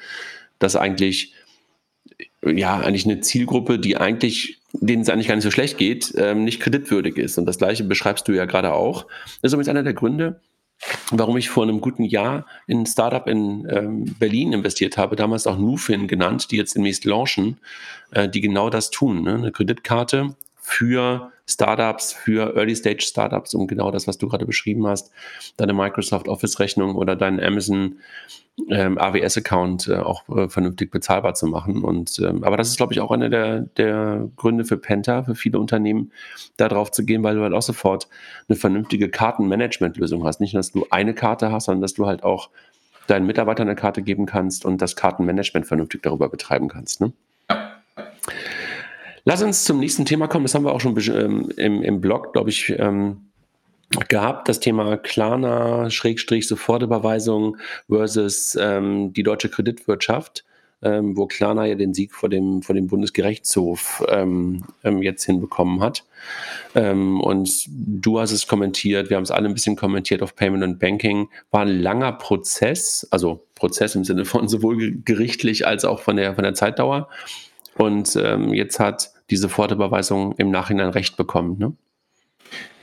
dass 0.58 0.78
eigentlich, 0.78 1.34
ja, 2.44 2.80
eigentlich 2.80 3.06
eine 3.06 3.22
Zielgruppe, 3.22 3.80
die 3.80 3.98
eigentlich, 3.98 4.60
denen 4.74 5.04
es 5.04 5.10
eigentlich 5.10 5.28
gar 5.28 5.36
nicht 5.36 5.44
so 5.44 5.52
schlecht 5.52 5.78
geht, 5.78 6.14
ähm, 6.18 6.44
nicht 6.44 6.60
kreditwürdig 6.60 7.18
ist. 7.18 7.38
Und 7.38 7.46
das 7.46 7.58
Gleiche 7.58 7.84
beschreibst 7.84 8.28
du 8.28 8.32
ja 8.32 8.46
gerade 8.46 8.74
auch. 8.74 9.06
Das 9.42 9.50
ist 9.50 9.54
übrigens 9.54 9.70
einer 9.70 9.84
der 9.84 9.94
Gründe, 9.94 10.40
warum 11.12 11.38
ich 11.38 11.50
vor 11.50 11.64
einem 11.64 11.82
guten 11.82 12.04
Jahr 12.04 12.46
in 12.66 12.80
ein 12.82 12.86
Startup 12.86 13.28
in 13.28 13.68
ähm, 13.70 14.16
Berlin 14.18 14.54
investiert 14.54 14.98
habe, 14.98 15.16
damals 15.16 15.46
auch 15.46 15.58
Nufin 15.58 16.08
genannt, 16.08 16.52
die 16.52 16.58
jetzt 16.58 16.76
demnächst 16.76 17.06
launchen, 17.06 17.58
äh, 18.12 18.28
die 18.28 18.42
genau 18.42 18.70
das 18.70 18.90
tun. 18.90 19.24
Ne? 19.24 19.36
Eine 19.36 19.52
Kreditkarte 19.52 20.36
für 20.60 21.31
Startups, 21.48 22.14
für 22.14 22.56
Early-Stage-Startups, 22.56 23.54
um 23.54 23.68
genau 23.68 23.92
das, 23.92 24.08
was 24.08 24.18
du 24.18 24.28
gerade 24.28 24.46
beschrieben 24.46 24.88
hast, 24.88 25.12
deine 25.58 25.74
Microsoft 25.74 26.28
Office-Rechnung 26.28 26.96
oder 26.96 27.16
deinen 27.16 27.40
Amazon 27.40 27.98
ähm, 28.70 28.98
AWS-Account 28.98 29.88
äh, 29.88 29.96
auch 29.96 30.28
äh, 30.30 30.50
vernünftig 30.50 30.92
bezahlbar 30.92 31.34
zu 31.34 31.48
machen. 31.48 31.84
Und 31.84 32.20
ähm, 32.20 32.44
aber 32.44 32.58
das 32.58 32.70
ist, 32.70 32.78
glaube 32.78 32.94
ich, 32.94 33.00
auch 33.00 33.12
einer 33.12 33.30
der, 33.30 33.62
der 33.62 34.30
Gründe 34.36 34.66
für 34.66 34.78
Penta, 34.78 35.24
für 35.24 35.36
viele 35.36 35.60
Unternehmen, 35.60 36.12
da 36.58 36.68
drauf 36.68 36.92
zu 36.92 37.06
gehen, 37.06 37.24
weil 37.24 37.36
du 37.36 37.42
halt 37.42 37.54
auch 37.54 37.62
sofort 37.62 38.08
eine 38.48 38.56
vernünftige 38.58 39.10
Kartenmanagement-Lösung 39.10 40.24
hast. 40.26 40.42
Nicht 40.42 40.54
nur, 40.54 40.60
dass 40.60 40.72
du 40.72 40.86
eine 40.90 41.14
Karte 41.14 41.52
hast, 41.52 41.66
sondern 41.66 41.82
dass 41.82 41.94
du 41.94 42.06
halt 42.06 42.24
auch 42.24 42.50
deinen 43.08 43.26
Mitarbeitern 43.26 43.68
eine 43.68 43.76
Karte 43.76 44.02
geben 44.02 44.26
kannst 44.26 44.66
und 44.66 44.82
das 44.82 44.96
Kartenmanagement 44.96 45.66
vernünftig 45.66 46.04
darüber 46.04 46.30
betreiben 46.30 46.68
kannst. 46.68 47.02
Ne? 47.02 47.14
Ja. 47.50 47.72
Lass 49.24 49.44
uns 49.44 49.64
zum 49.64 49.80
nächsten 49.80 50.06
Thema 50.06 50.28
kommen. 50.28 50.46
Das 50.46 50.56
haben 50.56 50.66
wir 50.66 50.74
auch 50.74 50.82
schon 50.82 50.98
ähm, 50.98 51.52
im, 51.58 51.84
im 51.84 52.02
Blog, 52.02 52.34
glaube 52.34 52.50
ich, 52.50 52.74
ähm, 52.78 53.28
gehabt, 54.08 54.48
das 54.48 54.60
Thema 54.60 54.98
Klarna, 54.98 55.90
Schrägstrich, 55.90 56.48
Sofortüberweisung 56.48 57.58
versus 57.90 58.58
ähm, 58.60 59.14
die 59.14 59.24
deutsche 59.24 59.50
Kreditwirtschaft, 59.50 60.46
ähm, 60.82 61.18
wo 61.18 61.28
Klarna 61.28 61.66
ja 61.66 61.76
den 61.76 61.94
Sieg 61.94 62.14
vor 62.14 62.30
dem, 62.30 62.62
vor 62.62 62.74
dem 62.74 62.88
Bundesgerichtshof 62.88 64.04
ähm, 64.08 64.64
jetzt 65.02 65.26
hinbekommen 65.26 65.82
hat. 65.82 66.06
Und 66.74 67.66
du 67.68 68.20
hast 68.20 68.32
es 68.32 68.48
kommentiert, 68.48 69.10
wir 69.10 69.18
haben 69.18 69.24
es 69.24 69.32
alle 69.32 69.50
ein 69.50 69.54
bisschen 69.54 69.76
kommentiert 69.76 70.22
auf 70.22 70.36
Payment 70.36 70.64
und 70.64 70.80
Banking. 70.80 71.30
War 71.50 71.62
ein 71.62 71.82
langer 71.82 72.14
Prozess, 72.14 73.08
also 73.12 73.46
Prozess 73.56 73.96
im 73.96 74.06
Sinne 74.06 74.24
von 74.24 74.48
sowohl 74.48 75.02
gerichtlich 75.04 75.68
als 75.68 75.84
auch 75.84 76.00
von 76.00 76.16
der, 76.16 76.36
von 76.36 76.44
der 76.44 76.54
Zeitdauer. 76.54 77.10
Und 77.76 78.16
ähm, 78.16 78.54
jetzt 78.54 78.80
hat 78.80 79.12
die 79.30 79.38
Sofortüberweisung 79.38 80.34
im 80.38 80.52
Nachhinein 80.52 80.90
Recht 80.90 81.18
bekommen. 81.18 81.58
Ne? 81.58 81.74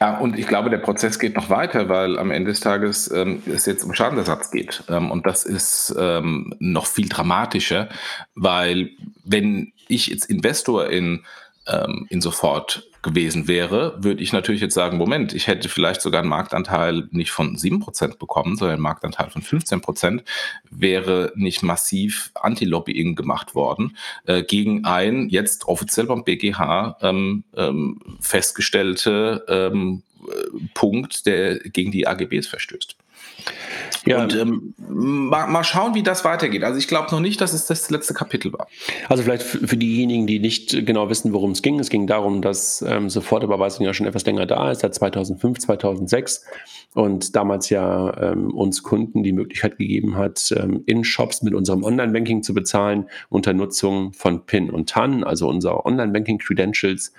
Ja, 0.00 0.18
und 0.18 0.38
ich 0.38 0.46
glaube, 0.46 0.70
der 0.70 0.78
Prozess 0.78 1.18
geht 1.18 1.36
noch 1.36 1.50
weiter, 1.50 1.88
weil 1.88 2.18
am 2.18 2.30
Ende 2.30 2.52
des 2.52 2.60
Tages 2.60 3.10
ähm, 3.10 3.42
es 3.46 3.66
jetzt 3.66 3.84
um 3.84 3.92
Schadenersatz 3.92 4.50
geht. 4.50 4.84
Ähm, 4.88 5.10
und 5.10 5.26
das 5.26 5.44
ist 5.44 5.94
ähm, 5.98 6.54
noch 6.58 6.86
viel 6.86 7.08
dramatischer, 7.08 7.88
weil 8.34 8.90
wenn 9.24 9.72
ich 9.88 10.06
jetzt 10.06 10.26
Investor 10.26 10.88
in, 10.88 11.24
ähm, 11.66 12.06
in 12.10 12.20
sofort 12.20 12.87
gewesen 13.02 13.46
wäre, 13.46 14.02
würde 14.02 14.22
ich 14.22 14.32
natürlich 14.32 14.60
jetzt 14.60 14.74
sagen, 14.74 14.98
Moment, 14.98 15.32
ich 15.32 15.46
hätte 15.46 15.68
vielleicht 15.68 16.00
sogar 16.00 16.20
einen 16.20 16.30
Marktanteil 16.30 17.08
nicht 17.10 17.30
von 17.30 17.56
7% 17.56 18.18
bekommen, 18.18 18.56
sondern 18.56 18.74
einen 18.74 18.82
Marktanteil 18.82 19.30
von 19.30 19.42
15%, 19.42 20.22
wäre 20.70 21.32
nicht 21.36 21.62
massiv 21.62 22.32
Anti-Lobbying 22.34 23.14
gemacht 23.14 23.54
worden 23.54 23.96
äh, 24.26 24.42
gegen 24.42 24.84
ein 24.84 25.28
jetzt 25.28 25.66
offiziell 25.66 26.06
beim 26.06 26.24
BGH 26.24 26.98
ähm, 27.02 27.44
ähm, 27.56 28.00
festgestellte 28.20 29.44
ähm, 29.48 30.02
Punkt, 30.74 31.26
der 31.26 31.58
gegen 31.60 31.92
die 31.92 32.06
AGBs 32.06 32.48
verstößt. 32.48 32.96
Ja. 34.06 34.22
Und 34.22 34.34
ähm, 34.36 34.74
mal, 34.78 35.48
mal, 35.48 35.64
schauen, 35.64 35.94
wie 35.94 36.02
das 36.02 36.24
weitergeht. 36.24 36.64
Also 36.64 36.78
ich 36.78 36.88
glaube 36.88 37.10
noch 37.10 37.20
nicht, 37.20 37.40
dass 37.40 37.52
es 37.52 37.66
das 37.66 37.90
letzte 37.90 38.14
Kapitel 38.14 38.52
war. 38.52 38.68
Also 39.08 39.22
vielleicht 39.22 39.42
für 39.42 39.76
diejenigen, 39.76 40.26
die 40.26 40.38
nicht 40.38 40.86
genau 40.86 41.10
wissen, 41.10 41.32
worum 41.32 41.50
es 41.50 41.62
ging. 41.62 41.78
Es 41.78 41.90
ging 41.90 42.06
darum, 42.06 42.40
dass 42.40 42.82
ähm, 42.82 43.10
Sofortüberweisung 43.10 43.84
ja 43.84 43.92
schon 43.92 44.06
etwas 44.06 44.24
länger 44.24 44.46
da 44.46 44.70
ist, 44.70 44.80
seit 44.80 44.94
2005, 44.94 45.58
2006 45.58 46.44
und 46.94 47.36
damals 47.36 47.68
ja 47.70 48.32
ähm, 48.32 48.50
uns 48.54 48.82
Kunden 48.82 49.22
die 49.22 49.32
Möglichkeit 49.32 49.76
gegeben 49.76 50.16
hat, 50.16 50.54
ähm, 50.56 50.82
in 50.86 51.04
Shops 51.04 51.42
mit 51.42 51.54
unserem 51.54 51.82
Online-Banking 51.82 52.42
zu 52.42 52.54
bezahlen 52.54 53.08
unter 53.28 53.52
Nutzung 53.52 54.12
von 54.14 54.46
PIN 54.46 54.70
und 54.70 54.88
TAN, 54.88 55.22
also 55.22 55.48
unser 55.48 55.84
Online-Banking-Credentials 55.84 57.12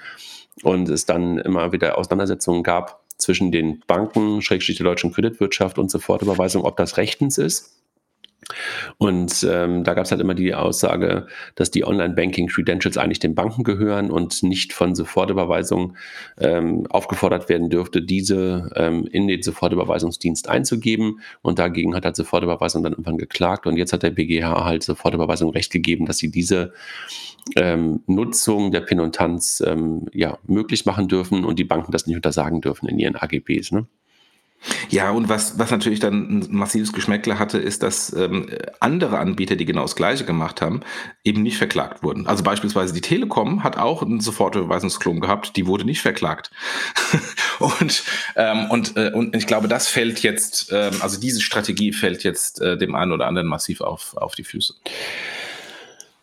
und 0.63 0.89
es 0.89 1.05
dann 1.05 1.37
immer 1.37 1.71
wieder 1.71 1.97
Auseinandersetzungen 1.97 2.63
gab 2.63 2.98
zwischen 3.19 3.51
den 3.51 3.81
Banken, 3.85 4.41
Schrägstrich 4.41 4.77
der 4.77 4.85
deutschen 4.85 5.13
Kreditwirtschaft 5.13 5.77
und 5.77 5.91
Sofortüberweisung, 5.91 6.63
ob 6.63 6.77
das 6.77 6.97
rechtens 6.97 7.37
ist. 7.37 7.78
Und 8.97 9.45
ähm, 9.49 9.83
da 9.83 9.93
gab 9.93 10.05
es 10.05 10.11
halt 10.11 10.21
immer 10.21 10.33
die 10.33 10.53
Aussage, 10.55 11.27
dass 11.55 11.71
die 11.71 11.85
Online-Banking-Credentials 11.85 12.97
eigentlich 12.97 13.19
den 13.19 13.35
Banken 13.35 13.63
gehören 13.63 14.09
und 14.09 14.43
nicht 14.43 14.73
von 14.73 14.95
Sofortüberweisung 14.95 15.95
ähm, 16.39 16.87
aufgefordert 16.89 17.49
werden 17.49 17.69
dürfte, 17.69 18.01
diese 18.01 18.71
ähm, 18.75 19.07
in 19.11 19.27
den 19.27 19.41
Sofortüberweisungsdienst 19.41 20.49
einzugeben. 20.49 21.19
Und 21.41 21.59
dagegen 21.59 21.95
hat 21.95 22.05
halt 22.05 22.15
Sofortüberweisung 22.15 22.83
dann 22.83 22.93
irgendwann 22.93 23.17
geklagt. 23.17 23.67
Und 23.67 23.77
jetzt 23.77 23.93
hat 23.93 24.03
der 24.03 24.11
BGH 24.11 24.65
halt 24.65 24.83
Sofortüberweisung 24.83 25.51
recht 25.51 25.71
gegeben, 25.71 26.05
dass 26.05 26.17
sie 26.17 26.31
diese 26.31 26.73
ähm, 27.55 28.03
Nutzung 28.07 28.71
der 28.71 28.81
PIN 28.81 28.99
und 28.99 29.15
Tanz 29.15 29.63
ähm, 29.65 30.07
ja, 30.13 30.37
möglich 30.47 30.85
machen 30.85 31.07
dürfen 31.07 31.45
und 31.45 31.59
die 31.59 31.63
Banken 31.63 31.91
das 31.91 32.07
nicht 32.07 32.15
untersagen 32.15 32.61
dürfen 32.61 32.87
in 32.87 32.99
ihren 32.99 33.15
AGBs. 33.15 33.71
Ne? 33.71 33.87
Ja, 34.89 35.11
und 35.11 35.29
was, 35.29 35.57
was 35.57 35.71
natürlich 35.71 35.99
dann 35.99 36.39
ein 36.39 36.47
massives 36.49 36.93
Geschmäckle 36.93 37.39
hatte, 37.39 37.57
ist, 37.57 37.83
dass 37.83 38.13
ähm, 38.13 38.49
andere 38.79 39.19
Anbieter, 39.19 39.55
die 39.55 39.65
genau 39.65 39.83
das 39.83 39.95
Gleiche 39.95 40.25
gemacht 40.25 40.61
haben, 40.61 40.81
eben 41.23 41.43
nicht 41.43 41.57
verklagt 41.57 42.03
wurden. 42.03 42.27
Also 42.27 42.43
beispielsweise 42.43 42.93
die 42.93 43.01
Telekom 43.01 43.63
hat 43.63 43.77
auch 43.77 44.01
einen 44.01 44.19
Sofortüberweisungsklon 44.19 45.21
gehabt, 45.21 45.55
die 45.55 45.65
wurde 45.65 45.85
nicht 45.85 46.01
verklagt. 46.01 46.51
und, 47.59 48.03
ähm, 48.35 48.69
und, 48.69 48.97
äh, 48.97 49.11
und 49.13 49.35
ich 49.35 49.47
glaube, 49.47 49.67
das 49.67 49.87
fällt 49.87 50.21
jetzt, 50.23 50.71
ähm, 50.71 50.95
also 51.01 51.19
diese 51.19 51.41
Strategie 51.41 51.93
fällt 51.93 52.23
jetzt 52.23 52.61
äh, 52.61 52.77
dem 52.77 52.95
einen 52.95 53.11
oder 53.11 53.27
anderen 53.27 53.47
massiv 53.47 53.81
auf, 53.81 54.15
auf 54.17 54.35
die 54.35 54.43
Füße. 54.43 54.73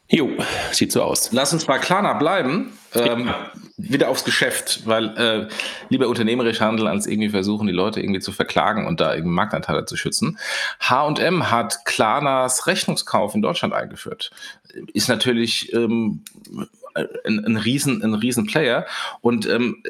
Jo, 0.08 0.30
sieht 0.70 0.92
so 0.92 1.02
aus. 1.02 1.32
Lass 1.32 1.52
uns 1.52 1.64
bei 1.64 1.78
Klarna 1.78 2.12
bleiben. 2.14 2.78
Ähm, 2.94 3.26
ja. 3.26 3.50
Wieder 3.78 4.08
aufs 4.08 4.24
Geschäft, 4.24 4.86
weil 4.86 5.16
äh, 5.18 5.48
lieber 5.90 6.08
unternehmerisch 6.08 6.60
handeln, 6.60 6.88
als 6.88 7.06
irgendwie 7.06 7.28
versuchen, 7.28 7.66
die 7.66 7.72
Leute 7.74 8.00
irgendwie 8.00 8.20
zu 8.20 8.32
verklagen 8.32 8.86
und 8.86 9.00
da 9.00 9.12
irgendwie 9.12 9.34
Marktanteile 9.34 9.84
zu 9.84 9.96
schützen. 9.96 10.38
H&M 10.80 11.50
hat 11.50 11.84
Klarnas 11.84 12.66
Rechnungskauf 12.66 13.34
in 13.34 13.42
Deutschland 13.42 13.74
eingeführt. 13.74 14.30
Ist 14.94 15.08
natürlich 15.08 15.72
ähm, 15.74 16.22
ein, 16.96 17.44
ein, 17.44 17.56
riesen, 17.56 18.02
ein 18.02 18.14
riesen 18.14 18.46
Player. 18.46 18.86
Und 19.20 19.48
ähm, 19.48 19.82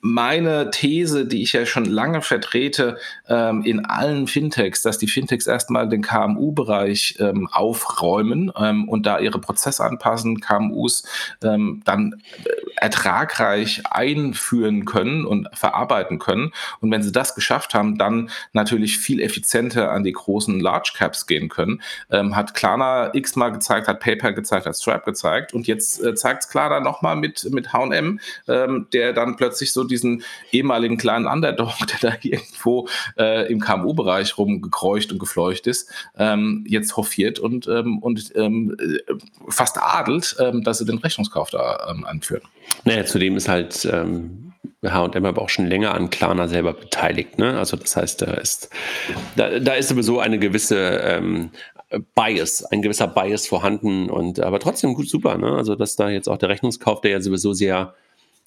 meine 0.00 0.70
These, 0.70 1.26
die 1.26 1.42
ich 1.42 1.52
ja 1.52 1.66
schon 1.66 1.84
lange 1.84 2.22
vertrete 2.22 2.98
ähm, 3.28 3.62
in 3.62 3.84
allen 3.84 4.26
Fintechs, 4.26 4.82
dass 4.82 4.98
die 4.98 5.08
Fintechs 5.08 5.46
erstmal 5.46 5.88
den 5.88 6.02
KMU-Bereich 6.02 7.16
ähm, 7.20 7.48
aufräumen 7.52 8.52
ähm, 8.56 8.88
und 8.88 9.06
da 9.06 9.18
ihre 9.18 9.40
Prozesse 9.40 9.84
anpassen, 9.84 10.40
KMUs 10.40 11.04
ähm, 11.42 11.82
dann 11.84 12.20
äh, 12.44 12.50
ertragreich 12.76 13.82
einführen 13.90 14.84
können 14.84 15.24
und 15.24 15.48
verarbeiten 15.54 16.18
können. 16.18 16.52
Und 16.80 16.90
wenn 16.90 17.02
sie 17.02 17.12
das 17.12 17.34
geschafft 17.34 17.74
haben, 17.74 17.98
dann 17.98 18.30
natürlich 18.52 18.98
viel 18.98 19.20
effizienter 19.20 19.90
an 19.90 20.04
die 20.04 20.12
großen 20.12 20.60
Large 20.60 20.92
Caps 20.96 21.26
gehen 21.26 21.48
können. 21.48 21.82
Ähm, 22.10 22.36
hat 22.36 22.54
Klarna 22.54 23.14
x-mal 23.14 23.52
gezeigt, 23.52 23.88
hat 23.88 24.00
PayPal 24.00 24.34
gezeigt, 24.34 24.66
hat 24.66 24.76
Stripe 24.76 25.04
gezeigt 25.04 25.54
und 25.54 25.66
jetzt 25.66 26.02
äh, 26.02 26.14
zeigt 26.24 26.44
es 26.44 26.48
klar 26.48 26.70
dann 26.70 26.82
nochmal 26.82 27.16
mit, 27.16 27.46
mit 27.52 27.74
H&M, 27.74 28.18
ähm, 28.48 28.86
der 28.94 29.12
dann 29.12 29.36
plötzlich 29.36 29.72
so 29.72 29.84
diesen 29.84 30.24
ehemaligen 30.52 30.96
kleinen 30.96 31.26
Underdog, 31.26 31.74
der 32.02 32.10
da 32.10 32.16
irgendwo 32.22 32.88
äh, 33.18 33.52
im 33.52 33.60
KMU-Bereich 33.60 34.38
rumgekreucht 34.38 35.12
und 35.12 35.18
gefleucht 35.18 35.66
ist, 35.66 35.92
ähm, 36.16 36.64
jetzt 36.66 36.96
hofiert 36.96 37.38
und, 37.38 37.68
ähm, 37.68 37.98
und 37.98 38.32
ähm, 38.36 38.74
fast 39.48 39.76
adelt, 39.78 40.36
ähm, 40.40 40.64
dass 40.64 40.78
sie 40.78 40.86
den 40.86 40.96
Rechnungskauf 40.98 41.50
da 41.50 41.88
ähm, 41.90 42.06
anführen. 42.06 42.42
Naja, 42.84 43.04
zudem 43.04 43.36
ist 43.36 43.48
halt 43.48 43.84
H&M 43.84 45.24
aber 45.26 45.42
auch 45.42 45.48
schon 45.50 45.66
länger 45.66 45.94
an 45.94 46.08
Klarna 46.08 46.48
selber 46.48 46.72
beteiligt. 46.72 47.38
Ne? 47.38 47.58
Also 47.58 47.76
das 47.76 47.96
heißt, 47.96 48.22
da 48.22 48.32
ist, 48.34 48.70
da, 49.36 49.58
da 49.58 49.74
ist 49.74 49.88
sowieso 49.88 50.20
eine 50.20 50.38
gewisse 50.38 50.78
ähm, 50.78 51.50
Bias, 52.14 52.64
ein 52.64 52.82
gewisser 52.82 53.08
Bias 53.08 53.46
vorhanden 53.46 54.10
und 54.10 54.40
aber 54.40 54.60
trotzdem 54.60 54.94
gut 54.94 55.08
super, 55.08 55.38
ne? 55.38 55.52
Also 55.56 55.74
dass 55.74 55.96
da 55.96 56.10
jetzt 56.10 56.28
auch 56.28 56.38
der 56.38 56.48
Rechnungskauf, 56.48 57.00
der 57.00 57.12
ja 57.12 57.20
sowieso 57.20 57.52
sehr 57.52 57.94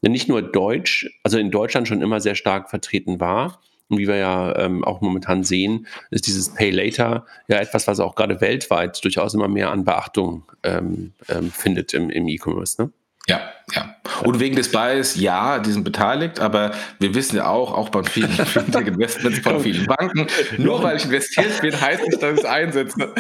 nicht 0.01 0.29
nur 0.29 0.41
deutsch, 0.41 1.09
also 1.23 1.37
in 1.37 1.51
Deutschland 1.51 1.87
schon 1.87 2.01
immer 2.01 2.19
sehr 2.19 2.35
stark 2.35 2.69
vertreten 2.69 3.19
war. 3.19 3.59
Und 3.89 3.99
wie 3.99 4.07
wir 4.07 4.17
ja 4.17 4.55
ähm, 4.57 4.83
auch 4.83 5.01
momentan 5.01 5.43
sehen, 5.43 5.87
ist 6.11 6.27
dieses 6.27 6.53
Pay 6.53 6.71
Later 6.71 7.25
ja 7.47 7.57
etwas, 7.57 7.87
was 7.87 7.99
auch 7.99 8.15
gerade 8.15 8.41
weltweit 8.41 9.03
durchaus 9.03 9.33
immer 9.33 9.47
mehr 9.47 9.71
an 9.71 9.85
Beachtung 9.85 10.43
ähm, 10.63 11.13
ähm, 11.29 11.51
findet 11.51 11.93
im, 11.93 12.09
im 12.09 12.27
E-Commerce. 12.27 12.81
Ne? 12.81 12.91
Ja, 13.29 13.41
ja. 13.75 13.95
Und 14.23 14.39
wegen 14.39 14.55
des 14.55 14.71
Bias, 14.71 15.15
ja, 15.15 15.59
die 15.59 15.71
sind 15.71 15.83
beteiligt, 15.83 16.39
aber 16.39 16.71
wir 16.99 17.13
wissen 17.13 17.35
ja 17.35 17.49
auch, 17.49 17.73
auch 17.73 17.89
bei 17.89 18.03
vielen 18.03 18.29
Investments 18.87 19.39
von 19.39 19.59
vielen 19.59 19.85
Banken, 19.85 20.27
nur 20.57 20.81
weil 20.81 20.97
ich 20.97 21.05
investiert 21.05 21.61
bin, 21.61 21.79
heißt 21.79 22.07
nicht, 22.07 22.21
dass 22.21 22.33
ich 22.33 22.39
es 22.39 22.45
einsetze. 22.45 23.13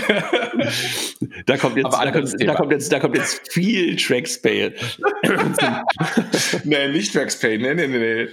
Da 1.45 1.57
kommt 1.57 1.77
jetzt, 1.77 1.93
da 1.93 2.11
kommt, 2.11 2.41
da 2.41 2.55
kommt, 2.55 2.71
jetzt, 2.71 2.91
da 2.91 2.99
kommt 2.99 3.17
jetzt 3.17 3.51
viel 3.51 3.95
Traxpay. 3.95 4.73
nee, 6.63 6.87
nicht 6.89 7.13
Traxpay, 7.13 7.57
nee, 7.57 7.73
nee, 7.73 7.87
nee. 7.87 8.27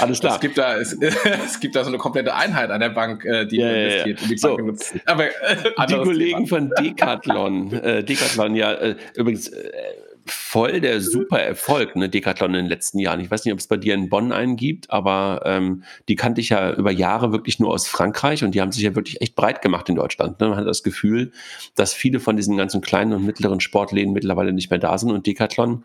Alles 0.00 0.20
klar. 0.20 0.34
Es 0.34 0.40
gibt, 0.40 0.58
da, 0.58 0.76
es, 0.76 0.92
es, 1.46 1.60
gibt 1.60 1.76
da 1.76 1.84
so 1.84 1.88
eine 1.88 1.98
komplette 1.98 2.34
Einheit 2.34 2.70
an 2.70 2.80
der 2.80 2.90
Bank, 2.90 3.24
äh, 3.24 3.46
die 3.46 3.58
ja, 3.58 3.70
investiert. 3.70 4.20
Ja, 4.20 4.26
ja. 4.26 4.32
Die 4.32 4.38
so. 4.38 4.58
Aber 5.06 5.26
äh, 5.26 5.86
die 5.88 5.94
Kollegen 5.94 6.46
Thema. 6.46 6.48
von 6.48 6.70
Decathlon, 6.78 7.72
äh, 7.72 8.02
Decathlon, 8.02 8.54
ja, 8.56 8.72
äh, 8.72 8.96
übrigens, 9.14 9.48
äh, 9.48 9.72
voll 10.26 10.80
der 10.80 11.00
super 11.00 11.40
Erfolg, 11.40 11.96
ne, 11.96 12.08
Decathlon 12.08 12.54
in 12.54 12.64
den 12.64 12.66
letzten 12.66 12.98
Jahren. 12.98 13.20
Ich 13.20 13.30
weiß 13.30 13.44
nicht, 13.44 13.52
ob 13.52 13.58
es 13.58 13.66
bei 13.66 13.76
dir 13.76 13.94
in 13.94 14.08
Bonn 14.08 14.32
einen 14.32 14.56
gibt, 14.56 14.90
aber 14.90 15.42
ähm, 15.44 15.82
die 16.08 16.16
kannte 16.16 16.40
ich 16.40 16.50
ja 16.50 16.72
über 16.72 16.90
Jahre 16.90 17.32
wirklich 17.32 17.58
nur 17.58 17.70
aus 17.70 17.86
Frankreich 17.86 18.44
und 18.44 18.54
die 18.54 18.60
haben 18.60 18.72
sich 18.72 18.82
ja 18.82 18.94
wirklich 18.94 19.20
echt 19.20 19.34
breit 19.34 19.62
gemacht 19.62 19.88
in 19.88 19.96
Deutschland. 19.96 20.40
Ne? 20.40 20.48
Man 20.48 20.58
hat 20.58 20.66
das 20.66 20.82
Gefühl, 20.82 21.32
dass 21.74 21.94
viele 21.94 22.20
von 22.20 22.36
diesen 22.36 22.56
ganzen 22.56 22.80
kleinen 22.80 23.12
und 23.12 23.24
mittleren 23.24 23.60
Sportläden 23.60 24.12
mittlerweile 24.12 24.52
nicht 24.52 24.70
mehr 24.70 24.78
da 24.78 24.98
sind 24.98 25.10
und 25.10 25.26
Decathlon 25.26 25.84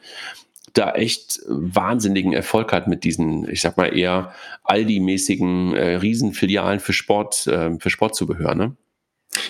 da 0.73 0.91
echt 0.93 1.41
wahnsinnigen 1.47 2.33
Erfolg 2.33 2.71
hat 2.71 2.87
mit 2.87 3.03
diesen, 3.03 3.49
ich 3.49 3.61
sag 3.61 3.77
mal 3.77 3.95
eher 3.95 4.33
Aldi-mäßigen 4.63 5.75
äh, 5.75 5.95
Riesenfilialen 5.95 6.79
für 6.79 6.93
Sport, 6.93 7.47
äh, 7.47 7.77
für 7.79 7.89
Sportzubehör, 7.89 8.55
ne? 8.55 8.75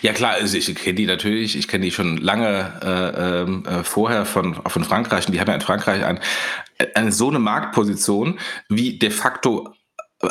Ja 0.02 0.14
klar, 0.14 0.34
also 0.34 0.58
ich 0.58 0.74
kenne 0.76 0.96
die 0.96 1.06
natürlich, 1.06 1.56
ich 1.56 1.68
kenne 1.68 1.86
die 1.86 1.92
schon 1.92 2.18
lange 2.18 2.74
äh, 2.84 3.42
ähm, 3.42 3.66
äh, 3.66 3.84
vorher 3.84 4.26
von, 4.26 4.56
von 4.56 4.84
Frankreich 4.84 5.26
und 5.28 5.34
die 5.34 5.40
haben 5.40 5.48
ja 5.48 5.56
in 5.56 5.62
Frankreich 5.62 6.06
ein, 6.06 6.20
eine 6.94 7.12
so 7.12 7.30
eine 7.30 7.40
Marktposition 7.40 8.40
wie 8.70 9.00
de 9.00 9.10
facto 9.10 9.74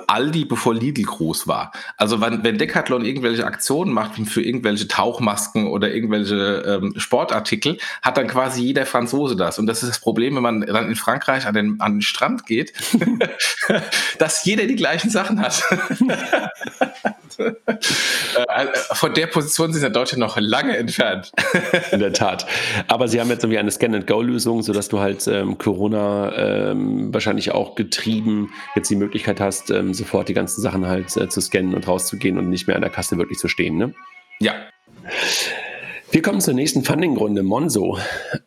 Aldi, 0.06 0.44
bevor 0.44 0.74
Lidl 0.74 1.02
groß 1.02 1.48
war. 1.48 1.72
Also 1.96 2.20
wenn, 2.20 2.44
wenn 2.44 2.58
Decathlon 2.58 3.04
irgendwelche 3.04 3.44
Aktionen 3.44 3.92
macht 3.92 4.14
für 4.28 4.42
irgendwelche 4.42 4.88
Tauchmasken 4.88 5.66
oder 5.66 5.92
irgendwelche 5.92 6.62
ähm, 6.66 6.94
Sportartikel, 6.96 7.78
hat 8.02 8.16
dann 8.16 8.28
quasi 8.28 8.62
jeder 8.62 8.86
Franzose 8.86 9.36
das. 9.36 9.58
Und 9.58 9.66
das 9.66 9.82
ist 9.82 9.88
das 9.88 10.00
Problem, 10.00 10.36
wenn 10.36 10.42
man 10.42 10.60
dann 10.60 10.88
in 10.88 10.96
Frankreich 10.96 11.46
an 11.46 11.54
den, 11.54 11.80
an 11.80 11.94
den 11.94 12.02
Strand 12.02 12.46
geht, 12.46 12.72
dass 14.18 14.44
jeder 14.44 14.66
die 14.66 14.76
gleichen 14.76 15.10
Sachen 15.10 15.40
hat. 15.40 15.62
Äh, 18.48 18.66
von 18.92 19.12
der 19.12 19.26
Position 19.26 19.72
sind 19.72 19.82
ja 19.82 19.88
Deutschland 19.88 20.20
noch 20.20 20.38
lange 20.38 20.76
entfernt. 20.76 21.32
In 21.90 21.98
der 21.98 22.12
Tat. 22.12 22.46
Aber 22.86 23.08
sie 23.08 23.20
haben 23.20 23.28
jetzt 23.28 23.42
irgendwie 23.42 23.58
eine 23.58 23.70
Scan-and-Go-Lösung, 23.70 24.62
sodass 24.62 24.88
du 24.88 25.00
halt 25.00 25.26
ähm, 25.26 25.58
Corona 25.58 26.70
ähm, 26.70 27.12
wahrscheinlich 27.12 27.50
auch 27.50 27.74
getrieben 27.74 28.52
jetzt 28.76 28.88
die 28.88 28.96
Möglichkeit 28.96 29.40
hast, 29.40 29.70
ähm, 29.70 29.94
sofort 29.94 30.28
die 30.28 30.34
ganzen 30.34 30.62
Sachen 30.62 30.86
halt 30.86 31.16
äh, 31.16 31.28
zu 31.28 31.40
scannen 31.40 31.74
und 31.74 31.88
rauszugehen 31.88 32.38
und 32.38 32.48
nicht 32.48 32.66
mehr 32.66 32.76
an 32.76 32.82
der 32.82 32.90
Kasse 32.90 33.18
wirklich 33.18 33.38
zu 33.38 33.48
stehen. 33.48 33.76
Ne? 33.76 33.94
Ja. 34.40 34.54
Wir 36.12 36.22
kommen 36.22 36.40
zur 36.40 36.54
nächsten 36.54 36.82
Funding-Runde. 36.82 37.42
Monzo. 37.42 37.98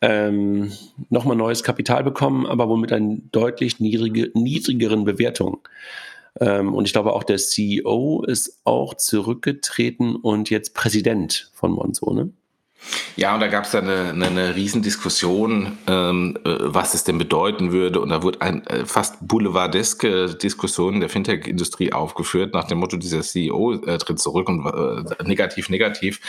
Ähm, 0.02 0.72
Nochmal 1.10 1.38
neues 1.38 1.64
Kapital 1.64 2.04
bekommen, 2.04 2.46
aber 2.46 2.68
womit 2.68 2.92
eine 2.92 3.22
deutlich 3.32 3.80
niedrige, 3.80 4.32
niedrigeren 4.34 5.06
Bewertung. 5.06 5.60
Ähm, 6.40 6.74
und 6.74 6.86
ich 6.86 6.94
glaube 6.94 7.14
auch 7.14 7.24
der 7.24 7.38
CEO 7.38 8.24
ist 8.28 8.62
auch 8.64 8.96
zurückgetreten 8.96 10.16
und 10.16 10.50
jetzt 10.50 10.74
Präsident 10.74 11.52
von 11.54 11.72
Monzo, 11.72 12.14
ne? 12.14 12.32
Ja, 13.16 13.34
und 13.34 13.40
da 13.40 13.48
gab 13.48 13.66
es 13.66 13.72
dann 13.72 13.88
eine, 13.88 14.10
eine, 14.10 14.28
eine 14.28 14.56
Riesendiskussion, 14.56 15.78
ähm, 15.88 16.38
äh, 16.44 16.50
was 16.60 16.94
es 16.94 17.04
denn 17.04 17.18
bedeuten 17.18 17.72
würde. 17.72 18.02
Und 18.02 18.10
da 18.10 18.24
wurde 18.24 18.42
eine 18.42 18.66
äh, 18.70 18.86
fast 18.86 19.26
boulevardeske 19.28 20.36
Diskussion 20.36 21.00
der 21.00 21.10
Fintech-Industrie 21.10 21.94
aufgeführt, 21.94 22.54
nach 22.54 22.66
dem 22.66 22.80
Motto, 22.80 22.98
dieser 22.98 23.22
CEO 23.22 23.74
äh, 23.86 23.98
tritt 23.98 24.20
zurück 24.20 24.50
und 24.50 24.66
äh, 24.66 25.24
negativ, 25.24 25.70
negativ. 25.70 26.20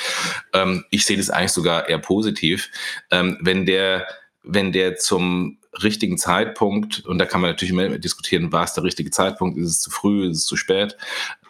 Ähm, 0.52 0.84
ich 0.90 1.07
sehe 1.07 1.16
das 1.16 1.30
eigentlich 1.30 1.52
sogar 1.52 1.88
eher 1.88 1.98
positiv. 1.98 2.70
Ähm, 3.11 3.38
wenn 3.40 3.66
der, 3.66 4.07
wenn 4.42 4.72
der 4.72 4.96
zum 4.96 5.59
richtigen 5.83 6.18
Zeitpunkt, 6.18 7.05
und 7.07 7.18
da 7.18 7.27
kann 7.27 7.41
man 7.41 7.51
natürlich 7.51 7.72
immer 7.72 7.99
diskutieren, 7.99 8.53
war 8.53 8.64
es 8.64 8.75
der 8.75 8.85
richtige 8.85 9.11
Zeitpunkt, 9.11 9.59
ist 9.59 9.68
es 9.68 9.81
zu 9.81 9.91
früh, 9.91 10.29
ist 10.29 10.39
es 10.39 10.45
zu 10.47 10.57
spät, 10.57 10.97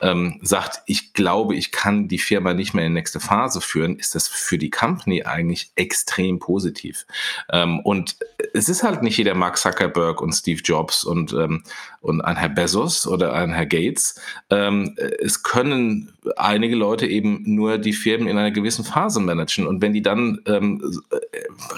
ähm, 0.00 0.38
sagt, 0.42 0.82
ich 0.86 1.12
glaube, 1.12 1.54
ich 1.54 1.72
kann 1.72 2.08
die 2.08 2.18
Firma 2.18 2.54
nicht 2.54 2.74
mehr 2.74 2.84
in 2.84 2.92
die 2.92 3.00
nächste 3.00 3.20
Phase 3.20 3.60
führen, 3.60 3.96
ist 3.96 4.14
das 4.14 4.28
für 4.28 4.58
die 4.58 4.70
Company 4.70 5.22
eigentlich 5.24 5.70
extrem 5.76 6.38
positiv. 6.38 7.06
Ähm, 7.50 7.80
und 7.80 8.16
es 8.52 8.68
ist 8.68 8.82
halt 8.82 9.02
nicht 9.02 9.16
jeder 9.16 9.34
Mark 9.34 9.56
Zuckerberg 9.56 10.20
und 10.20 10.32
Steve 10.32 10.60
Jobs 10.62 11.04
und, 11.04 11.32
ähm, 11.32 11.62
und 12.00 12.20
ein 12.20 12.36
Herr 12.36 12.48
Bezos 12.50 13.06
oder 13.06 13.32
ein 13.32 13.52
Herr 13.52 13.66
Gates. 13.66 14.20
Ähm, 14.50 14.96
es 15.20 15.42
können 15.42 16.12
einige 16.36 16.76
Leute 16.76 17.06
eben 17.06 17.42
nur 17.46 17.78
die 17.78 17.92
Firmen 17.92 18.28
in 18.28 18.36
einer 18.36 18.50
gewissen 18.50 18.84
Phase 18.84 19.20
managen. 19.20 19.66
Und 19.66 19.80
wenn 19.80 19.92
die 19.92 20.02
dann 20.02 20.40
ähm, 20.46 21.02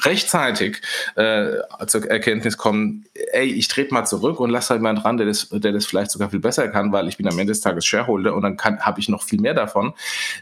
rechtzeitig 0.04 0.82
äh, 1.14 1.58
zur 1.86 2.08
Erkenntnis 2.10 2.56
kommen, 2.56 3.04
ey, 3.32 3.46
ich 3.46 3.68
trete 3.68 3.94
mal 3.94 4.04
zurück 4.04 4.40
und 4.40 4.50
lasse 4.50 4.70
halt 4.70 4.80
jemand 4.80 5.04
ran, 5.04 5.16
der 5.16 5.26
das, 5.26 5.48
der 5.50 5.72
das 5.72 5.86
vielleicht 5.86 6.10
sogar 6.10 6.30
viel 6.30 6.40
besser 6.40 6.68
kann, 6.68 6.92
weil 6.92 7.08
ich 7.08 7.16
bin 7.16 7.28
am 7.28 7.38
Ende 7.38 7.52
des 7.52 7.60
Tages 7.60 7.86
Shareholder 7.86 8.05
Shareholder 8.06 8.34
und 8.34 8.42
dann 8.42 8.56
habe 8.58 9.00
ich 9.00 9.08
noch 9.08 9.22
viel 9.22 9.40
mehr 9.40 9.54
davon. 9.54 9.92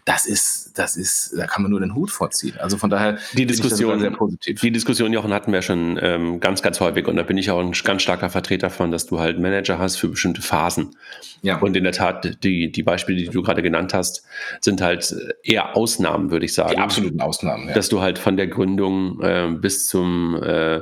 Das 0.05 0.27
ist, 0.27 0.73
das 0.75 0.97
ist, 0.97 1.35
da 1.37 1.47
kann 1.47 1.63
man 1.63 1.71
nur 1.71 1.81
den 1.81 1.95
Hut 1.95 2.11
vorziehen. 2.11 2.57
Also 2.59 2.77
von 2.77 2.91
daher 2.91 3.19
die 3.33 3.47
Diskussion 3.47 4.01
sehr 4.01 4.11
positiv. 4.11 4.61
Die 4.61 4.71
Diskussion, 4.71 5.13
Jochen, 5.13 5.33
hatten 5.33 5.53
wir 5.53 5.63
schon 5.63 5.99
ähm, 6.03 6.41
ganz, 6.41 6.63
ganz 6.63 6.81
häufig 6.81 7.07
und 7.07 7.17
da 7.17 7.23
bin 7.23 7.39
ich 7.39 7.51
auch 7.51 7.61
ein 7.61 7.73
ganz 7.73 8.03
starker 8.03 8.31
Vertreter 8.31 8.71
von, 8.71 8.91
dass 8.91 9.07
du 9.07 9.21
halt 9.21 9.39
Manager 9.39 9.79
hast 9.79 9.97
für 9.97 10.09
bestimmte 10.09 10.43
Phasen. 10.43 10.97
Ja. 11.43 11.59
Und 11.59 11.77
in 11.77 11.85
der 11.85 11.93
Tat, 11.93 12.43
die, 12.43 12.71
die 12.71 12.83
Beispiele, 12.83 13.19
die 13.19 13.29
du 13.29 13.43
gerade 13.43 13.63
genannt 13.63 13.95
hast, 13.95 14.25
sind 14.61 14.81
halt 14.81 15.15
eher 15.43 15.77
Ausnahmen, 15.77 16.31
würde 16.31 16.47
ich 16.47 16.55
sagen. 16.55 16.71
Die 16.71 16.79
absoluten 16.79 17.21
Ausnahmen, 17.21 17.69
ja. 17.69 17.75
Dass 17.75 17.89
du 17.89 18.01
halt 18.01 18.19
von 18.19 18.37
der 18.37 18.47
Gründung 18.47 19.21
äh, 19.23 19.49
bis 19.51 19.87
zum 19.87 20.43
äh, 20.43 20.81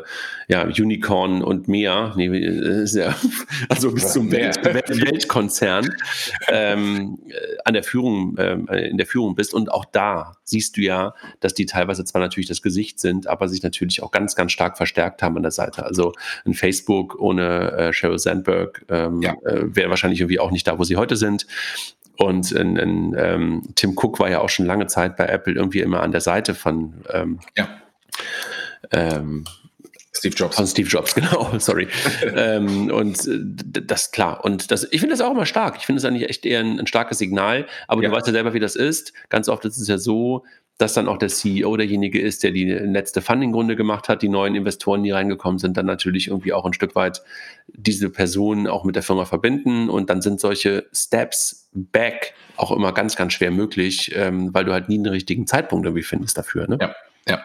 ja, 0.48 0.64
Unicorn 0.64 1.42
und 1.42 1.68
mehr, 1.68 2.12
nee, 2.16 2.26
äh, 2.26 2.84
ja, 2.86 3.14
also 3.68 3.92
bis 3.92 4.12
zum 4.12 4.30
Welt, 4.30 4.62
Weltkonzern 4.64 5.88
ähm, 6.72 7.18
äh, 7.28 7.32
an 7.64 7.74
der 7.74 7.82
Führung, 7.82 8.36
äh, 8.36 8.88
in 8.88 8.96
der 8.96 9.06
Führung 9.06 9.34
bist. 9.34 9.54
Und 9.54 9.70
auch 9.70 9.84
da 9.84 10.36
siehst 10.44 10.76
du 10.76 10.80
ja, 10.80 11.14
dass 11.40 11.54
die 11.54 11.66
teilweise 11.66 12.04
zwar 12.04 12.20
natürlich 12.20 12.48
das 12.48 12.62
Gesicht 12.62 13.00
sind, 13.00 13.26
aber 13.26 13.48
sich 13.48 13.62
natürlich 13.62 14.02
auch 14.02 14.10
ganz, 14.10 14.34
ganz 14.34 14.52
stark 14.52 14.76
verstärkt 14.76 15.22
haben 15.22 15.36
an 15.36 15.42
der 15.42 15.52
Seite. 15.52 15.84
Also 15.84 16.12
ein 16.44 16.54
Facebook 16.54 17.18
ohne 17.18 17.72
äh, 17.72 17.92
Sheryl 17.92 18.18
Sandberg 18.18 18.84
ähm, 18.88 19.22
ja. 19.22 19.34
äh, 19.44 19.74
wäre 19.74 19.90
wahrscheinlich 19.90 20.20
irgendwie 20.20 20.40
auch 20.40 20.50
nicht 20.50 20.66
da, 20.66 20.78
wo 20.78 20.84
sie 20.84 20.96
heute 20.96 21.16
sind. 21.16 21.46
Und 22.18 22.52
in, 22.52 22.76
in, 22.76 23.14
ähm, 23.18 23.62
Tim 23.74 23.96
Cook 23.96 24.20
war 24.20 24.30
ja 24.30 24.40
auch 24.40 24.50
schon 24.50 24.66
lange 24.66 24.86
Zeit 24.86 25.16
bei 25.16 25.26
Apple 25.26 25.54
irgendwie 25.54 25.80
immer 25.80 26.02
an 26.02 26.12
der 26.12 26.20
Seite 26.20 26.54
von 26.54 26.94
ähm, 27.10 27.40
ja. 27.56 27.68
ähm, 28.90 29.44
Steve 30.14 30.34
Jobs. 30.34 30.56
Von 30.56 30.66
Steve 30.66 30.88
Jobs, 30.88 31.14
genau, 31.14 31.58
sorry. 31.58 31.88
ähm, 32.34 32.90
und 32.90 33.26
äh, 33.26 33.82
das 33.82 34.10
klar. 34.10 34.44
Und 34.44 34.70
das, 34.70 34.84
ich 34.90 35.00
finde 35.00 35.14
das 35.14 35.20
auch 35.20 35.30
immer 35.30 35.46
stark. 35.46 35.76
Ich 35.78 35.86
finde 35.86 35.98
es 35.98 36.04
eigentlich 36.04 36.28
echt 36.28 36.44
eher 36.44 36.60
ein, 36.60 36.78
ein 36.78 36.86
starkes 36.86 37.18
Signal. 37.18 37.66
Aber 37.88 38.02
ja. 38.02 38.08
du 38.08 38.14
weißt 38.14 38.26
ja 38.26 38.32
selber, 38.32 38.54
wie 38.54 38.60
das 38.60 38.76
ist. 38.76 39.12
Ganz 39.30 39.48
oft 39.48 39.64
ist 39.64 39.78
es 39.78 39.88
ja 39.88 39.98
so, 39.98 40.44
dass 40.78 40.94
dann 40.94 41.06
auch 41.08 41.18
der 41.18 41.28
CEO 41.28 41.76
derjenige 41.76 42.20
ist, 42.20 42.42
der 42.42 42.50
die 42.50 42.64
letzte 42.64 43.22
Funding-Runde 43.22 43.76
gemacht 43.76 44.08
hat, 44.08 44.22
die 44.22 44.28
neuen 44.28 44.54
Investoren, 44.54 45.02
die 45.02 45.12
reingekommen 45.12 45.58
sind, 45.58 45.76
dann 45.76 45.86
natürlich 45.86 46.28
irgendwie 46.28 46.52
auch 46.52 46.64
ein 46.64 46.72
Stück 46.72 46.94
weit 46.94 47.22
diese 47.68 48.10
Personen 48.10 48.66
auch 48.66 48.84
mit 48.84 48.96
der 48.96 49.02
Firma 49.02 49.24
verbinden 49.24 49.88
und 49.88 50.10
dann 50.10 50.22
sind 50.22 50.40
solche 50.40 50.86
Steps 50.92 51.68
back 51.72 52.34
auch 52.56 52.72
immer 52.72 52.92
ganz, 52.92 53.16
ganz 53.16 53.32
schwer 53.32 53.50
möglich, 53.50 54.12
ähm, 54.14 54.52
weil 54.52 54.64
du 54.64 54.72
halt 54.72 54.88
nie 54.88 54.96
einen 54.96 55.06
richtigen 55.06 55.46
Zeitpunkt 55.46 55.86
irgendwie 55.86 56.02
findest 56.02 56.36
dafür. 56.36 56.68
Ne? 56.68 56.78
Ja. 56.80 56.94
Ja. 57.28 57.44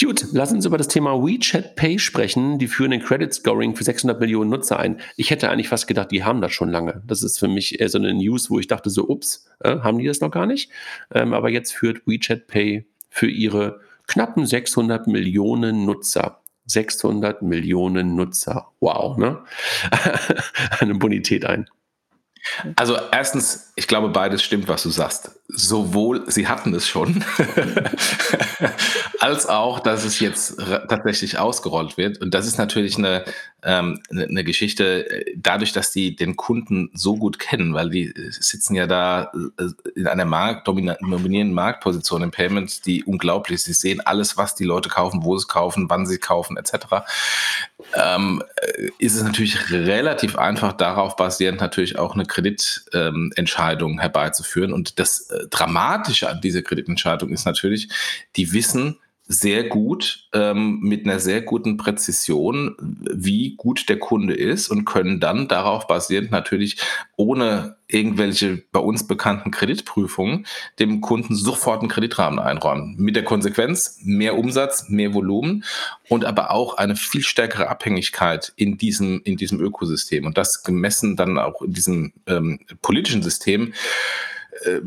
Gut, 0.00 0.26
lass 0.32 0.52
uns 0.52 0.66
über 0.66 0.76
das 0.76 0.88
Thema 0.88 1.14
WeChat 1.14 1.76
Pay 1.76 1.98
sprechen. 1.98 2.58
Die 2.58 2.68
führen 2.68 2.90
den 2.90 3.02
Credit 3.02 3.32
Scoring 3.32 3.74
für 3.74 3.84
600 3.84 4.20
Millionen 4.20 4.50
Nutzer 4.50 4.78
ein. 4.78 5.00
Ich 5.16 5.30
hätte 5.30 5.50
eigentlich 5.50 5.68
fast 5.68 5.86
gedacht, 5.86 6.10
die 6.10 6.24
haben 6.24 6.40
das 6.40 6.52
schon 6.52 6.70
lange. 6.70 7.02
Das 7.06 7.22
ist 7.22 7.38
für 7.38 7.48
mich 7.48 7.80
eher 7.80 7.88
so 7.88 7.98
eine 7.98 8.12
News, 8.12 8.50
wo 8.50 8.58
ich 8.58 8.66
dachte 8.66 8.90
so, 8.90 9.08
ups, 9.08 9.46
äh, 9.60 9.78
haben 9.78 9.98
die 9.98 10.06
das 10.06 10.20
noch 10.20 10.30
gar 10.30 10.46
nicht? 10.46 10.70
Ähm, 11.14 11.32
aber 11.32 11.48
jetzt 11.48 11.72
führt 11.72 12.06
WeChat 12.06 12.46
Pay 12.46 12.86
für 13.08 13.28
ihre 13.28 13.80
knappen 14.06 14.46
600 14.46 15.06
Millionen 15.06 15.86
Nutzer 15.86 16.40
600 16.68 17.42
Millionen 17.42 18.14
Nutzer. 18.14 18.68
Wow, 18.80 19.16
ne? 19.16 19.42
Eine 20.80 20.94
Bonität 20.94 21.44
ein. 21.44 21.68
Also 22.76 22.96
erstens, 23.10 23.72
ich 23.74 23.88
glaube, 23.88 24.10
beides 24.10 24.42
stimmt, 24.42 24.68
was 24.68 24.82
du 24.82 24.90
sagst. 24.90 25.37
Sowohl, 25.48 26.30
sie 26.30 26.46
hatten 26.46 26.74
es 26.74 26.86
schon, 26.86 27.24
als 29.20 29.46
auch, 29.46 29.80
dass 29.80 30.04
es 30.04 30.20
jetzt 30.20 30.58
tatsächlich 30.58 31.38
ausgerollt 31.38 31.96
wird. 31.96 32.20
Und 32.20 32.34
das 32.34 32.46
ist 32.46 32.58
natürlich 32.58 32.98
eine, 32.98 33.24
ähm, 33.62 34.00
eine, 34.10 34.24
eine 34.24 34.44
Geschichte, 34.44 35.10
äh, 35.10 35.34
dadurch, 35.36 35.72
dass 35.72 35.90
die 35.90 36.14
den 36.14 36.36
Kunden 36.36 36.90
so 36.92 37.16
gut 37.16 37.38
kennen, 37.38 37.72
weil 37.72 37.88
die 37.88 38.12
sitzen 38.30 38.74
ja 38.74 38.86
da 38.86 39.32
äh, 39.58 39.68
in 39.94 40.06
einer 40.06 40.26
Markt, 40.26 40.68
dominierenden 40.68 41.54
Marktposition 41.54 42.22
im 42.22 42.30
Payment, 42.30 42.84
die 42.84 43.02
unglaublich 43.04 43.56
ist. 43.56 43.64
Sie 43.64 43.72
sehen 43.72 44.00
alles, 44.00 44.36
was 44.36 44.54
die 44.54 44.64
Leute 44.64 44.90
kaufen, 44.90 45.24
wo 45.24 45.36
sie 45.38 45.46
kaufen, 45.46 45.88
wann 45.88 46.06
sie 46.06 46.18
kaufen, 46.18 46.58
etc. 46.58 47.06
Ähm, 47.94 48.42
äh, 48.56 48.90
ist 48.98 49.16
es 49.16 49.22
natürlich 49.22 49.70
relativ 49.70 50.36
einfach, 50.36 50.74
darauf 50.74 51.16
basierend 51.16 51.60
natürlich 51.60 51.98
auch 51.98 52.14
eine 52.14 52.26
Kreditentscheidung 52.26 53.92
ähm, 53.92 53.98
herbeizuführen. 53.98 54.72
Und 54.72 54.98
das 54.98 55.30
Dramatische 55.50 56.28
an 56.28 56.40
dieser 56.40 56.62
Kreditentscheidung 56.62 57.30
ist 57.30 57.46
natürlich, 57.46 57.88
die 58.36 58.52
wissen 58.52 58.98
sehr 59.30 59.64
gut, 59.64 60.26
ähm, 60.32 60.80
mit 60.80 61.04
einer 61.04 61.20
sehr 61.20 61.42
guten 61.42 61.76
Präzision, 61.76 62.74
wie 62.80 63.56
gut 63.56 63.90
der 63.90 63.98
Kunde 63.98 64.32
ist 64.32 64.68
und 64.68 64.86
können 64.86 65.20
dann 65.20 65.48
darauf 65.48 65.86
basierend 65.86 66.30
natürlich 66.30 66.78
ohne 67.16 67.76
irgendwelche 67.88 68.62
bei 68.72 68.80
uns 68.80 69.06
bekannten 69.06 69.50
Kreditprüfungen 69.50 70.46
dem 70.78 71.02
Kunden 71.02 71.34
sofort 71.34 71.80
einen 71.80 71.90
Kreditrahmen 71.90 72.38
einräumen. 72.38 72.96
Mit 72.98 73.16
der 73.16 73.24
Konsequenz 73.24 74.00
mehr 74.02 74.36
Umsatz, 74.38 74.88
mehr 74.88 75.12
Volumen 75.12 75.62
und 76.08 76.24
aber 76.24 76.50
auch 76.50 76.78
eine 76.78 76.96
viel 76.96 77.22
stärkere 77.22 77.68
Abhängigkeit 77.68 78.54
in 78.56 78.78
diesem, 78.78 79.20
in 79.24 79.36
diesem 79.36 79.60
Ökosystem. 79.60 80.24
Und 80.24 80.38
das 80.38 80.62
gemessen 80.62 81.16
dann 81.16 81.38
auch 81.38 81.60
in 81.60 81.74
diesem 81.74 82.12
ähm, 82.26 82.60
politischen 82.80 83.22
System 83.22 83.74
äh, 84.64 84.80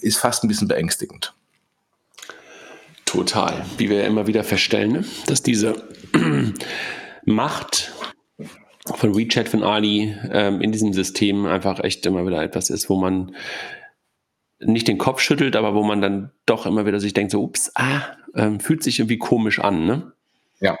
ist 0.00 0.18
fast 0.18 0.44
ein 0.44 0.48
bisschen 0.48 0.68
beängstigend. 0.68 1.34
Total. 3.04 3.64
Wie 3.78 3.88
wir 3.88 4.00
ja 4.00 4.06
immer 4.06 4.26
wieder 4.26 4.44
feststellen, 4.44 4.92
ne? 4.92 5.04
dass 5.26 5.42
diese 5.42 5.82
Macht 7.24 7.92
von 8.94 9.16
WeChat, 9.16 9.48
von 9.48 9.62
Ali 9.62 10.16
ähm, 10.30 10.60
in 10.60 10.72
diesem 10.72 10.92
System 10.92 11.46
einfach 11.46 11.80
echt 11.80 12.04
immer 12.06 12.26
wieder 12.26 12.42
etwas 12.42 12.70
ist, 12.70 12.88
wo 12.88 12.96
man 12.96 13.34
nicht 14.58 14.88
den 14.88 14.98
Kopf 14.98 15.20
schüttelt, 15.20 15.56
aber 15.56 15.74
wo 15.74 15.82
man 15.82 16.00
dann 16.00 16.32
doch 16.46 16.66
immer 16.66 16.86
wieder 16.86 17.00
sich 17.00 17.12
denkt, 17.12 17.32
so, 17.32 17.42
ups, 17.42 17.72
ah, 17.74 18.02
ähm, 18.34 18.60
fühlt 18.60 18.82
sich 18.82 18.98
irgendwie 18.98 19.18
komisch 19.18 19.58
an, 19.58 19.86
ne? 19.86 20.12
Ja, 20.60 20.76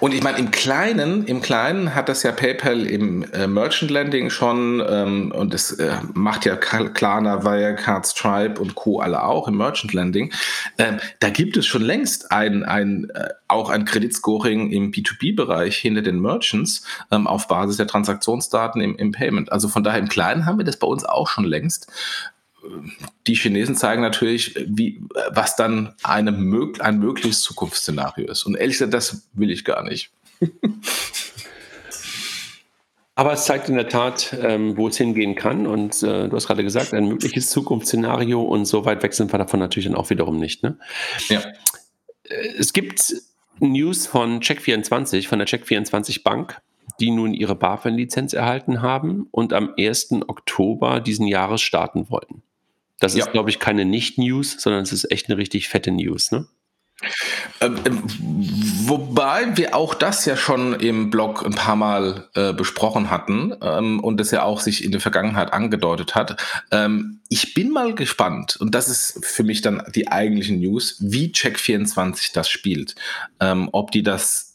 und 0.00 0.14
ich 0.14 0.22
meine, 0.22 0.38
im 0.38 0.50
Kleinen, 0.50 1.26
im 1.26 1.42
Kleinen 1.42 1.94
hat 1.94 2.08
das 2.08 2.22
ja 2.22 2.32
PayPal 2.32 2.86
im 2.86 3.24
äh, 3.32 3.46
Merchant 3.46 3.90
Lending 3.90 4.30
schon 4.30 4.82
ähm, 4.88 5.30
und 5.32 5.52
das 5.52 5.72
äh, 5.72 5.96
macht 6.14 6.46
ja 6.46 6.56
Klarna, 6.56 7.44
Wirecard, 7.44 8.06
Stripe 8.06 8.60
und 8.60 8.74
Co. 8.74 9.00
alle 9.00 9.22
auch 9.22 9.46
im 9.46 9.58
Merchant 9.58 9.92
Lending. 9.92 10.32
Ähm, 10.78 11.00
da 11.20 11.28
gibt 11.28 11.58
es 11.58 11.66
schon 11.66 11.82
längst 11.82 12.32
ein, 12.32 12.64
ein 12.64 13.10
äh, 13.10 13.28
auch 13.46 13.68
ein 13.68 13.84
Kreditscoring 13.84 14.70
im 14.70 14.90
B2B-Bereich 14.90 15.76
hinter 15.76 16.00
den 16.00 16.20
Merchants 16.20 16.84
ähm, 17.10 17.26
auf 17.26 17.46
Basis 17.46 17.76
der 17.76 17.86
Transaktionsdaten 17.86 18.80
im, 18.80 18.96
im 18.96 19.12
Payment. 19.12 19.52
Also 19.52 19.68
von 19.68 19.84
daher 19.84 19.98
im 19.98 20.08
Kleinen 20.08 20.46
haben 20.46 20.56
wir 20.56 20.64
das 20.64 20.78
bei 20.78 20.86
uns 20.86 21.04
auch 21.04 21.28
schon 21.28 21.44
längst 21.44 21.92
die 23.26 23.34
Chinesen 23.34 23.76
zeigen 23.76 24.02
natürlich, 24.02 24.54
wie, 24.66 25.00
was 25.30 25.56
dann 25.56 25.94
eine, 26.02 26.30
ein 26.80 26.98
mögliches 26.98 27.42
Zukunftsszenario 27.42 28.30
ist. 28.30 28.44
Und 28.44 28.56
ehrlich 28.56 28.74
gesagt, 28.78 28.94
das 28.94 29.28
will 29.32 29.50
ich 29.50 29.64
gar 29.64 29.82
nicht. 29.82 30.10
Aber 33.14 33.32
es 33.32 33.44
zeigt 33.46 33.68
in 33.68 33.74
der 33.74 33.88
Tat, 33.88 34.36
ähm, 34.40 34.76
wo 34.76 34.86
es 34.86 34.96
hingehen 34.96 35.34
kann. 35.34 35.66
Und 35.66 36.04
äh, 36.04 36.28
du 36.28 36.36
hast 36.36 36.46
gerade 36.46 36.62
gesagt, 36.62 36.94
ein 36.94 37.08
mögliches 37.08 37.50
Zukunftsszenario. 37.50 38.40
Und 38.40 38.66
so 38.66 38.84
weit 38.84 39.02
weg 39.02 39.12
sind 39.12 39.32
wir 39.32 39.38
davon 39.38 39.58
natürlich 39.58 39.86
dann 39.86 39.96
auch 39.96 40.10
wiederum 40.10 40.38
nicht. 40.38 40.62
Ne? 40.62 40.78
Ja. 41.28 41.40
Äh, 42.22 42.48
es 42.58 42.72
gibt 42.72 43.12
News 43.58 44.06
von 44.06 44.40
Check24, 44.40 45.26
von 45.26 45.40
der 45.40 45.48
Check24 45.48 46.22
Bank, 46.22 46.60
die 47.00 47.10
nun 47.10 47.34
ihre 47.34 47.56
BaFin-Lizenz 47.56 48.34
erhalten 48.34 48.82
haben 48.82 49.26
und 49.32 49.52
am 49.52 49.74
1. 49.76 50.12
Oktober 50.28 51.00
diesen 51.00 51.26
Jahres 51.26 51.60
starten 51.60 52.10
wollen. 52.10 52.44
Das 53.00 53.14
ist, 53.14 53.26
ja. 53.26 53.30
glaube 53.30 53.50
ich, 53.50 53.58
keine 53.58 53.84
Nicht-News, 53.84 54.56
sondern 54.58 54.82
es 54.82 54.92
ist 54.92 55.10
echt 55.10 55.28
eine 55.28 55.38
richtig 55.38 55.68
fette 55.68 55.90
News, 55.90 56.32
ne? 56.32 56.46
Ähm, 57.60 57.76
ähm, 57.86 58.02
wobei 58.86 59.56
wir 59.56 59.76
auch 59.76 59.94
das 59.94 60.24
ja 60.24 60.36
schon 60.36 60.74
im 60.74 61.10
Blog 61.10 61.46
ein 61.46 61.54
paar 61.54 61.76
Mal 61.76 62.28
äh, 62.34 62.52
besprochen 62.52 63.08
hatten 63.08 63.54
ähm, 63.62 64.00
und 64.00 64.20
es 64.20 64.32
ja 64.32 64.42
auch 64.42 64.60
sich 64.60 64.84
in 64.84 64.90
der 64.90 65.00
Vergangenheit 65.00 65.52
angedeutet 65.52 66.16
hat. 66.16 66.42
Ähm, 66.72 67.20
ich 67.28 67.54
bin 67.54 67.70
mal 67.70 67.94
gespannt, 67.94 68.56
und 68.56 68.74
das 68.74 68.88
ist 68.88 69.24
für 69.24 69.44
mich 69.44 69.62
dann 69.62 69.82
die 69.94 70.08
eigentliche 70.08 70.54
News, 70.54 70.96
wie 70.98 71.28
Check24 71.28 72.32
das 72.32 72.50
spielt. 72.50 72.96
Ähm, 73.40 73.68
ob 73.72 73.92
die 73.92 74.02
das 74.02 74.46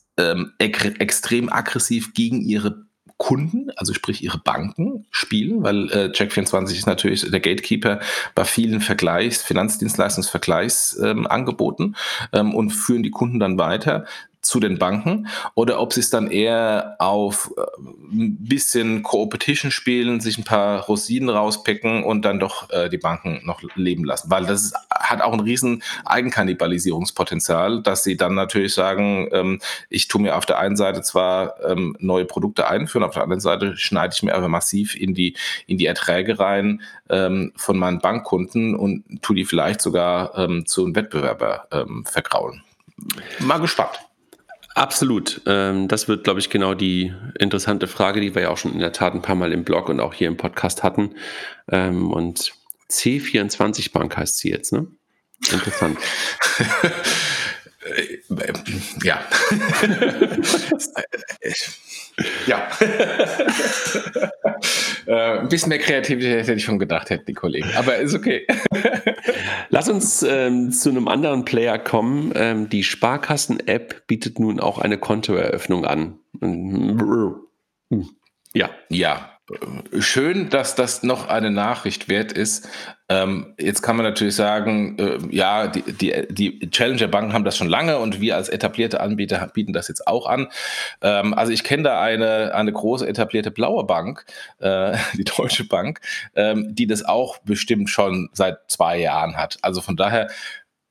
extrem 0.60 1.52
aggressiv 1.52 2.14
gegen 2.14 2.42
ihre 2.42 2.86
Kunden, 3.18 3.70
also 3.76 3.94
sprich 3.94 4.24
ihre 4.24 4.40
Banken, 4.40 5.06
spielen, 5.12 5.62
weil 5.64 5.90
äh, 5.92 6.12
Check24 6.14 6.74
ist 6.74 6.88
natürlich 6.88 7.30
der 7.30 7.40
Gatekeeper 7.40 8.00
bei 8.36 8.44
vielen 8.44 8.82
Vergleichs-, 8.82 9.44
Finanzdienstleistungsvergleichsangeboten 9.44 11.86
ähm, 11.86 11.96
ähm, 12.48 12.56
und 12.56 12.72
führen 12.72 13.04
die 13.04 13.12
Kunden 13.12 13.40
dann 13.40 13.58
weiter 13.58 14.06
zu 14.44 14.60
den 14.60 14.78
Banken 14.78 15.28
oder 15.56 15.80
ob 15.80 15.94
sie 15.94 16.02
es 16.02 16.10
dann 16.10 16.30
eher 16.30 16.98
auf 17.00 17.52
äh, 17.58 17.62
ein 18.12 18.38
bisschen 18.44 19.02
Co-Opetition 19.02 19.72
spielen, 19.72 20.20
sich 20.20 20.38
ein 20.38 20.44
paar 20.44 20.82
Rosinen 20.82 21.30
rauspicken 21.30 22.04
und 22.04 22.24
dann 22.24 22.40
doch 22.40 22.70
äh, 22.70 22.90
die 22.90 22.98
Banken 22.98 23.42
noch 23.46 23.62
leben 23.76 24.04
lassen. 24.04 24.30
Weil 24.30 24.46
das 24.46 24.66
ist, 24.66 24.76
hat 24.92 25.22
auch 25.22 25.34
ein 25.34 25.40
riesen 25.40 25.82
Eigenkannibalisierungspotenzial, 26.06 27.82
dass 27.82 28.04
sie 28.04 28.18
dann 28.18 28.36
natürlich 28.36 28.74
sagen, 28.74 29.30
ähm, 29.32 29.60
ich 29.90 30.10
tue 30.10 30.22
mir 30.22 30.36
auf 30.36 30.46
der 30.46 30.60
einen 30.60 30.76
Seite 30.76 31.02
zwar 31.02 31.56
ähm, 31.64 31.96
neue 32.00 32.26
Produkte 32.26 32.68
einführen, 32.68 33.04
auf 33.04 33.14
der 33.14 33.24
anderen 33.24 33.40
Seite 33.40 33.78
schneide 33.78 34.14
ich 34.14 34.24
mir 34.24 34.36
aber 34.36 34.50
massiv 34.50 34.96
in 34.96 35.14
die, 35.14 35.36
in 35.68 35.78
die 35.78 35.86
Erträge 35.86 36.38
rein 36.38 36.82
ähm, 37.10 37.54
von 37.56 37.80
meinen 37.80 38.00
Bankkunden 38.00 38.76
und 38.76 39.22
tue 39.22 39.38
die 39.38 39.46
vielleicht 39.46 39.82
sogar 39.82 40.38
ähm, 40.38 40.66
zu 40.66 40.84
einem 40.84 40.96
Wettbewerber 40.96 41.68
ähm, 41.72 42.04
vergraulen. 42.06 42.62
Mal 43.40 43.60
gespannt. 43.60 44.00
Absolut. 44.76 45.42
Ähm, 45.46 45.88
das 45.88 46.08
wird, 46.08 46.24
glaube 46.24 46.40
ich, 46.40 46.50
genau 46.50 46.74
die 46.74 47.14
interessante 47.38 47.88
Frage, 47.88 48.22
die 48.22 48.34
wir 48.34 48.44
ja 48.44 48.50
auch 48.50 48.58
schon 48.58 48.74
in 48.74 48.80
der 48.80 48.92
Tat 48.92 49.14
ein 49.14 49.22
paar 49.22 49.36
Mal 49.36 49.52
im 49.52 49.64
Blog 49.64 49.90
und 49.90 50.00
auch 50.00 50.14
hier 50.14 50.28
im 50.28 50.38
Podcast 50.38 50.82
hatten. 50.84 51.16
Ähm, 51.72 52.12
und 52.12 52.54
C24 52.90 53.92
Bank 53.92 54.18
heißt 54.18 54.38
sie 54.38 54.50
jetzt, 54.50 54.74
ne? 54.74 54.88
Interessant. 55.52 55.98
ja. 59.04 59.20
ja. 62.48 62.68
äh, 65.06 65.40
ein 65.40 65.50
bisschen 65.50 65.70
mehr 65.70 65.80
Kreativität 65.80 66.48
hätte 66.48 66.54
ich 66.54 66.64
schon 66.64 66.80
gedacht, 66.80 67.10
hätten 67.10 67.26
die 67.26 67.34
Kollegen. 67.34 67.70
Aber 67.76 67.98
ist 67.98 68.16
okay. 68.16 68.48
Lass 69.70 69.90
uns 69.90 70.24
ähm, 70.24 70.72
zu 70.72 70.90
einem 70.90 71.08
anderen 71.08 71.46
Player 71.46 71.80
kommen. 71.80 72.34
Ähm, 72.36 72.70
die 72.70 72.84
Sparkassen-App 72.84 74.08
bietet 74.08 74.40
nun 74.40 74.60
auch 74.60 74.80
eine 74.80 74.98
Kontoeröffnung 74.98 75.86
an. 75.86 76.20
Ja. 78.54 78.70
Ja, 78.90 79.33
schön, 80.00 80.50
dass 80.50 80.76
das 80.76 81.04
noch 81.04 81.28
eine 81.28 81.52
Nachricht 81.52 82.08
wert 82.08 82.32
ist. 82.32 82.70
Ähm, 83.10 83.54
jetzt 83.60 83.82
kann 83.82 83.98
man 83.98 84.06
natürlich 84.06 84.36
sagen, 84.36 84.98
äh, 84.98 85.18
ja, 85.30 85.68
die, 85.68 85.82
die, 85.82 86.28
die 86.30 86.70
Challenger-Banken 86.70 87.34
haben 87.34 87.44
das 87.44 87.58
schon 87.58 87.68
lange 87.68 88.00
und 88.00 88.22
wir 88.22 88.38
als 88.38 88.48
etablierte 88.48 89.02
Anbieter 89.02 89.46
bieten 89.54 89.74
das 89.74 89.90
jetzt 89.90 90.08
auch 90.08 90.28
an. 90.28 90.48
Ähm, 91.02 91.34
also 91.34 91.52
ich 91.52 91.66
kenne 91.66 91.84
da 91.84 92.02
eine, 92.02 92.56
eine 92.56 92.72
große 92.72 93.06
etablierte 93.06 93.52
blaue 93.52 93.84
Bank, 93.84 94.26
äh, 94.60 94.98
die 95.14 95.26
Deutsche 95.26 95.66
Bank, 95.66 96.00
ähm, 96.36 96.74
die 96.74 96.88
das 96.88 97.04
auch 97.04 97.40
bestimmt 97.40 97.90
schon 97.90 98.30
seit 98.32 98.60
zwei 98.68 98.98
Jahren 98.98 99.36
hat. 99.36 99.58
Also 99.62 99.82
von 99.82 99.98
daher 99.98 100.30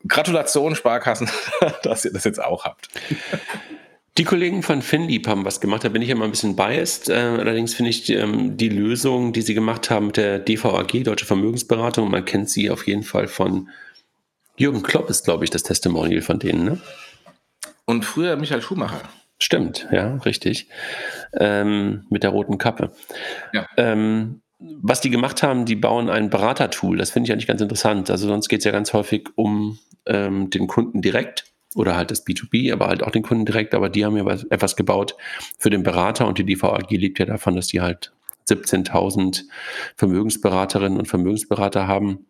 Gratulation, 0.07 0.75
Sparkassen, 0.75 1.31
dass 1.83 2.05
ihr 2.05 2.13
das 2.13 2.25
jetzt 2.25 2.43
auch 2.43 2.65
habt. 2.65 2.89
Die 4.19 4.25
Kollegen 4.25 4.63
von 4.63 4.83
FinLeap 4.83 5.27
haben 5.27 5.45
was 5.47 5.61
gemacht, 5.61 5.85
da 5.85 5.89
bin 5.89 6.03
ich 6.03 6.11
immer 6.11 6.27
ein 6.27 6.31
bisschen 6.31 6.55
biased. 6.55 7.09
Äh, 7.09 7.15
allerdings 7.15 7.73
finde 7.73 7.91
ich 7.91 8.11
ähm, 8.11 8.59
die 8.59 8.69
Lösung, 8.69 9.33
die 9.33 9.41
sie 9.41 9.55
gemacht 9.55 9.89
haben 9.89 10.09
mit 10.09 10.19
der 10.19 10.39
DVAG, 10.39 11.03
Deutsche 11.05 11.25
Vermögensberatung, 11.25 12.11
man 12.11 12.25
kennt 12.25 12.51
sie 12.51 12.71
auf 12.71 12.87
jeden 12.87 13.05
Fall 13.05 13.27
von 13.27 13.71
Jürgen 14.57 14.83
Klopp 14.83 15.09
ist, 15.09 15.25
glaube 15.25 15.45
ich, 15.45 15.51
das 15.51 15.63
Testimonial 15.63 16.21
von 16.21 16.39
denen. 16.39 16.65
Ne? 16.65 16.81
Und 17.87 18.05
früher 18.05 18.37
Michael 18.37 18.61
Schumacher. 18.61 19.01
Stimmt, 19.39 19.89
ja, 19.91 20.17
richtig. 20.19 20.69
Ähm, 21.39 22.05
mit 22.11 22.23
der 22.23 22.31
roten 22.31 22.59
Kappe. 22.59 22.93
Ja. 23.53 23.67
Ähm, 23.77 24.43
was 24.59 25.01
die 25.01 25.11
gemacht 25.11 25.43
haben, 25.43 25.65
die 25.65 25.75
bauen 25.75 26.09
ein 26.09 26.31
Beratertool. 26.31 26.97
Das 26.97 27.11
finde 27.11 27.27
ich 27.27 27.33
eigentlich 27.33 27.49
ganz 27.49 27.61
interessant. 27.61 28.11
Also 28.11 28.29
sonst 28.29 28.49
geht 28.49 28.61
es 28.61 28.65
ja 28.65 28.71
ganz 28.71 28.93
häufig 28.93 29.31
um 29.35 29.79
ähm, 30.07 30.51
den 30.51 30.69
Kunden 30.69 31.03
direkt 31.03 31.52
oder 31.75 31.97
halt 31.97 32.11
das 32.11 32.27
B2B, 32.27 32.73
aber 32.73 32.89
halt 32.89 33.03
auch 33.03 33.11
den 33.11 33.23
Kunden 33.23 33.45
direkt. 33.45 33.75
Aber 33.75 33.89
die 33.89 34.05
haben 34.05 34.17
ja 34.17 34.27
etwas 34.51 34.77
gebaut 34.77 35.17
für 35.59 35.71
den 35.71 35.83
Berater 35.83 36.27
und 36.27 36.39
die 36.39 36.45
DVAG 36.45 36.91
lebt 36.91 37.19
ja 37.19 37.27
davon, 37.27 37.57
dass 37.57 37.69
die 37.69 37.81
halt 37.81 38.13
17.000 38.49 39.45
Vermögensberaterinnen 39.97 40.99
und 40.99 41.07
Vermögensberater 41.07 41.87
haben. 41.87 42.27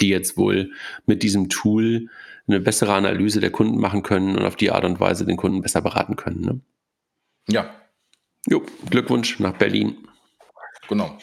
die 0.00 0.08
jetzt 0.08 0.36
wohl 0.36 0.70
mit 1.06 1.22
diesem 1.22 1.48
Tool 1.48 2.08
eine 2.46 2.60
bessere 2.60 2.94
Analyse 2.94 3.40
der 3.40 3.50
Kunden 3.50 3.80
machen 3.80 4.02
können 4.02 4.36
und 4.36 4.44
auf 4.44 4.56
die 4.56 4.70
Art 4.70 4.84
und 4.84 5.00
Weise 5.00 5.24
den 5.26 5.36
Kunden 5.36 5.60
besser 5.60 5.80
beraten 5.80 6.16
können. 6.16 6.40
Ne? 6.40 6.60
Ja. 7.48 7.74
Jo, 8.48 8.62
Glückwunsch 8.90 9.38
nach 9.40 9.56
Berlin. 9.56 9.96
Genau. 10.88 11.18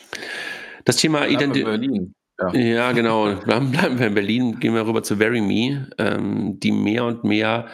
Das 0.86 0.98
Thema 0.98 1.28
Identität. 1.28 2.10
Ja. 2.40 2.54
ja. 2.54 2.92
genau. 2.92 3.34
Dann 3.34 3.72
bleiben 3.72 4.00
wir 4.00 4.08
in 4.08 4.14
Berlin, 4.14 4.60
gehen 4.60 4.74
wir 4.74 4.86
rüber 4.86 5.04
zu 5.04 5.20
VeryMe, 5.20 5.90
ähm, 5.98 6.60
die 6.60 6.72
mehr 6.72 7.06
und 7.06 7.24
mehr 7.24 7.68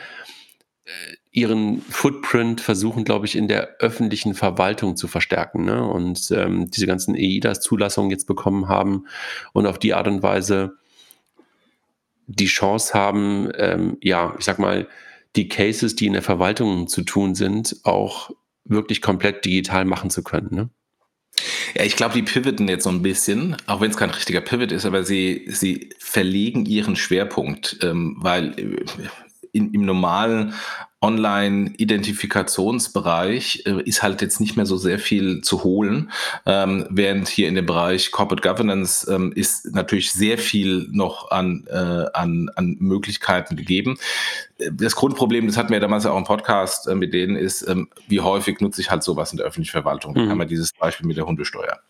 äh, 0.86 0.90
ihren 1.32 1.82
Footprint 1.82 2.62
versuchen, 2.62 3.04
glaube 3.04 3.26
ich, 3.26 3.36
in 3.36 3.50
der 3.50 3.76
öffentlichen 3.80 4.36
Verwaltung 4.36 4.96
zu 4.96 5.08
verstärken 5.08 5.66
ne? 5.66 5.86
und 5.86 6.32
ähm, 6.32 6.72
diese 6.72 6.88
ganzen 6.88 7.14
EIDAS-Zulassungen 7.14 8.10
jetzt 8.10 8.26
bekommen 8.26 8.70
haben 8.70 9.06
und 9.52 9.68
auf 9.68 9.78
die 9.78 9.94
Art 9.94 10.08
und 10.08 10.24
Weise 10.24 10.78
die 12.28 12.46
Chance 12.46 12.94
haben, 12.94 13.50
ähm, 13.58 13.98
ja, 14.02 14.34
ich 14.40 14.46
sag 14.46 14.60
mal, 14.60 14.88
die 15.36 15.50
Cases, 15.50 15.96
die 15.96 16.08
in 16.08 16.14
der 16.14 16.22
Verwaltung 16.22 16.88
zu 16.88 17.04
tun 17.04 17.36
sind, 17.36 17.76
auch 17.84 18.32
wirklich 18.64 19.02
komplett 19.02 19.44
digital 19.44 19.84
machen 19.86 20.10
zu 20.10 20.24
können. 20.24 20.50
Ne? 20.52 20.70
Ja, 21.76 21.84
ich 21.84 21.96
glaube, 21.96 22.14
die 22.14 22.24
pivoten 22.24 22.68
jetzt 22.68 22.84
so 22.84 22.90
ein 22.90 23.02
bisschen, 23.02 23.58
auch 23.68 23.82
wenn 23.82 23.92
es 23.92 23.98
kein 23.98 24.10
richtiger 24.10 24.42
Pivot 24.42 24.72
ist, 24.72 24.86
aber 24.86 25.04
sie, 25.04 25.46
sie 25.50 25.90
verlegen 26.00 26.66
ihren 26.66 26.96
Schwerpunkt, 26.96 27.78
ähm, 27.82 28.16
weil 28.20 28.58
äh, 28.60 28.86
in, 29.52 29.74
im 29.74 29.86
normalen 29.86 30.54
Online-Identifikationsbereich 31.06 33.64
äh, 33.68 33.84
ist 33.84 34.02
halt 34.02 34.24
jetzt 34.24 34.40
nicht 34.40 34.58
mehr 34.58 34.66
so 34.66 34.78
sehr 34.78 34.98
viel 34.98 35.42
zu 35.42 35.64
holen, 35.64 36.12
ähm, 36.48 36.88
während 36.90 37.28
hier 37.28 37.48
in 37.48 37.54
dem 37.54 37.68
Bereich 37.68 38.12
Corporate 38.12 38.42
Governance 38.42 39.08
ähm, 39.12 39.32
ist 39.34 39.76
natürlich 39.76 40.12
sehr 40.12 40.40
viel 40.40 40.88
noch 40.92 41.30
an, 41.30 41.68
äh, 41.70 42.08
an, 42.14 42.50
an 42.56 42.78
Möglichkeiten 42.80 43.56
gegeben. 43.56 44.00
Das 44.72 44.96
Grundproblem, 44.96 45.46
das 45.46 45.58
hatten 45.58 45.70
wir 45.70 45.78
ja 45.78 45.82
damals 45.82 46.08
auch 46.08 46.18
im 46.18 46.24
Podcast 46.24 46.88
äh, 46.88 46.96
mit 46.96 47.14
denen, 47.14 47.36
ist, 47.36 47.62
ähm, 47.68 47.88
wie 48.08 48.22
häufig 48.22 48.60
nutze 48.60 48.82
ich 48.82 48.90
halt 48.90 49.04
sowas 49.04 49.32
in 49.32 49.38
der 49.38 49.46
öffentlichen 49.46 49.74
Verwaltung. 49.74 50.14
Mhm. 50.14 50.18
Da 50.18 50.30
haben 50.30 50.40
wir 50.40 50.46
dieses 50.46 50.74
Beispiel 50.74 51.06
mit 51.06 51.18
der 51.18 51.28
Hundesteuer. 51.28 51.82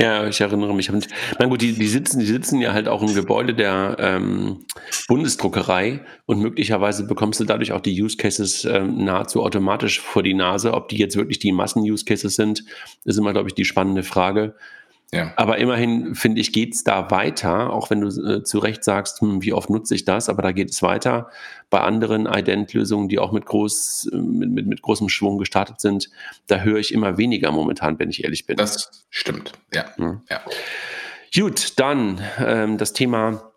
Ja, 0.00 0.26
ich 0.26 0.40
erinnere 0.40 0.74
mich. 0.74 0.90
Na 1.38 1.46
gut, 1.46 1.60
die, 1.60 1.74
die, 1.74 1.86
sitzen, 1.86 2.20
die 2.20 2.26
sitzen 2.26 2.58
ja 2.58 2.72
halt 2.72 2.88
auch 2.88 3.02
im 3.02 3.14
Gebäude 3.14 3.52
der 3.52 3.96
ähm, 3.98 4.64
Bundesdruckerei 5.08 6.00
und 6.24 6.40
möglicherweise 6.40 7.06
bekommst 7.06 7.38
du 7.38 7.44
dadurch 7.44 7.72
auch 7.72 7.82
die 7.82 8.02
Use 8.02 8.16
Cases 8.16 8.64
ähm, 8.64 9.04
nahezu 9.04 9.42
automatisch 9.42 10.00
vor 10.00 10.22
die 10.22 10.32
Nase. 10.32 10.72
Ob 10.72 10.88
die 10.88 10.96
jetzt 10.96 11.16
wirklich 11.16 11.38
die 11.38 11.52
Massen-Use 11.52 12.06
Cases 12.06 12.34
sind, 12.34 12.64
ist 13.04 13.18
immer, 13.18 13.32
glaube 13.32 13.48
ich, 13.48 13.54
die 13.54 13.66
spannende 13.66 14.02
Frage. 14.02 14.54
Ja. 15.12 15.32
Aber 15.34 15.58
immerhin, 15.58 16.14
finde 16.14 16.40
ich, 16.40 16.52
geht 16.52 16.74
es 16.74 16.84
da 16.84 17.10
weiter, 17.10 17.72
auch 17.72 17.90
wenn 17.90 18.00
du 18.00 18.08
äh, 18.08 18.44
zu 18.44 18.60
Recht 18.60 18.84
sagst, 18.84 19.20
hm, 19.20 19.42
wie 19.42 19.52
oft 19.52 19.68
nutze 19.68 19.94
ich 19.96 20.04
das, 20.04 20.28
aber 20.28 20.42
da 20.42 20.52
geht 20.52 20.70
es 20.70 20.82
weiter. 20.82 21.30
Bei 21.68 21.80
anderen 21.80 22.26
Ident-Lösungen, 22.26 23.08
die 23.08 23.18
auch 23.18 23.32
mit, 23.32 23.44
groß, 23.44 24.10
mit, 24.12 24.50
mit, 24.50 24.66
mit 24.66 24.82
großem 24.82 25.08
Schwung 25.08 25.38
gestartet 25.38 25.80
sind, 25.80 26.10
da 26.46 26.60
höre 26.60 26.78
ich 26.78 26.94
immer 26.94 27.18
weniger 27.18 27.50
momentan, 27.50 27.98
wenn 27.98 28.10
ich 28.10 28.22
ehrlich 28.22 28.46
bin. 28.46 28.56
Das 28.56 29.04
stimmt, 29.10 29.52
ja. 29.74 29.86
ja. 29.98 30.20
ja. 30.30 30.40
Gut, 31.34 31.78
dann 31.80 32.20
ähm, 32.38 32.78
das 32.78 32.92
Thema 32.92 33.50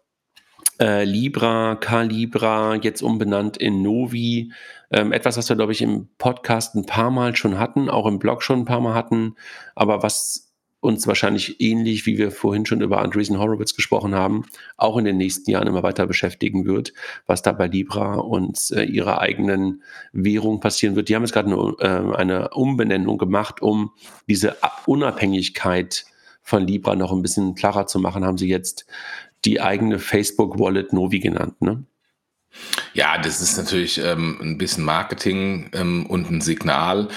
äh, 0.80 1.04
Libra, 1.04 1.76
Calibra, 1.76 2.76
jetzt 2.76 3.04
umbenannt 3.04 3.58
in 3.58 3.84
Novi. 3.84 4.52
Ähm, 4.92 5.12
etwas, 5.12 5.38
was 5.38 5.50
wir, 5.50 5.56
glaube 5.56 5.72
ich, 5.72 5.84
im 5.84 6.10
Podcast 6.18 6.74
ein 6.74 6.88
paar 6.88 7.12
Mal 7.12 7.36
schon 7.36 7.60
hatten, 7.60 7.90
auch 7.90 8.08
im 8.08 8.18
Blog 8.18 8.42
schon 8.42 8.62
ein 8.62 8.66
paar 8.66 8.82
Mal 8.82 8.96
hatten, 8.96 9.36
aber 9.76 10.02
was 10.02 10.53
uns 10.84 11.08
wahrscheinlich 11.08 11.62
ähnlich, 11.62 12.06
wie 12.06 12.18
wir 12.18 12.30
vorhin 12.30 12.66
schon 12.66 12.82
über 12.82 13.02
Andreessen 13.02 13.40
Horowitz 13.40 13.74
gesprochen 13.74 14.14
haben, 14.14 14.46
auch 14.76 14.98
in 14.98 15.06
den 15.06 15.18
nächsten 15.18 15.50
Jahren 15.50 15.68
immer 15.68 15.82
weiter 15.82 16.06
beschäftigen 16.06 16.66
wird, 16.66 16.94
was 17.26 17.42
da 17.42 17.54
bei 17.54 17.68
Libra 17.68 18.16
und 18.16 18.72
äh, 18.72 18.84
ihrer 18.84 19.22
eigenen 19.22 19.82
Währung 20.12 20.60
passieren 20.60 20.96
wird. 20.96 21.08
Die 21.08 21.16
haben 21.16 21.24
jetzt 21.24 21.32
gerade 21.32 21.52
eine, 21.52 21.76
äh, 21.80 22.16
eine 22.16 22.50
Umbenennung 22.50 23.18
gemacht, 23.18 23.62
um 23.62 23.92
diese 24.28 24.58
Unabhängigkeit 24.86 26.06
von 26.42 26.68
Libra 26.68 26.96
noch 26.96 27.14
ein 27.14 27.22
bisschen 27.22 27.56
klarer 27.56 27.88
zu 27.88 28.00
machen, 28.00 28.26
haben 28.26 28.38
sie 28.38 28.50
jetzt 28.50 28.86
die 29.46 29.62
eigene 29.62 30.00
Facebook-Wallet 30.00 30.92
Novi 30.92 31.20
genannt. 31.20 31.62
Ne? 31.62 31.86
Ja, 32.94 33.18
das 33.18 33.42
ist 33.42 33.58
natürlich 33.58 34.00
ähm, 34.04 34.38
ein 34.42 34.58
bisschen 34.58 34.84
Marketing 34.84 35.70
ähm, 35.74 36.06
und 36.08 36.30
ein 36.30 36.42
Signal 36.42 37.08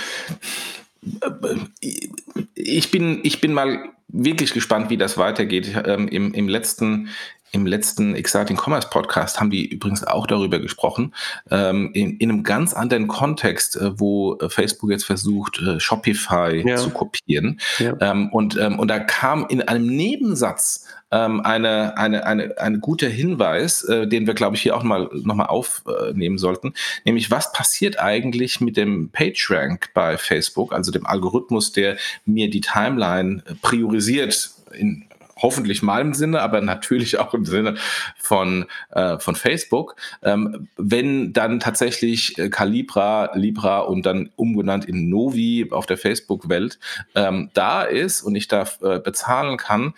ich 2.54 2.90
bin, 2.90 3.20
ich 3.22 3.40
bin 3.40 3.52
mal 3.52 3.90
wirklich 4.08 4.52
gespannt, 4.52 4.90
wie 4.90 4.96
das 4.96 5.18
weitergeht. 5.18 5.72
Ähm, 5.84 6.08
im, 6.08 6.34
Im 6.34 6.48
letzten 6.48 7.08
im 7.52 7.66
letzten 7.66 8.14
Exciting 8.14 8.56
Commerce 8.56 8.88
Podcast 8.88 9.40
haben 9.40 9.50
die 9.50 9.66
übrigens 9.66 10.04
auch 10.04 10.26
darüber 10.26 10.58
gesprochen, 10.58 11.14
ähm, 11.50 11.90
in, 11.94 12.16
in 12.18 12.30
einem 12.30 12.42
ganz 12.42 12.74
anderen 12.74 13.08
Kontext, 13.08 13.76
äh, 13.76 13.98
wo 13.98 14.36
Facebook 14.48 14.90
jetzt 14.90 15.04
versucht, 15.04 15.60
äh, 15.60 15.80
Shopify 15.80 16.62
ja. 16.66 16.76
zu 16.76 16.90
kopieren. 16.90 17.60
Ja. 17.78 17.94
Ähm, 18.00 18.30
und, 18.30 18.56
ähm, 18.58 18.78
und 18.78 18.88
da 18.88 18.98
kam 18.98 19.46
in 19.48 19.62
einem 19.62 19.86
Nebensatz 19.86 20.86
ähm, 21.10 21.40
eine, 21.40 21.96
eine, 21.96 22.26
eine, 22.26 22.58
ein 22.58 22.80
guter 22.80 23.08
Hinweis, 23.08 23.84
äh, 23.84 24.06
den 24.06 24.26
wir, 24.26 24.34
glaube 24.34 24.56
ich, 24.56 24.62
hier 24.62 24.76
auch 24.76 24.82
mal 24.82 25.08
nochmal 25.12 25.46
aufnehmen 25.46 26.38
sollten, 26.38 26.74
nämlich 27.04 27.30
was 27.30 27.52
passiert 27.52 27.98
eigentlich 28.00 28.60
mit 28.60 28.76
dem 28.76 29.10
PageRank 29.10 29.90
bei 29.94 30.18
Facebook, 30.18 30.72
also 30.72 30.90
dem 30.90 31.06
Algorithmus, 31.06 31.72
der 31.72 31.96
mir 32.24 32.50
die 32.50 32.60
Timeline 32.60 33.42
priorisiert 33.62 34.50
in 34.72 35.06
hoffentlich 35.36 35.82
meinem 35.82 36.14
Sinne, 36.14 36.40
aber 36.40 36.60
natürlich 36.60 37.18
auch 37.18 37.34
im 37.34 37.44
Sinne 37.44 37.76
von, 38.16 38.66
äh, 38.90 39.18
von 39.18 39.36
Facebook. 39.36 39.96
Ähm, 40.22 40.68
wenn 40.76 41.32
dann 41.32 41.60
tatsächlich 41.60 42.38
äh, 42.38 42.48
Calibra, 42.48 43.34
Libra 43.34 43.80
und 43.80 44.06
dann 44.06 44.30
umgenannt 44.36 44.86
in 44.86 45.08
Novi 45.08 45.68
auf 45.70 45.86
der 45.86 45.98
Facebook-Welt 45.98 46.78
ähm, 47.14 47.50
da 47.54 47.82
ist 47.82 48.22
und 48.22 48.34
ich 48.34 48.48
da 48.48 48.66
äh, 48.82 48.98
bezahlen 48.98 49.56
kann, 49.56 49.94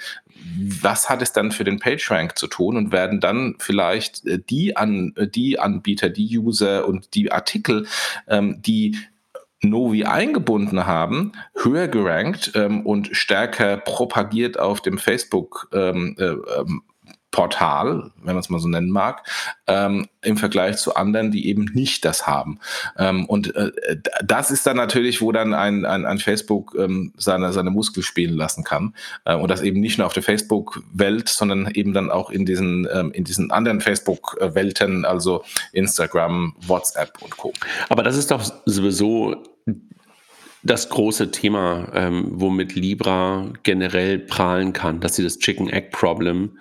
was 0.80 1.08
hat 1.08 1.22
es 1.22 1.32
dann 1.32 1.50
für 1.50 1.64
den 1.64 1.78
PageRank 1.78 2.38
zu 2.38 2.46
tun 2.46 2.76
und 2.76 2.92
werden 2.92 3.20
dann 3.20 3.56
vielleicht 3.58 4.26
äh, 4.26 4.38
die, 4.38 4.76
an, 4.76 5.12
äh, 5.16 5.26
die 5.26 5.58
Anbieter, 5.58 6.08
die 6.08 6.38
User 6.38 6.86
und 6.86 7.14
die 7.14 7.32
Artikel, 7.32 7.86
ähm, 8.26 8.60
die 8.62 8.96
Novi 9.60 10.04
eingebunden 10.04 10.86
haben, 10.86 11.32
höher 11.56 11.88
gerankt 11.88 12.52
ähm, 12.54 12.86
und 12.86 13.08
stärker 13.12 13.76
propagiert 13.76 14.58
auf 14.58 14.80
dem 14.80 14.98
Facebook 14.98 15.68
ähm, 15.72 16.16
äh, 16.18 16.24
ähm, 16.24 16.82
Portal, 17.38 18.10
wenn 18.16 18.34
man 18.34 18.38
es 18.38 18.50
mal 18.50 18.58
so 18.58 18.66
nennen 18.66 18.90
mag, 18.90 19.22
ähm, 19.68 20.08
im 20.22 20.36
Vergleich 20.36 20.78
zu 20.78 20.96
anderen, 20.96 21.30
die 21.30 21.46
eben 21.46 21.66
nicht 21.72 22.04
das 22.04 22.26
haben. 22.26 22.58
Ähm, 22.98 23.26
und 23.26 23.54
äh, 23.54 23.70
das 24.24 24.50
ist 24.50 24.66
dann 24.66 24.76
natürlich, 24.76 25.22
wo 25.22 25.30
dann 25.30 25.54
ein, 25.54 25.84
ein, 25.84 26.04
ein 26.04 26.18
Facebook 26.18 26.74
ähm, 26.76 27.12
seine, 27.16 27.52
seine 27.52 27.70
Muskel 27.70 28.02
spielen 28.02 28.34
lassen 28.34 28.64
kann. 28.64 28.92
Äh, 29.24 29.36
und 29.36 29.52
das 29.52 29.62
eben 29.62 29.78
nicht 29.78 29.98
nur 29.98 30.08
auf 30.08 30.14
der 30.14 30.24
Facebook-Welt, 30.24 31.28
sondern 31.28 31.70
eben 31.70 31.92
dann 31.92 32.10
auch 32.10 32.30
in 32.30 32.44
diesen, 32.44 32.88
ähm, 32.92 33.12
in 33.12 33.22
diesen 33.22 33.52
anderen 33.52 33.80
Facebook-Welten, 33.80 35.04
also 35.04 35.44
Instagram, 35.72 36.56
WhatsApp 36.66 37.22
und 37.22 37.36
Co. 37.36 37.52
Aber 37.88 38.02
das 38.02 38.16
ist 38.16 38.32
doch 38.32 38.42
sowieso 38.64 39.44
das 40.64 40.88
große 40.88 41.30
Thema, 41.30 41.86
ähm, 41.94 42.32
womit 42.32 42.74
Libra 42.74 43.46
generell 43.62 44.18
prahlen 44.18 44.72
kann, 44.72 44.98
dass 44.98 45.14
sie 45.14 45.22
das 45.22 45.38
Chicken 45.38 45.70
Egg 45.70 45.90
Problem 45.92 46.58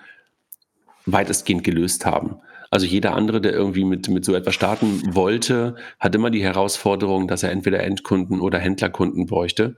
weitestgehend 1.12 1.64
gelöst 1.64 2.06
haben. 2.06 2.36
Also 2.70 2.86
jeder 2.86 3.14
andere, 3.14 3.40
der 3.40 3.52
irgendwie 3.52 3.84
mit, 3.84 4.08
mit 4.08 4.24
so 4.24 4.34
etwas 4.34 4.54
starten 4.54 5.14
wollte, 5.14 5.76
hat 5.98 6.14
immer 6.14 6.30
die 6.30 6.42
Herausforderung, 6.42 7.26
dass 7.26 7.42
er 7.42 7.50
entweder 7.50 7.82
Endkunden 7.82 8.40
oder 8.40 8.58
Händlerkunden 8.58 9.26
bräuchte. 9.26 9.76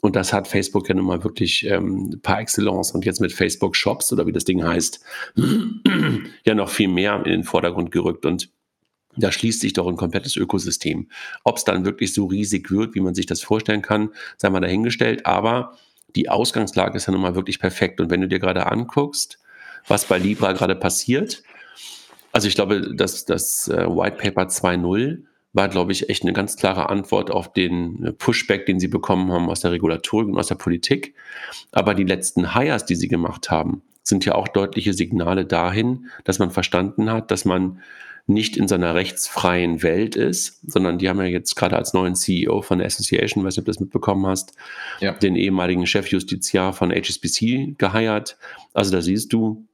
Und 0.00 0.16
das 0.16 0.32
hat 0.32 0.48
Facebook 0.48 0.88
ja 0.88 0.96
nun 0.96 1.06
mal 1.06 1.22
wirklich 1.22 1.64
ähm, 1.64 2.18
par 2.22 2.40
excellence 2.40 2.90
und 2.90 3.04
jetzt 3.04 3.20
mit 3.20 3.32
Facebook 3.32 3.76
Shops 3.76 4.12
oder 4.12 4.26
wie 4.26 4.32
das 4.32 4.44
Ding 4.44 4.64
heißt, 4.64 5.00
ja 6.44 6.54
noch 6.54 6.70
viel 6.70 6.88
mehr 6.88 7.16
in 7.18 7.30
den 7.30 7.44
Vordergrund 7.44 7.92
gerückt. 7.92 8.26
Und 8.26 8.50
da 9.16 9.30
schließt 9.30 9.60
sich 9.60 9.74
doch 9.74 9.86
ein 9.86 9.96
komplettes 9.96 10.36
Ökosystem. 10.36 11.08
Ob 11.44 11.58
es 11.58 11.64
dann 11.64 11.84
wirklich 11.84 12.12
so 12.12 12.26
riesig 12.26 12.72
wird, 12.72 12.96
wie 12.96 13.00
man 13.00 13.14
sich 13.14 13.26
das 13.26 13.42
vorstellen 13.42 13.82
kann, 13.82 14.08
sei 14.38 14.50
mal 14.50 14.60
dahingestellt. 14.60 15.24
Aber 15.24 15.78
die 16.16 16.28
Ausgangslage 16.28 16.96
ist 16.96 17.06
ja 17.06 17.12
nun 17.12 17.22
mal 17.22 17.36
wirklich 17.36 17.60
perfekt. 17.60 18.00
Und 18.00 18.10
wenn 18.10 18.22
du 18.22 18.28
dir 18.28 18.40
gerade 18.40 18.66
anguckst, 18.66 19.38
was 19.88 20.06
bei 20.06 20.18
Libra 20.18 20.52
gerade 20.52 20.74
passiert. 20.74 21.42
Also 22.32 22.48
ich 22.48 22.54
glaube, 22.54 22.94
dass 22.94 23.24
das 23.24 23.68
äh, 23.68 23.86
White 23.86 24.16
Paper 24.16 24.42
2.0 24.42 25.22
war, 25.52 25.68
glaube 25.68 25.92
ich, 25.92 26.08
echt 26.08 26.22
eine 26.22 26.32
ganz 26.32 26.56
klare 26.56 26.88
Antwort 26.88 27.30
auf 27.30 27.52
den 27.52 28.04
äh, 28.04 28.12
Pushback, 28.12 28.66
den 28.66 28.80
sie 28.80 28.88
bekommen 28.88 29.30
haben 29.30 29.50
aus 29.50 29.60
der 29.60 29.72
Regulatorik 29.72 30.28
und 30.28 30.38
aus 30.38 30.46
der 30.46 30.54
Politik. 30.54 31.14
Aber 31.72 31.94
die 31.94 32.04
letzten 32.04 32.54
Hires, 32.54 32.86
die 32.86 32.94
sie 32.94 33.08
gemacht 33.08 33.50
haben, 33.50 33.82
sind 34.02 34.24
ja 34.24 34.34
auch 34.34 34.48
deutliche 34.48 34.94
Signale 34.94 35.44
dahin, 35.44 36.06
dass 36.24 36.38
man 36.38 36.50
verstanden 36.50 37.10
hat, 37.10 37.30
dass 37.30 37.44
man 37.44 37.80
nicht 38.26 38.56
in 38.56 38.68
seiner 38.68 38.94
rechtsfreien 38.94 39.82
Welt 39.82 40.14
ist, 40.14 40.60
sondern 40.70 40.98
die 40.98 41.08
haben 41.08 41.18
ja 41.20 41.26
jetzt 41.26 41.56
gerade 41.56 41.76
als 41.76 41.92
neuen 41.92 42.14
CEO 42.14 42.62
von 42.62 42.78
der 42.78 42.86
Association, 42.86 43.44
weiß 43.44 43.56
nicht, 43.56 43.58
ob 43.58 43.64
du 43.64 43.70
das 43.70 43.80
mitbekommen 43.80 44.26
hast, 44.26 44.54
ja. 45.00 45.12
den 45.12 45.34
ehemaligen 45.34 45.86
Chefjustiziar 45.86 46.72
von 46.72 46.92
HSBC 46.92 47.74
geheiert. 47.78 48.38
Also 48.72 48.92
da 48.92 49.02
siehst 49.02 49.32
du, 49.32 49.66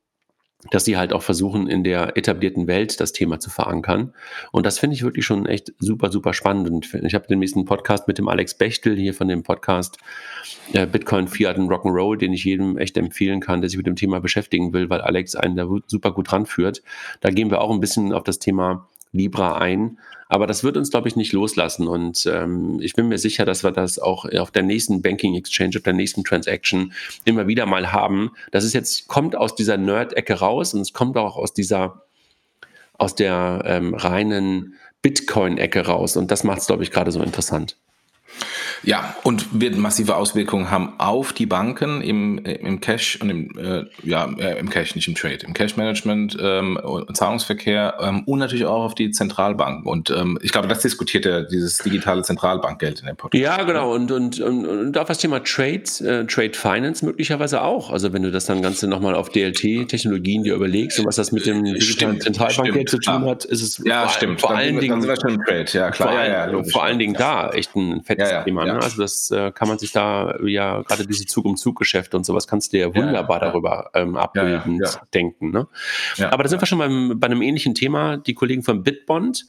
dass 0.70 0.84
sie 0.84 0.96
halt 0.96 1.12
auch 1.12 1.22
versuchen, 1.22 1.68
in 1.68 1.84
der 1.84 2.16
etablierten 2.16 2.66
Welt 2.66 3.00
das 3.00 3.12
Thema 3.12 3.38
zu 3.38 3.48
verankern. 3.48 4.12
Und 4.50 4.66
das 4.66 4.78
finde 4.78 4.94
ich 4.94 5.02
wirklich 5.02 5.24
schon 5.24 5.46
echt 5.46 5.72
super, 5.78 6.10
super 6.10 6.34
spannend. 6.34 6.68
Und 6.68 6.92
ich 7.04 7.14
habe 7.14 7.28
den 7.28 7.38
nächsten 7.38 7.64
Podcast 7.64 8.08
mit 8.08 8.18
dem 8.18 8.28
Alex 8.28 8.54
Bechtel 8.54 8.96
hier 8.96 9.14
von 9.14 9.28
dem 9.28 9.44
Podcast 9.44 9.98
äh, 10.72 10.86
Bitcoin, 10.86 11.28
Fiat 11.28 11.58
und 11.58 11.68
Rock'n'Roll, 11.68 12.18
den 12.18 12.32
ich 12.32 12.44
jedem 12.44 12.76
echt 12.76 12.96
empfehlen 12.96 13.40
kann, 13.40 13.60
der 13.60 13.70
sich 13.70 13.76
mit 13.76 13.86
dem 13.86 13.96
Thema 13.96 14.20
beschäftigen 14.20 14.72
will, 14.72 14.90
weil 14.90 15.00
Alex 15.00 15.36
einen 15.36 15.56
da 15.56 15.68
super 15.86 16.12
gut 16.12 16.32
ranführt. 16.32 16.82
Da 17.20 17.30
gehen 17.30 17.50
wir 17.50 17.60
auch 17.60 17.70
ein 17.70 17.80
bisschen 17.80 18.12
auf 18.12 18.24
das 18.24 18.40
Thema 18.40 18.88
Libra 19.12 19.58
ein. 19.58 19.98
Aber 20.28 20.46
das 20.46 20.62
wird 20.62 20.76
uns, 20.76 20.90
glaube 20.90 21.08
ich, 21.08 21.16
nicht 21.16 21.32
loslassen. 21.32 21.88
Und 21.88 22.26
ähm, 22.26 22.80
ich 22.80 22.94
bin 22.94 23.08
mir 23.08 23.18
sicher, 23.18 23.44
dass 23.44 23.64
wir 23.64 23.70
das 23.70 23.98
auch 23.98 24.26
auf 24.26 24.50
der 24.50 24.62
nächsten 24.62 25.00
Banking 25.00 25.34
Exchange, 25.34 25.76
auf 25.76 25.82
der 25.82 25.94
nächsten 25.94 26.22
Transaction 26.22 26.92
immer 27.24 27.46
wieder 27.46 27.64
mal 27.64 27.92
haben. 27.92 28.32
Das 28.52 28.64
ist 28.64 28.74
jetzt, 28.74 29.08
kommt 29.08 29.36
aus 29.36 29.54
dieser 29.54 29.78
Nerd-Ecke 29.78 30.34
raus 30.34 30.74
und 30.74 30.82
es 30.82 30.92
kommt 30.92 31.16
auch 31.16 31.36
aus 31.36 31.54
dieser, 31.54 32.02
aus 32.98 33.14
der 33.14 33.62
ähm, 33.64 33.94
reinen 33.94 34.74
Bitcoin-Ecke 35.00 35.86
raus. 35.86 36.16
Und 36.16 36.30
das 36.30 36.44
macht 36.44 36.60
es, 36.60 36.66
glaube 36.66 36.82
ich, 36.82 36.90
gerade 36.90 37.10
so 37.10 37.22
interessant. 37.22 37.76
Ja, 38.82 39.16
und 39.24 39.60
wird 39.60 39.76
massive 39.76 40.16
Auswirkungen 40.16 40.70
haben 40.70 40.94
auf 40.98 41.32
die 41.32 41.46
Banken 41.46 42.00
im, 42.00 42.38
im 42.38 42.80
Cash 42.80 43.18
und 43.20 43.30
im, 43.30 43.58
äh, 43.58 43.84
ja, 44.02 44.28
äh, 44.38 44.58
im 44.58 44.70
Cash, 44.70 44.94
nicht 44.94 45.08
im 45.08 45.14
Trade, 45.14 45.38
im 45.46 45.54
Cash-Management, 45.54 46.36
ähm, 46.40 46.78
Zahlungsverkehr 47.12 47.94
ähm, 48.00 48.22
und 48.24 48.38
natürlich 48.38 48.66
auch 48.66 48.84
auf 48.84 48.94
die 48.94 49.10
Zentralbanken. 49.10 49.84
Und 49.84 50.10
ähm, 50.10 50.38
ich 50.42 50.52
glaube, 50.52 50.68
das 50.68 50.80
diskutiert 50.80 51.24
ja 51.24 51.42
dieses 51.42 51.78
digitale 51.78 52.22
Zentralbankgeld 52.22 53.00
in 53.00 53.06
der 53.06 53.14
Podcast. 53.14 53.42
Ja, 53.42 53.62
genau. 53.64 53.94
Und, 53.94 54.10
und, 54.10 54.40
und, 54.40 54.66
und 54.66 54.98
auf 54.98 55.08
das 55.08 55.18
Thema 55.18 55.42
Trade, 55.42 55.82
äh, 56.00 56.26
Trade 56.26 56.52
Finance 56.54 57.04
möglicherweise 57.04 57.62
auch. 57.62 57.90
Also 57.90 58.12
wenn 58.12 58.22
du 58.22 58.30
das 58.30 58.46
dann 58.46 58.62
Ganze 58.62 58.86
nochmal 58.88 59.14
auf 59.14 59.30
DLT-Technologien 59.30 60.44
dir 60.44 60.54
überlegst 60.54 60.98
und 60.98 61.06
was 61.06 61.16
das 61.16 61.32
mit 61.32 61.46
dem 61.46 61.64
digitalen 61.64 62.20
Zentralbankgeld 62.20 62.88
zu 62.88 62.98
tun 62.98 63.24
hat, 63.24 63.44
ist 63.44 63.62
es 63.62 63.82
ja, 63.84 64.02
vor, 64.02 64.10
stimmt. 64.10 64.40
vor 64.40 64.54
allen 64.54 64.78
Dingen, 64.78 65.02
Trade. 65.02 65.64
Ja, 65.72 65.90
klar. 65.90 66.10
Vor, 66.10 66.18
ja, 66.18 66.50
ja, 66.50 66.62
vor 66.64 66.84
allen 66.84 66.98
Dingen 66.98 67.14
da 67.14 67.50
echt 67.50 67.74
ein 67.74 68.02
fettes 68.02 68.30
ja, 68.30 68.42
Thema. 68.42 68.67
Ne? 68.74 68.82
Also 68.82 69.02
das 69.02 69.30
äh, 69.30 69.52
kann 69.52 69.68
man 69.68 69.78
sich 69.78 69.92
da 69.92 70.36
ja 70.44 70.82
gerade 70.82 71.06
diese 71.06 71.26
Zug-um-Zug-Geschäfte 71.26 72.16
und 72.16 72.24
sowas 72.24 72.46
kannst 72.46 72.72
du 72.72 72.78
ja 72.78 72.94
wunderbar 72.94 73.40
darüber 73.40 73.90
ähm, 73.94 74.16
abbildend 74.16 75.00
denken. 75.14 75.50
Ne? 75.50 75.66
Aber 76.30 76.42
da 76.42 76.48
sind 76.48 76.60
wir 76.62 76.66
schon 76.66 76.78
beim, 76.78 77.18
bei 77.18 77.26
einem 77.26 77.42
ähnlichen 77.42 77.74
Thema. 77.74 78.16
Die 78.16 78.34
Kollegen 78.34 78.62
von 78.62 78.82
Bitbond 78.82 79.46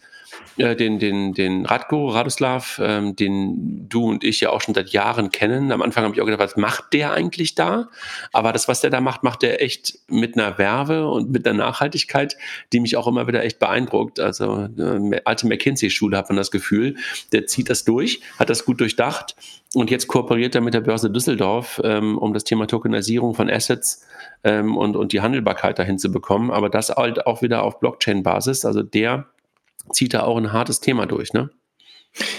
äh, 0.58 0.76
den, 0.76 1.00
den, 1.00 1.34
den 1.34 1.66
Radko, 1.66 2.10
Radoslav, 2.10 2.80
ähm, 2.84 3.16
den 3.16 3.88
du 3.90 4.10
und 4.10 4.24
ich 4.24 4.42
ja 4.42 4.50
auch 4.50 4.62
schon 4.62 4.76
seit 4.76 4.90
Jahren 4.90 5.32
kennen. 5.32 5.72
Am 5.72 5.82
Anfang 5.82 6.04
habe 6.04 6.14
ich 6.14 6.22
auch 6.22 6.26
gedacht, 6.26 6.42
was 6.42 6.58
macht 6.58 6.94
der 6.94 7.14
eigentlich 7.14 7.56
da? 7.56 7.90
Aber 8.34 8.52
das, 8.52 8.68
was 8.68 8.82
der 8.82 8.90
da 8.90 9.02
macht, 9.02 9.24
macht 9.24 9.44
er 9.44 9.62
echt 9.62 10.00
mit 10.08 10.38
einer 10.38 10.58
Werbe 10.58 11.08
und 11.08 11.32
mit 11.32 11.48
einer 11.48 11.58
Nachhaltigkeit, 11.58 12.38
die 12.74 12.80
mich 12.80 12.98
auch 12.98 13.08
immer 13.08 13.28
wieder 13.28 13.44
echt 13.44 13.60
beeindruckt. 13.60 14.20
Also 14.20 14.68
äh, 14.78 15.22
alte 15.26 15.48
McKinsey-Schule 15.48 16.18
hat 16.18 16.30
man 16.30 16.38
das 16.38 16.52
Gefühl, 16.52 16.96
der 17.32 17.48
zieht 17.48 17.70
das 17.70 17.84
durch, 17.84 18.22
hat 18.38 18.50
das 18.50 18.66
gut 18.66 18.80
durchdacht 18.80 19.36
und 19.76 19.92
jetzt 19.92 20.08
kooperiert 20.08 20.56
er 20.56 20.62
mit 20.62 20.74
der 20.74 20.82
Börse 20.82 21.12
Düsseldorf, 21.12 21.80
ähm, 21.84 22.18
um 22.18 22.34
das 22.34 22.44
Thema 22.44 22.66
Tokenisierung 22.66 23.36
von 23.36 23.50
Assets 23.50 24.06
ähm, 24.44 24.76
und, 24.76 24.96
und 24.96 25.14
die 25.14 25.22
Handelbarkeit 25.22 25.78
dahin 25.78 26.00
zu 26.00 26.12
bekommen. 26.12 26.50
Aber 26.50 26.70
das 26.70 26.90
halt 26.90 27.28
auch 27.28 27.44
wieder 27.44 27.64
auf 27.64 27.80
Blockchain-Basis. 27.80 28.66
Also 28.66 28.82
der 28.82 29.28
zieht 29.92 30.14
da 30.14 30.24
auch 30.24 30.38
ein 30.38 30.54
hartes 30.54 30.80
Thema 30.80 31.06
durch, 31.06 31.34
ne? 31.34 31.50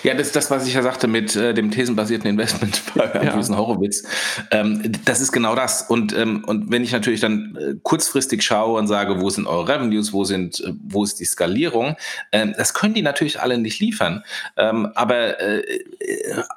Ja, 0.03 0.14
das 0.14 0.29
ist 0.29 0.37
das, 0.37 0.51
was 0.51 0.66
ich 0.66 0.75
ja 0.75 0.83
sagte 0.83 1.07
mit 1.07 1.37
äh, 1.37 1.55
dem 1.55 1.71
thesenbasierten 1.71 2.29
Investment 2.29 2.83
bei 2.95 3.12
Andreessen 3.12 3.55
ja. 3.55 3.61
Horowitz. 3.61 4.03
Ähm, 4.51 4.93
das 5.05 5.21
ist 5.21 5.33
genau 5.33 5.55
das. 5.55 5.83
Und, 5.83 6.16
ähm, 6.16 6.45
und 6.45 6.71
wenn 6.71 6.83
ich 6.83 6.93
natürlich 6.93 7.21
dann 7.21 7.57
äh, 7.57 7.75
kurzfristig 7.83 8.43
schaue 8.43 8.79
und 8.79 8.89
sage, 8.89 9.21
wo 9.21 9.31
sind 9.31 9.47
eure 9.47 9.68
Revenues, 9.68 10.12
wo 10.12 10.25
sind, 10.25 10.61
äh, 10.61 10.73
wo 10.83 11.05
ist 11.05 11.21
die 11.21 11.25
Skalierung, 11.25 11.97
ähm, 12.33 12.55
das 12.57 12.75
können 12.75 12.95
die 12.95 13.03
natürlich 13.03 13.41
alle 13.41 13.59
nicht 13.59 13.79
liefern. 13.81 14.25
Ähm, 14.57 14.91
aber 14.95 15.41
äh, 15.41 15.62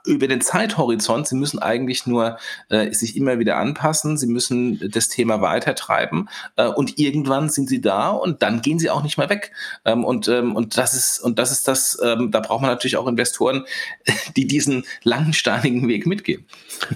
über 0.06 0.28
den 0.28 0.42
Zeithorizont, 0.42 1.28
sie 1.28 1.36
müssen 1.36 1.60
eigentlich 1.60 2.08
nur 2.08 2.38
äh, 2.70 2.92
sich 2.94 3.16
immer 3.16 3.40
wieder 3.40 3.58
anpassen, 3.58 4.18
sie 4.18 4.28
müssen 4.28 4.80
das 4.92 5.08
Thema 5.08 5.42
weitertreiben 5.42 6.30
äh, 6.56 6.68
und 6.68 6.98
irgendwann 6.98 7.50
sind 7.50 7.70
sie 7.70 7.82
da 7.82 8.10
und 8.10 8.42
dann 8.42 8.62
gehen 8.62 8.80
sie 8.80 8.90
auch 8.90 9.04
nicht 9.04 9.18
mehr 9.18 9.30
weg. 9.30 9.52
Ähm, 9.86 10.04
und, 10.04 10.28
ähm, 10.28 10.56
und 10.56 10.78
das 10.78 10.94
ist, 10.94 11.20
und 11.20 11.40
das 11.40 11.52
ist 11.52 11.68
das, 11.68 11.98
da 12.04 12.40
braucht 12.40 12.62
man 12.62 12.70
natürlich 12.70 12.98
auch 12.98 13.03
Investoren, 13.08 13.66
die 14.36 14.48
diesen 14.48 14.86
langsteinigen 15.04 15.88
Weg 15.88 16.06
mitgehen. 16.06 16.46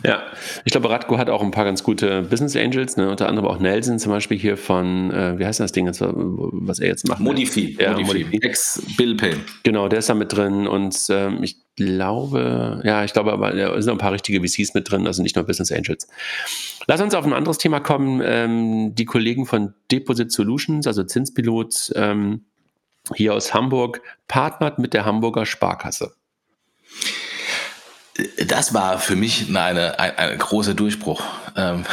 Ja, 0.04 0.24
ich 0.66 0.72
glaube, 0.72 0.90
Radko 0.90 1.18
hat 1.18 1.30
auch 1.30 1.42
ein 1.42 1.52
paar 1.52 1.66
ganz 1.66 1.84
gute 1.84 2.24
Business 2.24 2.56
Angels, 2.56 2.98
ne? 2.98 3.10
unter 3.10 3.28
anderem 3.28 3.48
auch 3.48 3.60
Nelson 3.60 4.00
zum 4.00 4.12
Beispiel 4.12 4.38
hier 4.38 4.58
von, 4.58 5.12
äh, 5.12 5.40
wie 5.40 5.46
heißt 5.46 5.60
das 5.60 5.72
Ding, 5.72 5.88
was 5.88 6.80
er 6.80 6.88
jetzt 6.88 7.08
macht? 7.08 7.20
Modifi. 7.20 7.78
Ja, 7.80 7.98
Modifi. 7.98 8.40
Ex-Bill 8.42 9.18
Genau, 9.64 9.88
der 9.88 10.00
ist 10.00 10.10
da 10.10 10.14
mit 10.14 10.34
drin 10.34 10.68
und 10.68 10.96
ähm, 11.10 11.44
ich 11.44 11.58
glaube, 11.76 12.82
ja, 12.84 13.04
ich 13.04 13.14
glaube 13.14 13.32
aber, 13.32 13.52
da 13.52 13.74
sind 13.76 13.86
noch 13.86 13.94
ein 13.94 13.98
paar 14.00 14.12
richtige 14.12 14.42
VCs 14.42 14.74
mit 14.74 14.90
drin, 14.90 15.08
also 15.08 15.22
nicht 15.22 15.36
nur 15.36 15.46
Business 15.46 15.72
Angels. 15.72 16.08
Lass 16.88 17.02
uns 17.02 17.14
auf 17.14 17.26
ein 17.26 17.34
anderes 17.34 17.58
Thema 17.58 17.80
kommen. 17.80 18.22
Ähm, 18.24 18.96
die 18.96 19.06
Kollegen 19.06 19.46
von 19.46 19.74
Deposit 19.92 20.32
Solutions, 20.32 20.88
also 20.88 21.04
Zinspilot, 21.04 21.92
ähm, 21.96 22.46
hier 23.16 23.34
aus 23.34 23.54
Hamburg 23.54 24.02
partnert 24.28 24.80
mit 24.80 24.94
der 24.94 25.06
Hamburger 25.06 25.46
Sparkasse. 25.46 26.14
Das 28.48 28.74
war 28.74 28.98
für 28.98 29.16
mich 29.16 29.48
eine, 29.56 30.00
ein, 30.00 30.18
ein 30.18 30.38
großer 30.40 30.74
Durchbruch, 30.74 31.22
ähm, 31.56 31.86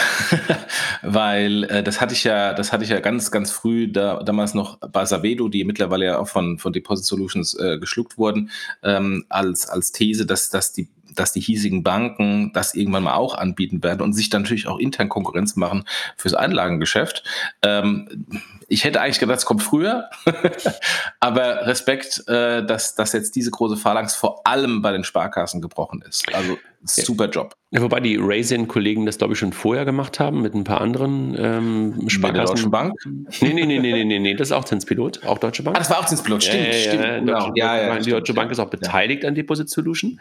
weil 1.03 1.65
äh, 1.65 1.83
das 1.83 2.01
hatte 2.01 2.15
ich 2.15 2.25
ja, 2.25 2.55
das 2.55 2.73
hatte 2.73 2.83
ich 2.83 2.89
ja 2.89 3.01
ganz, 3.01 3.31
ganz 3.31 3.51
früh 3.51 3.93
da, 3.93 4.23
damals 4.23 4.55
noch 4.55 4.79
bei 4.79 5.05
Savedo, 5.05 5.49
die 5.49 5.65
mittlerweile 5.65 6.07
ja 6.07 6.19
auch 6.19 6.29
von 6.29 6.59
von 6.59 6.73
Deposit 6.73 7.05
Solutions 7.05 7.53
äh, 7.59 7.79
geschluckt 7.79 8.17
wurden, 8.17 8.51
ähm, 8.83 9.27
als 9.29 9.69
als 9.69 9.93
These, 9.93 10.25
dass 10.25 10.49
dass 10.49 10.73
die 10.73 10.89
dass 11.15 11.33
die 11.33 11.41
hiesigen 11.41 11.83
Banken 11.83 12.53
das 12.53 12.75
irgendwann 12.75 13.05
mal 13.05 13.15
auch 13.15 13.35
anbieten 13.35 13.83
werden 13.83 14.03
und 14.03 14.12
sich 14.12 14.31
dann 14.31 14.43
natürlich 14.43 14.67
auch 14.67 14.79
intern 14.79 15.09
Konkurrenz 15.09 15.57
machen 15.57 15.85
fürs 16.17 16.35
Einlagengeschäft. 16.35 17.25
Ähm, 17.62 18.27
ich 18.69 18.85
hätte 18.85 19.01
eigentlich 19.01 19.19
gedacht, 19.19 19.39
es 19.39 19.47
kommt 19.47 19.62
früher, 19.62 20.09
aber 21.21 21.67
Respekt, 21.67 22.27
äh, 22.29 22.65
dass, 22.65 22.95
dass 22.95 23.12
jetzt 23.12 23.37
diese 23.37 23.51
große 23.51 23.77
Phalanx 23.77 24.15
vor 24.15 24.47
allem 24.47 24.83
bei 24.83 24.93
den 24.93 25.05
Sparkassen 25.05 25.61
gebrochen 25.61 26.03
ist. 26.07 26.33
Also 26.35 26.59
super 26.85 27.29
Job. 27.29 27.55
Ja, 27.71 27.83
wobei 27.83 28.01
die 28.01 28.19
Raisin-Kollegen 28.21 29.07
das, 29.07 29.19
glaube 29.19 29.33
ich, 29.33 29.39
schon 29.39 29.53
vorher 29.53 29.85
gemacht 29.85 30.21
haben 30.21 30.43
mit 30.43 30.55
ein 30.55 30.65
paar 30.65 30.81
anderen 30.81 31.35
ähm, 31.39 32.09
Sparkassen. 32.09 32.21
Bei 32.21 32.31
der 32.33 32.45
Deutschen 32.45 32.71
Bank? 32.71 32.95
Nee, 33.05 33.53
nee, 33.53 33.67
nee, 33.67 33.79
nee, 33.79 33.93
nee, 33.93 34.05
nee, 34.05 34.19
nee, 34.19 34.35
das 34.35 34.49
ist 34.49 34.53
auch 34.53 34.65
Zinspilot, 34.65 35.25
auch 35.25 35.39
Deutsche 35.39 35.62
Bank. 35.62 35.77
Ah, 35.77 35.81
das 35.81 35.91
war 35.91 36.01
auch 36.01 36.07
Zinspilot, 36.07 36.45
stimmt, 36.45 36.67
ja, 36.67 36.73
ja, 36.73 36.81
stimmt. 36.81 37.05
Ja, 37.05 37.19
genau. 37.19 37.53
ja, 37.55 37.77
ja, 37.79 37.99
die 37.99 38.11
Deutsche 38.11 38.35
Bank 38.35 38.51
ist 38.51 38.59
auch 38.59 38.71
beteiligt 38.71 39.25
an 39.25 39.35
Deposit 39.35 39.69
Solution. 39.69 40.21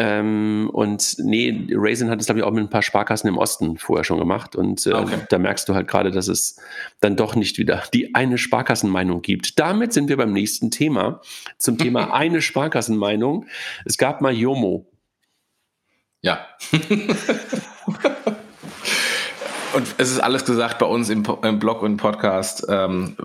Ähm, 0.00 0.70
und 0.72 1.16
nee, 1.18 1.66
Raisin 1.72 2.08
hat 2.08 2.20
es, 2.20 2.26
glaube 2.26 2.38
ich, 2.38 2.44
auch 2.44 2.52
mit 2.52 2.62
ein 2.62 2.70
paar 2.70 2.82
Sparkassen 2.82 3.26
im 3.26 3.36
Osten 3.36 3.78
vorher 3.78 4.04
schon 4.04 4.20
gemacht. 4.20 4.54
Und 4.54 4.86
äh, 4.86 4.92
okay. 4.92 5.16
da 5.28 5.40
merkst 5.40 5.68
du 5.68 5.74
halt 5.74 5.88
gerade, 5.88 6.12
dass 6.12 6.28
es 6.28 6.60
dann 7.00 7.16
doch 7.16 7.34
nicht 7.34 7.58
wieder 7.58 7.82
die 7.92 8.14
eine 8.14 8.38
Sparkassenmeinung 8.38 9.22
gibt. 9.22 9.58
Damit 9.58 9.92
sind 9.92 10.08
wir 10.08 10.16
beim 10.16 10.32
nächsten 10.32 10.70
Thema. 10.70 11.20
Zum 11.58 11.78
Thema 11.78 12.14
eine 12.14 12.40
Sparkassenmeinung. 12.42 13.46
Es 13.84 13.98
gab 13.98 14.20
mal 14.20 14.32
Jomo. 14.32 14.86
Ja. 16.22 16.46
und 19.74 19.86
es 19.98 20.12
ist 20.12 20.20
alles 20.20 20.44
gesagt 20.44 20.78
bei 20.78 20.86
uns 20.86 21.08
im, 21.08 21.24
im 21.42 21.58
Blog 21.58 21.82
und 21.82 21.96
Podcast. 21.96 22.64
Ähm, 22.68 23.16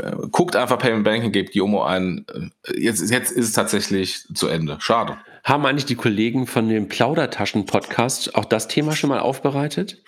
äh, 0.00 0.12
guckt 0.30 0.54
einfach 0.54 0.78
Payment 0.78 1.02
Banking, 1.02 1.32
gebt 1.32 1.56
Jomo 1.56 1.82
ein. 1.82 2.24
Äh, 2.32 2.50
jetzt, 2.80 3.10
jetzt 3.10 3.32
ist 3.32 3.48
es 3.48 3.52
tatsächlich 3.52 4.28
zu 4.32 4.46
Ende. 4.46 4.76
Schade. 4.78 5.18
Haben 5.44 5.66
eigentlich 5.66 5.86
die 5.86 5.96
Kollegen 5.96 6.46
von 6.46 6.68
dem 6.68 6.88
Plaudertaschen-Podcast 6.88 8.34
auch 8.34 8.44
das 8.44 8.68
Thema 8.68 8.94
schon 8.94 9.10
mal 9.10 9.20
aufbereitet? 9.20 10.02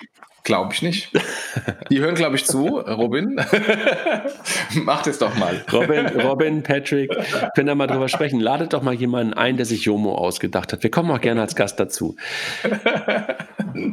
Glaube 0.44 0.72
ich 0.74 0.82
nicht. 0.82 1.12
Die 1.88 2.00
hören, 2.00 2.16
glaube 2.16 2.34
ich, 2.34 2.44
zu. 2.44 2.66
Robin, 2.78 3.36
macht 4.74 5.06
es 5.06 5.18
doch 5.18 5.36
mal. 5.36 5.64
Robin, 5.72 6.06
Robin, 6.20 6.62
Patrick, 6.64 7.12
können 7.54 7.68
da 7.68 7.76
mal 7.76 7.86
drüber 7.86 8.08
sprechen. 8.08 8.40
Ladet 8.40 8.72
doch 8.72 8.82
mal 8.82 8.94
jemanden 8.94 9.34
ein, 9.34 9.56
der 9.56 9.66
sich 9.66 9.84
Jomo 9.84 10.16
ausgedacht 10.16 10.72
hat. 10.72 10.82
Wir 10.82 10.90
kommen 10.90 11.12
auch 11.12 11.20
gerne 11.20 11.42
als 11.42 11.54
Gast 11.54 11.78
dazu. 11.78 12.16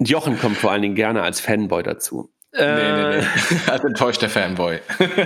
Jochen 0.00 0.38
kommt 0.40 0.56
vor 0.56 0.72
allen 0.72 0.82
Dingen 0.82 0.96
gerne 0.96 1.22
als 1.22 1.38
Fanboy 1.38 1.84
dazu. 1.84 2.33
Nee, 2.56 2.62
nee, 2.66 2.92
nee. 2.92 3.16
Äh. 3.16 3.24
Als 3.70 3.84
enttäuschter 3.84 4.28
Fanboy. 4.28 4.78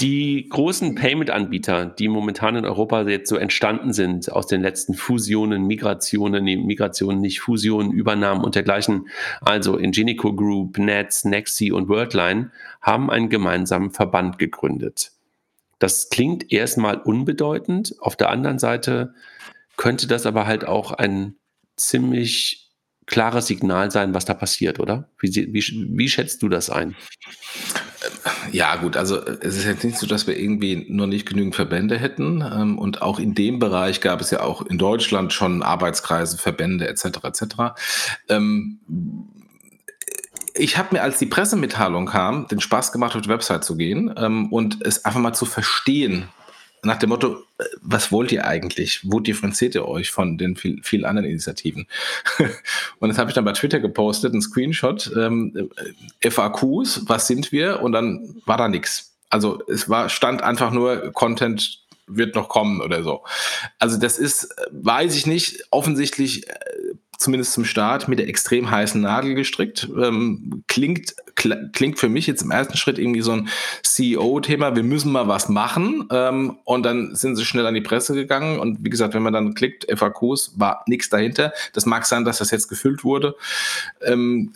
Die 0.00 0.48
großen 0.48 0.94
Payment-Anbieter, 0.94 1.86
die 1.86 2.08
momentan 2.08 2.56
in 2.56 2.66
Europa 2.66 3.02
jetzt 3.02 3.28
so 3.30 3.36
entstanden 3.36 3.92
sind, 3.94 4.30
aus 4.30 4.46
den 4.46 4.60
letzten 4.60 4.94
Fusionen, 4.94 5.66
Migrationen, 5.66 6.44
nee, 6.44 6.56
Migrationen, 6.56 7.20
nicht 7.20 7.40
Fusionen, 7.40 7.92
Übernahmen 7.92 8.44
und 8.44 8.54
dergleichen, 8.54 9.08
also 9.40 9.76
Ingenico 9.78 10.34
Group, 10.34 10.78
Nets, 10.78 11.24
Nexi 11.24 11.72
und 11.72 11.88
Worldline, 11.88 12.50
haben 12.82 13.10
einen 13.10 13.30
gemeinsamen 13.30 13.90
Verband 13.90 14.38
gegründet. 14.38 15.12
Das 15.78 16.10
klingt 16.10 16.52
erstmal 16.52 16.98
unbedeutend. 16.98 17.94
Auf 18.00 18.16
der 18.16 18.30
anderen 18.30 18.58
Seite 18.58 19.14
könnte 19.76 20.06
das 20.06 20.26
aber 20.26 20.46
halt 20.46 20.66
auch 20.66 20.92
ein 20.92 21.36
ziemlich 21.76 22.65
klares 23.06 23.46
Signal 23.46 23.90
sein, 23.90 24.14
was 24.14 24.24
da 24.24 24.34
passiert, 24.34 24.80
oder? 24.80 25.08
Wie, 25.20 25.30
wie, 25.52 25.88
wie 25.90 26.08
schätzt 26.08 26.42
du 26.42 26.48
das 26.48 26.70
ein? 26.70 26.96
Ja, 28.52 28.76
gut, 28.76 28.96
also 28.96 29.24
es 29.24 29.56
ist 29.56 29.64
jetzt 29.64 29.84
nicht 29.84 29.98
so, 29.98 30.06
dass 30.06 30.26
wir 30.26 30.38
irgendwie 30.38 30.86
nur 30.88 31.06
nicht 31.06 31.28
genügend 31.28 31.54
Verbände 31.54 31.98
hätten. 31.98 32.42
Ähm, 32.42 32.78
und 32.78 33.02
auch 33.02 33.18
in 33.18 33.34
dem 33.34 33.58
Bereich 33.58 34.00
gab 34.00 34.20
es 34.20 34.30
ja 34.30 34.40
auch 34.40 34.62
in 34.62 34.78
Deutschland 34.78 35.32
schon 35.32 35.62
Arbeitskreise, 35.62 36.38
Verbände 36.38 36.88
etc. 36.88 37.04
etc. 37.22 37.44
Ähm, 38.28 38.80
ich 40.54 40.78
habe 40.78 40.96
mir, 40.96 41.02
als 41.02 41.18
die 41.18 41.26
Pressemitteilung 41.26 42.06
kam, 42.06 42.48
den 42.48 42.60
Spaß 42.60 42.92
gemacht, 42.92 43.14
auf 43.14 43.22
die 43.22 43.28
Website 43.28 43.64
zu 43.64 43.76
gehen 43.76 44.12
ähm, 44.16 44.52
und 44.52 44.84
es 44.84 45.04
einfach 45.04 45.20
mal 45.20 45.34
zu 45.34 45.44
verstehen, 45.44 46.28
nach 46.86 46.98
dem 46.98 47.10
Motto, 47.10 47.42
äh, 47.58 47.64
was 47.82 48.10
wollt 48.12 48.32
ihr 48.32 48.46
eigentlich? 48.46 49.00
Wo 49.04 49.20
differenziert 49.20 49.74
ihr 49.74 49.86
euch 49.86 50.10
von 50.10 50.38
den 50.38 50.56
vielen 50.56 50.82
viel 50.82 51.04
anderen 51.04 51.28
Initiativen? 51.28 51.86
und 52.98 53.08
das 53.08 53.18
habe 53.18 53.30
ich 53.30 53.34
dann 53.34 53.44
bei 53.44 53.52
Twitter 53.52 53.80
gepostet, 53.80 54.32
ein 54.32 54.40
Screenshot, 54.40 55.12
ähm, 55.16 55.70
äh, 56.20 56.30
FAQs, 56.30 57.02
was 57.06 57.26
sind 57.26 57.52
wir? 57.52 57.82
Und 57.82 57.92
dann 57.92 58.36
war 58.46 58.56
da 58.56 58.68
nichts. 58.68 59.12
Also 59.28 59.62
es 59.68 59.88
war, 59.88 60.08
stand 60.08 60.42
einfach 60.42 60.70
nur 60.70 61.12
Content 61.12 61.82
wird 62.06 62.36
noch 62.36 62.48
kommen 62.48 62.80
oder 62.80 63.02
so. 63.02 63.24
Also 63.78 63.98
das 63.98 64.18
ist, 64.18 64.44
äh, 64.44 64.66
weiß 64.70 65.16
ich 65.16 65.26
nicht, 65.26 65.64
offensichtlich 65.70 66.46
zumindest 67.18 67.52
zum 67.52 67.64
Start, 67.64 68.08
mit 68.08 68.18
der 68.18 68.28
extrem 68.28 68.70
heißen 68.70 69.00
Nadel 69.00 69.34
gestrickt. 69.34 69.88
Ähm, 70.00 70.62
klingt, 70.68 71.14
kl 71.34 71.70
klingt 71.72 71.98
für 71.98 72.08
mich 72.08 72.26
jetzt 72.26 72.42
im 72.42 72.50
ersten 72.50 72.76
Schritt 72.76 72.98
irgendwie 72.98 73.22
so 73.22 73.32
ein 73.32 73.48
CEO-Thema, 73.82 74.76
wir 74.76 74.82
müssen 74.82 75.12
mal 75.12 75.28
was 75.28 75.48
machen. 75.48 76.08
Ähm, 76.10 76.58
und 76.64 76.84
dann 76.84 77.14
sind 77.14 77.36
sie 77.36 77.44
schnell 77.44 77.66
an 77.66 77.74
die 77.74 77.80
Presse 77.80 78.14
gegangen. 78.14 78.58
Und 78.58 78.84
wie 78.84 78.90
gesagt, 78.90 79.14
wenn 79.14 79.22
man 79.22 79.32
dann 79.32 79.54
klickt, 79.54 79.86
FAQs, 79.90 80.54
war 80.56 80.82
nichts 80.86 81.08
dahinter. 81.08 81.52
Das 81.72 81.86
mag 81.86 82.06
sein, 82.06 82.24
dass 82.24 82.38
das 82.38 82.50
jetzt 82.50 82.68
gefüllt 82.68 83.04
wurde. 83.04 83.36
Ähm, 84.02 84.52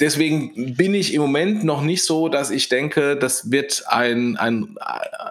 deswegen 0.00 0.74
bin 0.74 0.94
ich 0.94 1.14
im 1.14 1.20
Moment 1.20 1.64
noch 1.64 1.82
nicht 1.82 2.04
so, 2.04 2.28
dass 2.28 2.50
ich 2.50 2.68
denke, 2.68 3.16
das 3.16 3.50
wird 3.50 3.84
ein, 3.88 4.36
ein, 4.36 4.76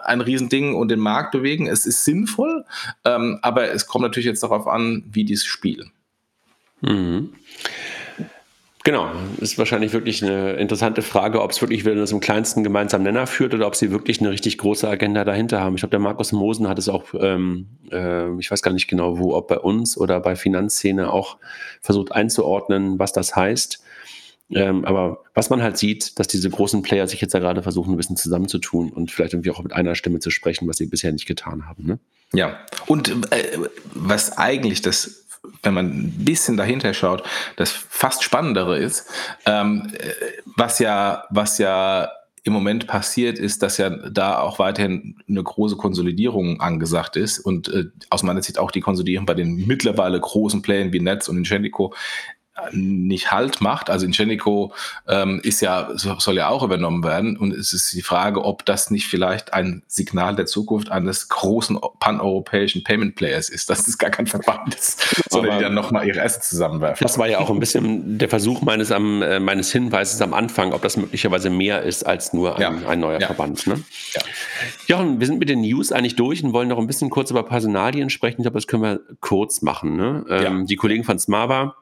ein 0.04 0.20
Riesending 0.20 0.74
und 0.74 0.88
den 0.88 1.00
Markt 1.00 1.32
bewegen. 1.32 1.66
Es 1.66 1.86
ist 1.86 2.04
sinnvoll, 2.04 2.64
ähm, 3.04 3.38
aber 3.42 3.70
es 3.70 3.86
kommt 3.86 4.02
natürlich 4.02 4.26
jetzt 4.26 4.42
darauf 4.42 4.66
an, 4.66 5.04
wie 5.10 5.24
die 5.24 5.34
es 5.34 5.44
spielen. 5.44 5.90
Mhm. 6.80 7.32
Genau, 8.82 9.10
ist 9.38 9.58
wahrscheinlich 9.58 9.92
wirklich 9.92 10.24
eine 10.24 10.52
interessante 10.52 11.02
Frage, 11.02 11.42
ob 11.42 11.50
es 11.50 11.60
wirklich 11.60 11.84
wieder 11.84 12.06
zum 12.06 12.20
kleinsten 12.20 12.64
gemeinsamen 12.64 13.04
Nenner 13.04 13.26
führt 13.26 13.52
oder 13.52 13.66
ob 13.66 13.76
sie 13.76 13.90
wirklich 13.90 14.20
eine 14.20 14.30
richtig 14.30 14.56
große 14.56 14.88
Agenda 14.88 15.22
dahinter 15.24 15.60
haben. 15.60 15.74
Ich 15.74 15.82
glaube, 15.82 15.90
der 15.90 16.00
Markus 16.00 16.32
Mosen 16.32 16.66
hat 16.66 16.78
es 16.78 16.88
auch, 16.88 17.04
ähm, 17.12 17.66
äh, 17.92 18.34
ich 18.38 18.50
weiß 18.50 18.62
gar 18.62 18.72
nicht 18.72 18.88
genau 18.88 19.18
wo, 19.18 19.34
ob 19.34 19.48
bei 19.48 19.58
uns 19.58 19.98
oder 19.98 20.18
bei 20.20 20.34
Finanzszene 20.34 21.12
auch 21.12 21.36
versucht 21.82 22.12
einzuordnen, 22.12 22.98
was 22.98 23.12
das 23.12 23.36
heißt. 23.36 23.82
Ähm, 24.52 24.84
aber 24.84 25.22
was 25.34 25.50
man 25.50 25.62
halt 25.62 25.78
sieht, 25.78 26.18
dass 26.18 26.26
diese 26.26 26.50
großen 26.50 26.82
Player 26.82 27.06
sich 27.06 27.20
jetzt 27.20 27.34
ja 27.34 27.40
gerade 27.40 27.62
versuchen, 27.62 27.94
ein 27.94 27.96
bisschen 27.96 28.16
zusammenzutun 28.16 28.90
und 28.90 29.10
vielleicht 29.10 29.32
irgendwie 29.32 29.50
auch 29.50 29.62
mit 29.62 29.72
einer 29.72 29.94
Stimme 29.94 30.18
zu 30.18 30.30
sprechen, 30.30 30.68
was 30.68 30.78
sie 30.78 30.86
bisher 30.86 31.12
nicht 31.12 31.26
getan 31.26 31.68
haben. 31.68 31.86
Ne? 31.86 31.98
Ja, 32.32 32.58
und 32.86 33.10
äh, 33.32 33.58
was 33.94 34.36
eigentlich 34.38 34.82
das, 34.82 35.26
wenn 35.62 35.74
man 35.74 35.86
ein 35.86 36.24
bisschen 36.24 36.56
dahinter 36.56 36.94
schaut, 36.94 37.22
das 37.56 37.70
fast 37.70 38.24
Spannendere 38.24 38.78
ist, 38.78 39.06
ähm, 39.46 39.92
äh, 39.98 40.12
was 40.56 40.80
ja, 40.80 41.24
was 41.30 41.58
ja 41.58 42.10
im 42.42 42.52
Moment 42.52 42.86
passiert, 42.86 43.38
ist, 43.38 43.62
dass 43.62 43.76
ja 43.76 43.90
da 43.90 44.38
auch 44.40 44.58
weiterhin 44.58 45.16
eine 45.28 45.42
große 45.42 45.76
Konsolidierung 45.76 46.60
angesagt 46.60 47.16
ist 47.16 47.38
und 47.38 47.68
äh, 47.68 47.84
aus 48.08 48.22
meiner 48.22 48.42
Sicht 48.42 48.58
auch 48.58 48.70
die 48.70 48.80
Konsolidierung 48.80 49.26
bei 49.26 49.34
den 49.34 49.66
mittlerweile 49.66 50.18
großen 50.18 50.62
Playern 50.62 50.92
wie 50.92 51.00
Netz 51.00 51.28
und 51.28 51.36
Ingenico 51.36 51.94
nicht 52.72 53.30
Halt 53.30 53.60
macht. 53.60 53.90
Also 53.90 54.06
Ingenico 54.06 54.72
ähm, 55.06 55.40
ist 55.42 55.60
ja, 55.60 55.90
soll 55.94 56.36
ja 56.36 56.48
auch 56.48 56.62
übernommen 56.62 57.04
werden. 57.04 57.36
Und 57.36 57.52
es 57.52 57.72
ist 57.72 57.92
die 57.92 58.02
Frage, 58.02 58.44
ob 58.44 58.64
das 58.66 58.90
nicht 58.90 59.06
vielleicht 59.06 59.54
ein 59.54 59.82
Signal 59.86 60.36
der 60.36 60.46
Zukunft 60.46 60.90
eines 60.90 61.28
großen 61.28 61.78
paneuropäischen 62.00 62.84
Payment 62.84 63.14
Players 63.14 63.48
ist, 63.48 63.70
dass 63.70 63.86
es 63.86 63.98
gar 63.98 64.10
kein 64.10 64.26
Verband 64.26 64.74
ist, 64.74 65.22
sondern 65.30 65.58
die 65.58 65.64
dann 65.64 65.74
nochmal 65.74 66.06
ihre 66.06 66.22
Assets 66.22 66.48
zusammenwerfen. 66.48 67.04
Das 67.04 67.18
war 67.18 67.28
ja 67.28 67.38
auch 67.38 67.50
ein 67.50 67.60
bisschen 67.60 68.18
der 68.18 68.28
Versuch 68.28 68.62
meines, 68.62 68.92
am, 68.92 69.22
äh, 69.22 69.40
meines 69.40 69.72
Hinweises 69.72 70.20
am 70.20 70.34
Anfang, 70.34 70.72
ob 70.72 70.82
das 70.82 70.96
möglicherweise 70.96 71.50
mehr 71.50 71.82
ist 71.82 72.06
als 72.06 72.32
nur 72.32 72.56
ein, 72.56 72.60
ja. 72.60 72.88
ein 72.88 73.00
neuer 73.00 73.20
ja. 73.20 73.26
Verband. 73.26 73.66
Ne? 73.66 73.82
Ja. 74.12 74.22
Jochen, 74.86 75.20
wir 75.20 75.26
sind 75.26 75.38
mit 75.38 75.48
den 75.48 75.60
News 75.60 75.92
eigentlich 75.92 76.16
durch 76.16 76.42
und 76.42 76.52
wollen 76.52 76.68
noch 76.68 76.78
ein 76.78 76.86
bisschen 76.86 77.10
kurz 77.10 77.30
über 77.30 77.42
Personalien 77.42 78.10
sprechen. 78.10 78.40
Ich 78.40 78.44
glaube, 78.44 78.58
das 78.58 78.66
können 78.66 78.82
wir 78.82 79.00
kurz 79.20 79.62
machen. 79.62 79.96
Ne? 79.96 80.24
Ähm, 80.28 80.66
die 80.66 80.76
Kollegen 80.76 81.04
von 81.04 81.18
Smava 81.18 81.76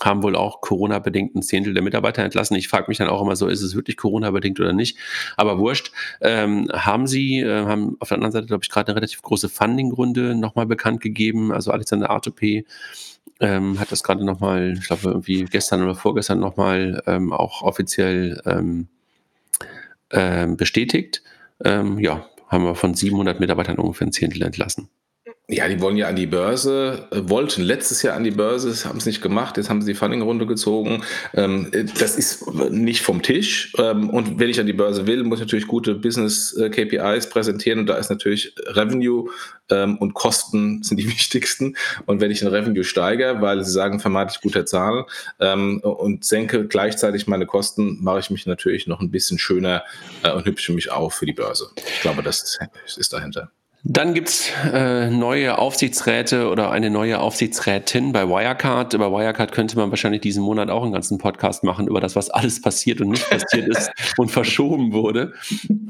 haben 0.00 0.22
wohl 0.22 0.36
auch 0.36 0.60
Corona-bedingt 0.60 1.34
ein 1.34 1.42
Zehntel 1.42 1.74
der 1.74 1.82
Mitarbeiter 1.82 2.22
entlassen. 2.22 2.56
Ich 2.56 2.68
frage 2.68 2.86
mich 2.88 2.98
dann 2.98 3.08
auch 3.08 3.22
immer 3.22 3.36
so, 3.36 3.48
ist 3.48 3.62
es 3.62 3.74
wirklich 3.74 3.96
Corona-bedingt 3.96 4.60
oder 4.60 4.72
nicht? 4.72 4.98
Aber 5.36 5.58
wurscht. 5.58 5.92
Ähm, 6.20 6.68
haben 6.72 7.06
Sie, 7.06 7.40
äh, 7.40 7.64
haben 7.64 7.96
auf 8.00 8.08
der 8.08 8.16
anderen 8.16 8.32
Seite, 8.32 8.46
glaube 8.46 8.64
ich, 8.64 8.70
gerade 8.70 8.88
eine 8.88 8.96
relativ 8.96 9.22
große 9.22 9.48
Funding-Runde 9.48 10.34
nochmal 10.34 10.66
bekannt 10.66 11.00
gegeben. 11.00 11.52
Also 11.52 11.70
Alexander 11.70 12.10
ATP 12.10 12.64
ähm, 13.40 13.78
hat 13.78 13.92
das 13.92 14.02
gerade 14.02 14.24
nochmal, 14.24 14.74
ich 14.78 14.86
glaube, 14.86 15.08
irgendwie 15.08 15.44
gestern 15.44 15.82
oder 15.82 15.94
vorgestern 15.94 16.40
nochmal 16.40 17.02
ähm, 17.06 17.32
auch 17.32 17.62
offiziell 17.62 18.40
ähm, 18.44 18.88
ähm, 20.10 20.56
bestätigt. 20.56 21.22
Ähm, 21.64 21.98
ja, 21.98 22.26
haben 22.48 22.64
wir 22.64 22.74
von 22.74 22.94
700 22.94 23.40
Mitarbeitern 23.40 23.78
ungefähr 23.78 24.06
ein 24.06 24.12
Zehntel 24.12 24.42
entlassen. 24.42 24.88
Ja, 25.48 25.68
die 25.68 25.80
wollen 25.80 25.96
ja 25.96 26.08
an 26.08 26.16
die 26.16 26.26
Börse, 26.26 27.06
äh, 27.12 27.20
wollten 27.28 27.62
letztes 27.62 28.02
Jahr 28.02 28.16
an 28.16 28.24
die 28.24 28.32
Börse, 28.32 28.88
haben 28.88 28.98
es 28.98 29.06
nicht 29.06 29.22
gemacht, 29.22 29.56
jetzt 29.56 29.70
haben 29.70 29.80
sie 29.80 29.92
die 29.92 29.96
Funding-Runde 29.96 30.44
gezogen. 30.44 31.04
Ähm, 31.34 31.68
äh, 31.70 31.84
das 31.84 32.16
ist 32.16 32.52
nicht 32.72 33.02
vom 33.02 33.22
Tisch. 33.22 33.72
Ähm, 33.78 34.10
und 34.10 34.40
wenn 34.40 34.50
ich 34.50 34.58
an 34.58 34.66
die 34.66 34.72
Börse 34.72 35.06
will, 35.06 35.22
muss 35.22 35.38
ich 35.38 35.46
natürlich 35.46 35.68
gute 35.68 35.94
Business-KPIs 35.94 37.26
äh, 37.26 37.28
präsentieren 37.28 37.78
und 37.78 37.86
da 37.86 37.94
ist 37.94 38.10
natürlich 38.10 38.56
Revenue 38.66 39.30
ähm, 39.70 39.96
und 39.98 40.14
Kosten 40.14 40.82
sind 40.82 40.96
die 40.96 41.06
wichtigsten. 41.12 41.76
Und 42.06 42.20
wenn 42.20 42.32
ich 42.32 42.40
den 42.40 42.48
Revenue 42.48 42.82
steigere, 42.82 43.40
weil 43.40 43.64
sie 43.64 43.70
sagen, 43.70 44.00
vermeintlich 44.00 44.40
guter 44.40 44.66
Zahl 44.66 45.06
und 45.38 46.24
senke 46.24 46.66
gleichzeitig 46.66 47.28
meine 47.28 47.46
Kosten, 47.46 48.02
mache 48.02 48.18
ich 48.18 48.30
mich 48.30 48.46
natürlich 48.46 48.88
noch 48.88 49.00
ein 49.00 49.10
bisschen 49.10 49.38
schöner 49.38 49.84
und 50.34 50.44
hübsche 50.44 50.72
mich 50.72 50.90
auf 50.90 51.14
für 51.14 51.26
die 51.26 51.32
Börse. 51.32 51.70
Ich 51.76 52.00
glaube, 52.00 52.22
das 52.22 52.58
ist 52.96 53.12
dahinter. 53.12 53.52
Dann 53.88 54.14
gibt's 54.14 54.50
äh, 54.64 55.10
neue 55.10 55.58
Aufsichtsräte 55.58 56.50
oder 56.50 56.72
eine 56.72 56.90
neue 56.90 57.20
Aufsichtsrätin 57.20 58.12
bei 58.12 58.28
Wirecard. 58.28 58.94
Über 58.94 59.12
Wirecard 59.12 59.52
könnte 59.52 59.76
man 59.76 59.90
wahrscheinlich 59.90 60.22
diesen 60.22 60.42
Monat 60.42 60.70
auch 60.70 60.82
einen 60.82 60.92
ganzen 60.92 61.18
Podcast 61.18 61.62
machen 61.62 61.86
über 61.86 62.00
das, 62.00 62.16
was 62.16 62.28
alles 62.28 62.60
passiert 62.60 63.00
und 63.00 63.10
nicht 63.10 63.30
passiert 63.30 63.68
ist 63.68 63.92
und 64.16 64.32
verschoben 64.32 64.92
wurde. 64.92 65.34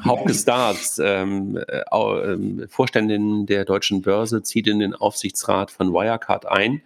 Hauke 0.05 0.35
Starts, 0.35 1.01
ähm, 1.03 1.57
äh, 1.57 1.79
äh, 1.79 2.69
Vorständin 2.69 3.47
der 3.47 3.65
deutschen 3.65 4.03
Börse, 4.03 4.43
zieht 4.43 4.67
in 4.67 4.79
den 4.79 4.95
Aufsichtsrat 4.95 5.71
von 5.71 5.95
Wirecard 5.95 6.47
ein 6.47 6.83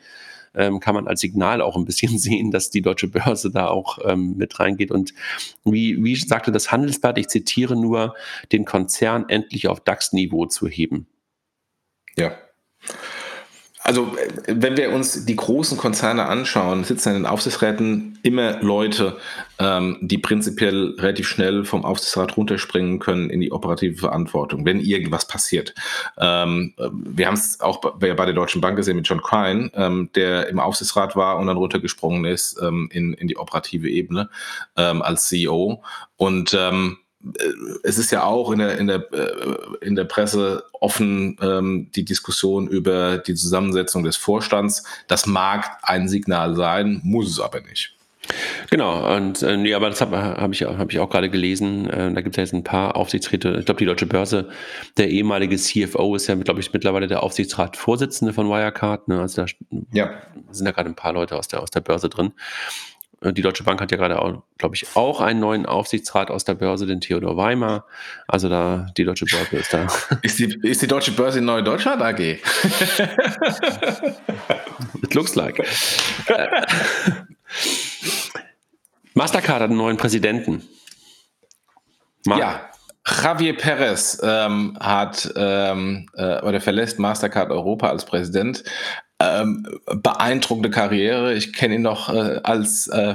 ähm, 0.55 0.81
kann 0.81 0.95
man 0.95 1.07
als 1.07 1.21
Signal 1.21 1.61
auch 1.61 1.77
ein 1.77 1.85
bisschen 1.85 2.19
sehen, 2.19 2.51
dass 2.51 2.71
die 2.71 2.83
deutsche 2.83 3.09
Börse 3.09 3.51
da 3.51 3.69
auch 3.69 3.99
ähm, 4.05 4.37
mit 4.37 4.59
reingeht. 4.59 4.91
Und 4.91 5.15
wie, 5.65 6.03
wie 6.03 6.17
sagte 6.17 6.53
das 6.53 6.73
Handelsblatt, 6.73 7.19
ich 7.19 7.29
zitiere 7.29 7.77
nur, 7.77 8.15
den 8.53 8.65
Konzern 8.65 9.29
endlich 9.29 9.69
auf 9.69 9.81
DAX-Niveau 9.81 10.47
zu 10.47 10.67
heben. 10.67 11.07
Ja. 12.17 12.33
Also, 13.91 14.17
wenn 14.47 14.77
wir 14.77 14.93
uns 14.93 15.25
die 15.25 15.35
großen 15.35 15.77
Konzerne 15.77 16.27
anschauen, 16.27 16.85
sitzen 16.85 17.09
in 17.09 17.15
den 17.17 17.27
Aufsichtsräten 17.27 18.21
immer 18.23 18.63
Leute, 18.63 19.17
ähm, 19.59 19.99
die 20.01 20.19
prinzipiell 20.19 20.95
relativ 20.97 21.27
schnell 21.27 21.65
vom 21.65 21.85
Aufsichtsrat 21.85 22.37
runterspringen 22.37 23.01
können 23.01 23.31
in 23.31 23.41
die 23.41 23.51
operative 23.51 23.97
Verantwortung, 23.97 24.65
wenn 24.65 24.79
irgendwas 24.79 25.27
passiert. 25.27 25.75
Ähm, 26.19 26.73
wir 26.79 27.27
haben 27.27 27.35
es 27.35 27.59
auch 27.59 27.81
bei, 27.81 28.15
bei, 28.15 28.25
der 28.27 28.35
Deutschen 28.35 28.61
Bank 28.61 28.77
gesehen 28.77 28.95
mit 28.95 29.09
John 29.09 29.23
Crine, 29.23 29.73
ähm, 29.75 30.09
der 30.15 30.47
im 30.47 30.61
Aufsichtsrat 30.61 31.17
war 31.17 31.39
und 31.39 31.49
dann 31.49 31.57
runtergesprungen 31.57 32.25
ist 32.27 32.63
ähm, 32.63 32.89
in, 32.93 33.15
in 33.15 33.27
die 33.27 33.39
operative 33.39 33.89
Ebene 33.89 34.31
ähm, 34.77 35.03
als 35.03 35.27
CEO. 35.27 35.83
Und 36.17 36.57
ähm, 36.57 36.99
es 37.83 37.99
ist 37.99 38.11
ja 38.11 38.25
auch 38.25 38.51
in 38.51 38.61
der, 38.61 38.79
in 38.79 38.87
der, 38.87 39.13
äh, 39.13 39.87
in 39.87 39.95
der 39.95 40.05
Presse 40.05 40.65
offen 40.73 41.37
ähm, 41.43 41.91
die 41.95 42.05
Diskussion 42.05 42.67
über 42.69 43.19
die 43.19 43.35
Zusammensetzung 43.35 44.05
des 44.05 44.17
Vorstands. 44.17 44.85
Das 45.07 45.27
mag 45.27 45.79
ein 45.83 46.09
Signal 46.09 46.55
sein, 46.55 47.01
muss 47.05 47.29
es 47.29 47.41
aber 47.41 47.61
nicht. 47.61 47.95
Genau, 48.71 49.17
und 49.17 49.43
äh, 49.43 49.57
nee, 49.57 49.75
aber 49.75 49.89
das 49.89 50.01
habe 50.01 50.17
hab 50.17 50.53
ich, 50.53 50.63
hab 50.63 50.93
ich 50.93 50.99
auch 50.99 51.11
gerade 51.11 51.31
gelesen. 51.31 51.91
Äh, 51.91 52.13
da 52.13 52.21
gibt 52.21 52.35
es 52.35 52.37
ja 52.37 52.45
jetzt 52.45 52.53
ein 52.53 52.65
paar 52.65 52.97
Aufsichtsräte. 52.97 53.57
Ich 53.59 53.65
glaube, 53.65 53.79
die 53.79 53.87
Deutsche 53.87 54.07
Börse, 54.07 54.49
der 54.97 55.11
ehemalige 55.11 55.57
CFO 55.57 56.15
ist 56.15 56.27
ja, 56.29 56.35
glaube 56.37 56.61
ich, 56.61 56.73
mittlerweile 56.73 57.07
der 57.07 57.23
Aufsichtsratsvorsitzende 57.23 58.33
von 58.33 58.49
Wirecard. 58.49 59.09
Ne? 59.09 59.21
Also 59.21 59.43
da 59.43 59.49
ja. 59.93 60.11
sind 60.51 60.65
da 60.65 60.73
gerade 60.73 60.89
ein 60.89 60.95
paar 60.95 61.13
Leute 61.13 61.37
aus 61.37 61.49
der, 61.49 61.63
aus 61.63 61.71
der 61.71 61.81
Börse 61.81 62.09
drin. 62.09 62.33
Äh, 63.21 63.33
die 63.33 63.43
Deutsche 63.43 63.65
Bank 63.65 63.81
hat 63.81 63.91
ja 63.91 63.97
gerade, 63.97 64.43
glaube 64.59 64.75
ich, 64.75 64.87
auch 64.95 65.21
einen 65.21 65.41
neuen 65.41 65.67
Aufsichtsrat 65.67 66.31
aus 66.31 66.45
der 66.45 66.55
Börse, 66.55 66.87
den 66.87 67.01
Theodor 67.01 67.37
Weimar. 67.37 67.87
Also 68.27 68.49
da, 68.49 68.87
die 68.97 69.05
Deutsche 69.05 69.27
Börse 69.27 69.57
ist 69.57 69.73
da. 69.73 69.87
Ist 70.23 70.39
die, 70.39 70.59
ist 70.63 70.83
die 70.83 70.87
Deutsche 70.87 71.13
Börse 71.13 71.39
in 71.39 71.45
Neue 71.45 71.63
Deutschland 71.63 72.03
AG? 72.03 72.19
It 75.03 75.15
looks 75.15 75.35
like. 75.35 75.63
Mastercard 79.15 79.61
hat 79.61 79.71
einen 79.71 79.77
neuen 79.77 79.97
Präsidenten. 79.97 80.63
Mar 82.27 82.39
ja. 82.39 82.71
Javier 83.07 83.57
Perez 83.57 84.21
ähm, 84.23 84.77
hat 84.79 85.33
ähm, 85.35 86.07
äh, 86.15 86.41
oder 86.43 86.61
verlässt 86.61 86.99
Mastercard 86.99 87.51
Europa 87.51 87.89
als 87.89 88.05
Präsident. 88.05 88.63
Ähm, 89.23 89.67
beeindruckende 89.85 90.71
Karriere. 90.71 91.35
Ich 91.35 91.53
kenne 91.53 91.75
ihn 91.75 91.83
noch 91.83 92.09
äh, 92.09 92.41
als, 92.43 92.87
äh, 92.87 93.15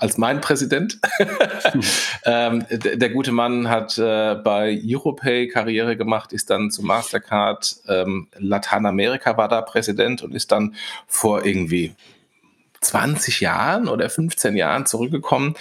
als 0.00 0.18
mein 0.18 0.40
Präsident. 0.40 0.98
ähm, 2.24 2.66
der 2.70 3.10
gute 3.10 3.30
Mann 3.30 3.70
hat 3.70 3.96
äh, 3.96 4.34
bei 4.34 4.76
Europay 4.84 5.46
Karriere 5.46 5.96
gemacht, 5.96 6.32
ist 6.32 6.50
dann 6.50 6.72
zu 6.72 6.82
Mastercard 6.82 7.76
ähm, 7.86 8.26
Lateinamerika 8.36 9.36
war 9.36 9.46
da 9.46 9.62
Präsident 9.62 10.24
und 10.24 10.34
ist 10.34 10.50
dann 10.50 10.74
vor 11.06 11.46
irgendwie 11.46 11.94
20 12.84 13.40
Jahren 13.40 13.88
oder 13.88 14.08
15 14.08 14.56
Jahren 14.56 14.86
zurückgekommen 14.86 15.54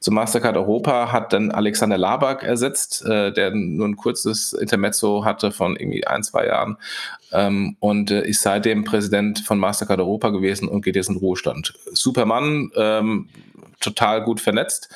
zu 0.00 0.10
Mastercard 0.10 0.56
Europa, 0.56 1.12
hat 1.12 1.32
dann 1.32 1.50
Alexander 1.50 1.98
Labak 1.98 2.42
ersetzt, 2.42 3.04
äh, 3.04 3.32
der 3.32 3.50
nur 3.54 3.86
ein 3.86 3.96
kurzes 3.96 4.52
Intermezzo 4.52 5.24
hatte 5.24 5.52
von 5.52 5.76
irgendwie 5.76 6.06
ein, 6.06 6.22
zwei 6.22 6.46
Jahren 6.46 6.76
ähm, 7.32 7.76
und 7.80 8.10
äh, 8.10 8.26
ist 8.26 8.42
seitdem 8.42 8.84
Präsident 8.84 9.40
von 9.40 9.58
Mastercard 9.58 10.00
Europa 10.00 10.30
gewesen 10.30 10.68
und 10.68 10.82
geht 10.82 10.96
jetzt 10.96 11.10
in 11.10 11.16
Ruhestand. 11.16 11.74
Supermann, 11.92 12.70
ähm, 12.76 13.28
total 13.80 14.22
gut 14.22 14.40
vernetzt. 14.40 14.88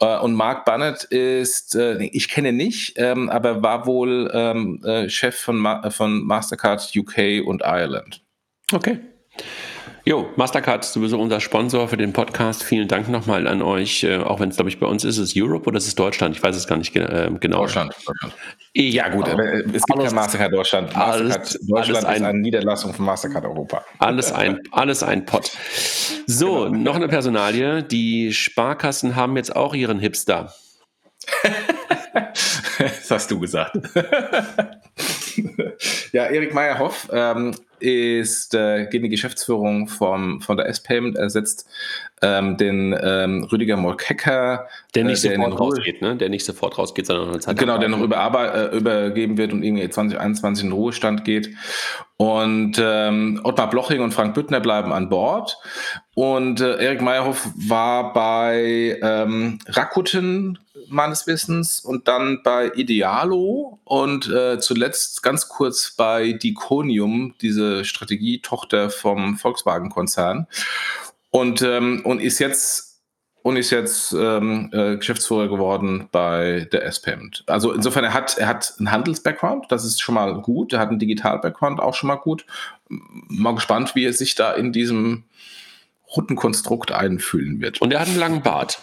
Äh, 0.00 0.18
und 0.18 0.34
Mark 0.34 0.64
Bannett 0.64 1.04
ist, 1.04 1.74
äh, 1.76 2.02
ich 2.04 2.28
kenne 2.28 2.52
nicht, 2.52 2.94
ähm, 2.96 3.28
aber 3.28 3.62
war 3.62 3.86
wohl 3.86 4.30
ähm, 4.32 4.82
äh, 4.84 5.08
Chef 5.08 5.36
von, 5.38 5.56
Ma 5.56 5.90
von 5.90 6.24
Mastercard 6.24 6.90
UK 6.96 7.46
und 7.46 7.62
Ireland. 7.62 8.22
Okay. 8.72 8.98
Jo, 10.06 10.30
Mastercard 10.36 10.84
ist 10.84 10.94
sowieso 10.94 11.20
unser 11.20 11.40
Sponsor 11.40 11.86
für 11.86 11.98
den 11.98 12.12
Podcast. 12.12 12.62
Vielen 12.62 12.88
Dank 12.88 13.08
nochmal 13.08 13.46
an 13.46 13.60
euch. 13.60 14.02
Äh, 14.02 14.16
auch 14.16 14.40
wenn 14.40 14.48
es, 14.48 14.56
glaube 14.56 14.70
ich, 14.70 14.80
bei 14.80 14.86
uns 14.86 15.04
ist, 15.04 15.18
ist 15.18 15.36
es 15.36 15.36
Europe 15.36 15.68
oder 15.68 15.76
ist 15.76 15.86
es 15.86 15.94
Deutschland? 15.94 16.34
Ich 16.36 16.42
weiß 16.42 16.56
es 16.56 16.66
gar 16.66 16.76
nicht 16.76 16.96
äh, 16.96 17.30
genau. 17.38 17.58
Deutschland. 17.58 17.94
Deutschland. 18.06 18.34
Ja, 18.74 19.08
gut, 19.08 19.28
aber 19.28 19.44
es 19.44 19.82
gibt 19.82 19.90
alles, 19.92 20.12
ja 20.12 20.16
Mastercard 20.16 20.52
Deutschland. 20.52 20.94
Mastercard 20.94 21.20
alles, 21.20 21.58
Deutschland 21.66 22.04
alles 22.06 22.20
ist 22.20 22.24
eine 22.24 22.38
Niederlassung 22.38 22.94
von 22.94 23.04
Mastercard 23.04 23.44
Europa. 23.44 23.84
Alles 23.98 24.32
ein, 24.32 24.58
alles 24.72 25.02
ein 25.02 25.26
Pott. 25.26 25.52
So, 26.26 26.64
genau. 26.64 26.78
noch 26.78 26.96
eine 26.96 27.08
Personalie. 27.08 27.82
Die 27.82 28.32
Sparkassen 28.32 29.16
haben 29.16 29.36
jetzt 29.36 29.54
auch 29.54 29.74
ihren 29.74 29.98
Hipster. 29.98 30.54
das 32.78 33.10
hast 33.10 33.30
du 33.30 33.38
gesagt. 33.38 33.76
ja, 36.12 36.26
Erik 36.26 36.54
Meyerhoff 36.54 37.08
ähm, 37.12 37.54
ist 37.80 38.54
äh, 38.54 38.86
gegen 38.86 39.04
die 39.04 39.10
Geschäftsführung 39.10 39.88
vom, 39.88 40.40
von 40.40 40.56
der 40.56 40.66
S-Payment 40.66 41.16
ersetzt 41.16 41.68
ähm, 42.22 42.56
den 42.56 42.94
ähm, 43.02 43.44
Rüdiger 43.44 43.76
Molkecker. 43.76 44.68
Der 44.94 45.04
nicht 45.04 45.24
äh, 45.24 45.28
der 45.30 45.38
sofort 45.38 45.60
rausgeht, 45.60 46.02
ne? 46.02 46.16
Der 46.16 46.28
nicht 46.28 46.44
sofort 46.44 46.78
rausgeht, 46.78 47.06
sondern 47.06 47.26
noch 47.26 47.32
eine 47.32 47.40
Zeit 47.40 47.58
Genau, 47.58 47.78
der 47.78 47.88
noch 47.88 48.00
über, 48.00 48.54
äh, 48.54 48.76
übergeben 48.76 49.38
wird 49.38 49.52
und 49.52 49.62
irgendwie 49.62 49.88
2021 49.88 50.66
in 50.66 50.72
Ruhestand 50.72 51.24
geht. 51.24 51.50
Und 52.16 52.78
ähm, 52.78 53.40
Ottmar 53.44 53.70
Bloching 53.70 54.02
und 54.02 54.12
Frank 54.12 54.34
Büttner 54.34 54.60
bleiben 54.60 54.92
an 54.92 55.08
Bord. 55.08 55.56
Und 56.14 56.60
äh, 56.60 56.76
Erik 56.84 57.00
Meyerhoff 57.00 57.48
war 57.56 58.12
bei 58.12 58.98
ähm, 59.02 59.58
Rakuten 59.66 60.58
meines 60.90 61.26
Wissens 61.26 61.80
und 61.80 62.08
dann 62.08 62.42
bei 62.42 62.70
Idealo 62.74 63.80
und 63.84 64.28
äh, 64.28 64.58
zuletzt 64.58 65.22
ganz 65.22 65.48
kurz 65.48 65.92
bei 65.96 66.32
Diconium, 66.32 67.34
diese 67.40 67.84
Strategietochter 67.84 68.90
vom 68.90 69.36
Volkswagen-Konzern. 69.36 70.46
Und, 71.30 71.62
ähm, 71.62 72.02
und 72.04 72.20
ist 72.20 72.38
jetzt 72.38 72.90
und 73.42 73.56
ist 73.56 73.70
jetzt 73.70 74.12
ähm, 74.12 74.68
äh, 74.72 74.96
Geschäftsführer 74.96 75.48
geworden 75.48 76.08
bei 76.12 76.68
der 76.72 76.84
S-Payment. 76.84 77.44
Also 77.46 77.72
insofern, 77.72 78.04
er 78.04 78.12
hat, 78.12 78.36
er 78.36 78.46
hat 78.46 78.74
einen 78.78 78.90
Handels-Background, 78.90 79.66
das 79.70 79.84
ist 79.84 80.00
schon 80.00 80.14
mal 80.14 80.34
gut. 80.42 80.72
Er 80.72 80.80
hat 80.80 80.90
einen 80.90 80.98
Digital-Background, 80.98 81.80
auch 81.80 81.94
schon 81.94 82.08
mal 82.08 82.16
gut. 82.16 82.44
Mal 82.88 83.54
gespannt, 83.54 83.94
wie 83.94 84.04
er 84.04 84.12
sich 84.12 84.34
da 84.34 84.52
in 84.52 84.72
diesem 84.72 85.24
runden 86.14 86.36
Konstrukt 86.36 86.92
einfühlen 86.92 87.60
wird. 87.60 87.80
Und 87.80 87.92
er 87.92 88.00
hat 88.00 88.08
einen 88.08 88.18
langen 88.18 88.42
Bart. 88.42 88.80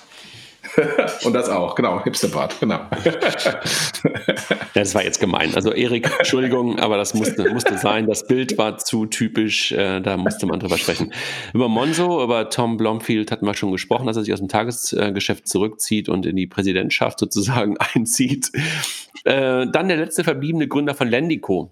Und 1.24 1.34
das 1.34 1.50
auch, 1.50 1.76
genau, 1.76 2.04
Hipsterbart, 2.04 2.60
genau. 2.60 2.80
das 4.74 4.96
war 4.96 5.04
jetzt 5.04 5.20
gemein. 5.20 5.54
Also 5.56 5.72
Erik, 5.72 6.10
Entschuldigung, 6.18 6.80
aber 6.80 6.98
das 6.98 7.14
musste, 7.14 7.50
musste 7.50 7.78
sein. 7.78 8.08
Das 8.08 8.28
Bild 8.28 8.58
war 8.58 8.78
zu 8.78 9.06
typisch, 9.06 9.72
äh, 9.72 10.00
da 10.02 10.18
musste 10.18 10.46
man 10.46 10.60
drüber 10.60 10.78
sprechen. 10.78 11.14
Über 11.54 11.70
Monzo, 11.70 12.24
über 12.24 12.50
Tom 12.50 12.78
Blomfield 12.78 13.32
hatten 13.32 13.46
wir 13.46 13.54
schon 13.54 13.72
gesprochen, 13.72 14.08
dass 14.08 14.18
er 14.18 14.24
sich 14.24 14.34
aus 14.34 14.40
dem 14.40 14.50
Tagesgeschäft 14.50 15.48
zurückzieht 15.48 16.10
und 16.10 16.26
in 16.26 16.36
die 16.36 16.48
Präsidentschaft 16.48 17.20
sozusagen 17.20 17.78
einzieht. 17.94 18.52
Äh, 19.24 19.68
dann 19.72 19.88
der 19.88 19.98
letzte 19.98 20.24
verbliebene 20.24 20.68
Gründer 20.68 20.94
von 20.94 21.08
Lendico. 21.08 21.72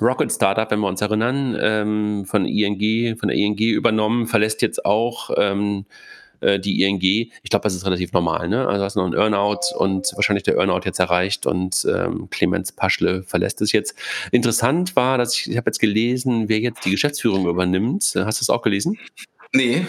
Rocket 0.00 0.30
Startup, 0.30 0.70
wenn 0.70 0.80
wir 0.80 0.88
uns 0.88 1.00
erinnern, 1.00 1.56
ähm, 1.58 2.24
von 2.26 2.44
ING, 2.44 3.16
von 3.16 3.28
der 3.28 3.36
ING 3.36 3.58
übernommen, 3.58 4.26
verlässt 4.26 4.60
jetzt 4.62 4.84
auch 4.84 5.30
ähm, 5.36 5.86
äh, 6.40 6.58
die 6.58 6.82
ING. 6.82 7.00
Ich 7.00 7.50
glaube, 7.50 7.62
das 7.64 7.74
ist 7.74 7.84
relativ 7.84 8.12
normal. 8.12 8.48
Ne? 8.48 8.66
Also 8.66 8.84
hast 8.84 8.96
du 8.96 9.00
noch 9.00 9.06
einen 9.06 9.14
Earnout 9.14 9.76
und 9.76 10.12
wahrscheinlich 10.14 10.42
der 10.44 10.56
Earnout 10.56 10.80
jetzt 10.84 10.98
erreicht 10.98 11.46
und 11.46 11.86
ähm, 11.88 12.28
Clemens 12.30 12.72
Paschle 12.72 13.22
verlässt 13.22 13.60
es 13.62 13.72
jetzt. 13.72 13.94
Interessant 14.32 14.96
war, 14.96 15.18
dass 15.18 15.34
ich, 15.34 15.50
ich 15.50 15.56
habe 15.56 15.68
jetzt 15.68 15.78
gelesen, 15.78 16.48
wer 16.48 16.58
jetzt 16.58 16.84
die 16.84 16.90
Geschäftsführung 16.90 17.46
übernimmt. 17.46 18.12
Hast 18.16 18.40
du 18.40 18.42
es 18.42 18.50
auch 18.50 18.62
gelesen? 18.62 18.98
Nee. 19.52 19.86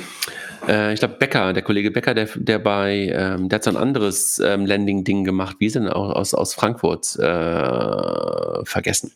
Äh, 0.68 0.94
ich 0.94 1.00
glaube, 1.00 1.16
Becker, 1.16 1.54
der 1.54 1.64
Kollege 1.64 1.92
Becker, 1.92 2.14
der, 2.14 2.30
der 2.36 2.60
bei, 2.60 3.12
ähm, 3.12 3.50
der 3.50 3.58
hat 3.58 3.64
so 3.64 3.70
ein 3.70 3.78
anderes 3.78 4.40
ähm, 4.40 4.66
Landing-Ding 4.66 5.24
gemacht. 5.24 5.58
Wie 5.60 5.66
ist 5.66 5.76
denn 5.76 5.88
aus, 5.88 6.34
aus 6.34 6.54
Frankfurt? 6.54 7.16
Äh, 7.18 8.66
vergessen. 8.66 9.14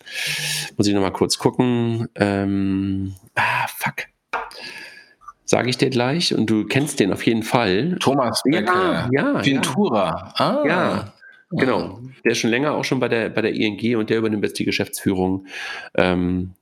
Muss 0.77 0.87
ich 0.87 0.93
nochmal 0.93 1.13
kurz 1.13 1.37
gucken. 1.37 2.07
Ähm, 2.15 3.15
ah, 3.35 3.67
fuck 3.67 4.05
sage 5.45 5.69
ich 5.69 5.77
dir 5.77 5.89
gleich. 5.89 6.33
Und 6.33 6.49
du 6.49 6.65
kennst 6.65 6.99
den 6.99 7.11
auf 7.11 7.25
jeden 7.25 7.43
Fall. 7.43 7.97
Thomas 7.99 8.41
Becker. 8.43 9.09
Ja, 9.11 9.33
ja 9.33 9.45
Ventura. 9.45 10.33
Ja. 10.37 10.45
Ah. 10.45 10.67
ja. 10.67 11.13
Genau. 11.51 11.99
Der 12.23 12.31
ist 12.31 12.37
schon 12.37 12.49
länger 12.49 12.73
auch 12.73 12.85
schon 12.85 12.99
bei 12.99 13.09
der, 13.09 13.29
bei 13.29 13.41
der 13.41 13.53
ING 13.53 13.97
und 13.97 14.09
der 14.09 14.19
übernimmt 14.19 14.43
jetzt 14.43 14.57
die 14.57 14.65
Geschäftsführung 14.65 15.47
ähm, 15.95 16.53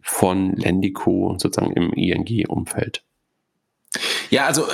von 0.00 0.54
Lendico 0.54 1.36
sozusagen 1.38 1.72
im 1.72 1.92
ING-Umfeld. 1.92 3.02
Ja, 4.30 4.44
also 4.44 4.66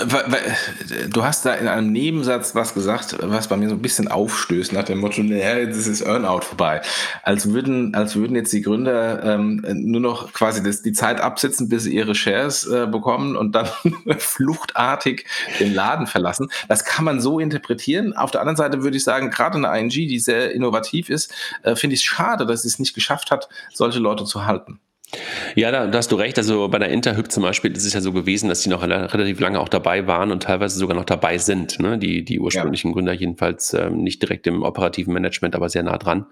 du 1.09 1.25
hast 1.25 1.47
da 1.47 1.55
in 1.55 1.69
einem 1.69 1.93
Nebensatz 1.93 2.57
was 2.57 2.75
gesagt, 2.75 3.17
was 3.21 3.47
bei 3.47 3.57
mir 3.57 3.69
so 3.69 3.77
ein 3.77 3.83
bisschen 3.83 4.09
aufstößt 4.09 4.73
nach 4.73 4.83
dem 4.83 4.99
Motto, 4.99 5.23
naja, 5.23 5.59
jetzt 5.59 5.87
ist 5.87 6.01
Earnout 6.01 6.41
vorbei. 6.41 6.83
Als 7.23 7.53
würden, 7.53 7.95
als 7.95 8.17
würden 8.17 8.35
jetzt 8.35 8.53
die 8.53 8.63
Gründer 8.63 9.23
ähm, 9.23 9.65
nur 9.69 10.01
noch 10.01 10.33
quasi 10.33 10.61
das, 10.63 10.83
die 10.83 10.93
Zeit 10.93 11.21
absitzen, 11.21 11.69
bis 11.69 11.85
sie 11.85 11.95
ihre 11.95 12.17
Shares 12.17 12.67
äh, 12.67 12.89
bekommen 12.89 13.37
und 13.37 13.55
dann 13.55 13.69
fluchtartig 14.19 15.27
den 15.61 15.73
Laden 15.73 16.09
verlassen. 16.09 16.51
Das 16.69 16.85
kann 16.85 17.05
man 17.05 17.21
so 17.21 17.39
interpretieren. 17.39 18.13
Auf 18.17 18.33
der 18.33 18.41
anderen 18.41 18.57
Seite 18.57 18.83
würde 18.83 18.97
ich 18.97 19.05
sagen, 19.05 19.31
gerade 19.31 19.57
eine 19.57 19.79
ING, 19.79 19.89
die 19.91 20.19
sehr 20.19 20.51
innovativ 20.53 21.09
ist, 21.09 21.33
äh, 21.63 21.77
finde 21.77 21.95
ich 21.95 22.01
es 22.01 22.05
schade, 22.05 22.45
dass 22.45 22.63
sie 22.63 22.69
es 22.69 22.81
nicht 22.81 22.95
geschafft 22.95 23.31
hat, 23.31 23.49
solche 23.73 24.01
Leute 24.01 24.25
zu 24.25 24.47
halten. 24.47 24.81
Ja, 25.55 25.71
da, 25.71 25.87
da, 25.87 25.99
hast 25.99 26.13
du 26.13 26.17
recht. 26.17 26.39
Also 26.39 26.69
bei 26.69 26.79
der 26.79 26.89
Interhyp 26.91 27.31
zum 27.31 27.43
Beispiel 27.43 27.73
ist 27.73 27.85
es 27.85 27.93
ja 27.93 28.01
so 28.01 28.13
gewesen, 28.13 28.49
dass 28.49 28.61
die 28.61 28.69
noch 28.69 28.83
relativ 28.83 29.41
lange 29.41 29.61
auch 29.61 29.69
dabei 29.69 30.07
waren 30.07 30.31
und 30.31 30.43
teilweise 30.43 30.79
sogar 30.79 30.97
noch 30.97 31.05
dabei 31.05 31.39
sind. 31.39 31.81
Ne? 31.81 31.99
Die, 31.99 32.25
die 32.25 32.41
ursprünglichen 32.41 32.91
ja. 32.91 32.95
Gründer 32.95 33.13
jedenfalls 33.13 33.75
ähm, 33.75 34.03
nicht 34.03 34.23
direkt 34.23 34.47
im 34.47 34.63
operativen 34.63 35.13
Management, 35.13 35.55
aber 35.55 35.69
sehr 35.69 35.83
nah 35.83 35.99
dran. 35.99 36.27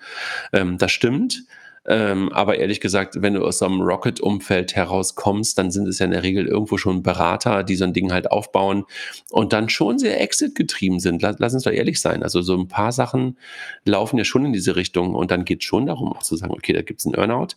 Ähm, 0.52 0.78
das 0.78 0.92
stimmt. 0.92 1.44
Ähm, 1.84 2.32
aber 2.32 2.58
ehrlich 2.58 2.80
gesagt, 2.80 3.22
wenn 3.22 3.34
du 3.34 3.44
aus 3.44 3.58
so 3.58 3.66
einem 3.66 3.80
Rocket-Umfeld 3.80 4.76
herauskommst, 4.76 5.58
dann 5.58 5.72
sind 5.72 5.88
es 5.88 5.98
ja 5.98 6.04
in 6.04 6.12
der 6.12 6.22
Regel 6.22 6.46
irgendwo 6.46 6.78
schon 6.78 7.02
Berater, 7.02 7.64
die 7.64 7.74
so 7.74 7.84
ein 7.84 7.92
Ding 7.92 8.12
halt 8.12 8.30
aufbauen 8.30 8.84
und 9.30 9.52
dann 9.52 9.68
schon 9.68 9.98
sehr 9.98 10.20
Exit-getrieben 10.20 11.00
sind. 11.00 11.22
Lass, 11.22 11.36
lass 11.40 11.54
uns 11.54 11.64
doch 11.64 11.72
ehrlich 11.72 12.00
sein. 12.00 12.22
Also 12.22 12.40
so 12.40 12.56
ein 12.56 12.68
paar 12.68 12.92
Sachen 12.92 13.36
laufen 13.84 14.16
ja 14.16 14.24
schon 14.24 14.44
in 14.44 14.52
diese 14.52 14.76
Richtung 14.76 15.14
und 15.16 15.32
dann 15.32 15.44
geht 15.44 15.60
es 15.60 15.64
schon 15.64 15.86
darum, 15.86 16.12
auch 16.12 16.22
zu 16.22 16.36
sagen, 16.36 16.52
okay, 16.52 16.72
da 16.72 16.82
gibt 16.82 17.00
es 17.00 17.06
einen 17.06 17.14
Earnout 17.16 17.56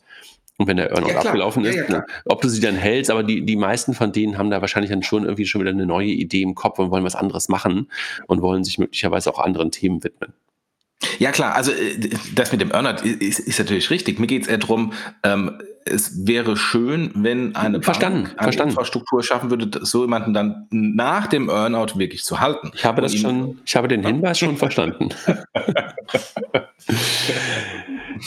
und 0.58 0.68
wenn 0.68 0.78
der 0.78 0.92
Earnout 0.92 1.10
ja, 1.10 1.20
abgelaufen 1.20 1.66
ist, 1.66 1.76
ja, 1.76 1.84
ja, 1.84 1.90
ne, 1.90 2.06
ob 2.26 2.42
du 2.42 2.48
sie 2.48 2.62
dann 2.62 2.76
hältst, 2.76 3.12
aber 3.12 3.24
die, 3.24 3.46
die 3.46 3.58
meisten 3.58 3.94
von 3.94 4.12
denen 4.12 4.38
haben 4.38 4.50
da 4.50 4.62
wahrscheinlich 4.62 4.92
dann 4.92 5.04
schon 5.04 5.24
irgendwie 5.24 5.46
schon 5.46 5.62
wieder 5.62 5.72
eine 5.72 5.86
neue 5.86 6.08
Idee 6.08 6.42
im 6.42 6.56
Kopf 6.56 6.80
und 6.80 6.92
wollen 6.92 7.04
was 7.04 7.16
anderes 7.16 7.50
machen 7.50 7.92
und 8.28 8.42
wollen 8.42 8.64
sich 8.64 8.78
möglicherweise 8.78 9.34
auch 9.34 9.40
anderen 9.40 9.72
Themen 9.72 10.04
widmen. 10.04 10.34
Ja 11.20 11.32
klar, 11.32 11.56
also 11.56 11.72
äh, 11.72 12.10
das 12.36 12.52
mit 12.52 12.62
dem 12.62 12.72
Earnout 12.72 13.04
ist, 13.04 13.40
ist 13.40 13.60
natürlich 13.60 13.90
richtig. 13.90 14.20
Mir 14.20 14.28
geht 14.28 14.44
es 14.44 14.48
eher 14.48 14.58
darum, 14.58 14.94
ähm, 15.24 15.60
es 15.86 16.26
wäre 16.26 16.58
schön, 16.58 17.12
wenn 17.14 17.56
eine 17.56 17.82
verstanden, 17.82 18.24
Bank 18.24 18.34
eine 18.38 18.44
verstanden. 18.44 18.72
Infrastruktur 18.72 19.22
schaffen 19.24 19.52
würde, 19.52 19.86
so 19.86 20.02
jemanden 20.02 20.34
dann 20.34 20.68
nach 20.72 21.28
dem 21.28 21.48
Earnout 21.48 21.98
wirklich 22.00 22.24
zu 22.24 22.40
halten. 22.40 22.72
Ich 22.74 22.86
habe 22.86 23.04
das 23.04 23.16
schon, 23.16 23.60
ich 23.66 23.76
habe 23.76 23.88
den 23.88 24.04
Hinweis 24.04 24.40
schon 24.40 24.58
verstanden. 24.58 25.10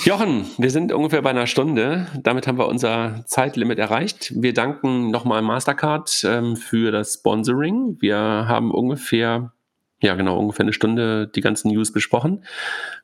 Jochen, 0.05 0.45
wir 0.59 0.71
sind 0.71 0.93
ungefähr 0.93 1.23
bei 1.23 1.31
einer 1.31 1.49
Stunde. 1.49 2.07
Damit 2.23 2.47
haben 2.47 2.59
wir 2.59 2.69
unser 2.69 3.25
Zeitlimit 3.27 3.79
erreicht. 3.79 4.33
Wir 4.37 4.55
danken 4.55 5.11
nochmal 5.11 5.43
Mastercard 5.43 6.25
ähm, 6.25 6.57
für 6.57 6.93
das 6.93 7.15
Sponsoring. 7.15 7.97
Wir 7.99 8.19
haben 8.19 8.71
ungefähr 8.71 9.53
ja, 10.01 10.15
genau, 10.15 10.39
ungefähr 10.39 10.65
eine 10.65 10.73
Stunde 10.73 11.27
die 11.27 11.41
ganzen 11.41 11.73
News 11.73 11.93
besprochen. 11.93 12.45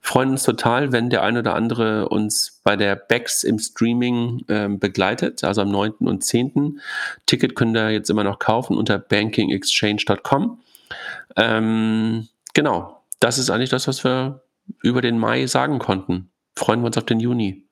Freuen 0.00 0.30
uns 0.30 0.44
total, 0.44 0.92
wenn 0.92 1.10
der 1.10 1.22
ein 1.24 1.36
oder 1.36 1.54
andere 1.54 2.08
uns 2.08 2.60
bei 2.62 2.76
der 2.76 2.94
BEX 2.94 3.42
im 3.42 3.58
Streaming 3.58 4.44
ähm, 4.48 4.78
begleitet, 4.78 5.42
also 5.42 5.62
am 5.62 5.70
9. 5.70 5.92
und 6.00 6.22
10. 6.22 6.80
Ticket 7.26 7.56
könnt 7.56 7.76
ihr 7.76 7.90
jetzt 7.90 8.10
immer 8.10 8.22
noch 8.22 8.38
kaufen 8.38 8.76
unter 8.76 8.98
bankingexchange.com. 8.98 10.60
Ähm, 11.36 12.28
genau, 12.54 13.02
das 13.18 13.38
ist 13.38 13.50
eigentlich 13.50 13.70
das, 13.70 13.88
was 13.88 14.04
wir 14.04 14.42
über 14.82 15.00
den 15.00 15.18
Mai 15.18 15.46
sagen 15.46 15.80
konnten. 15.80 16.30
Freuen 16.54 16.80
wir 16.80 16.86
uns 16.86 16.96
auf 16.96 17.04
den 17.04 17.18
Juni. 17.18 17.64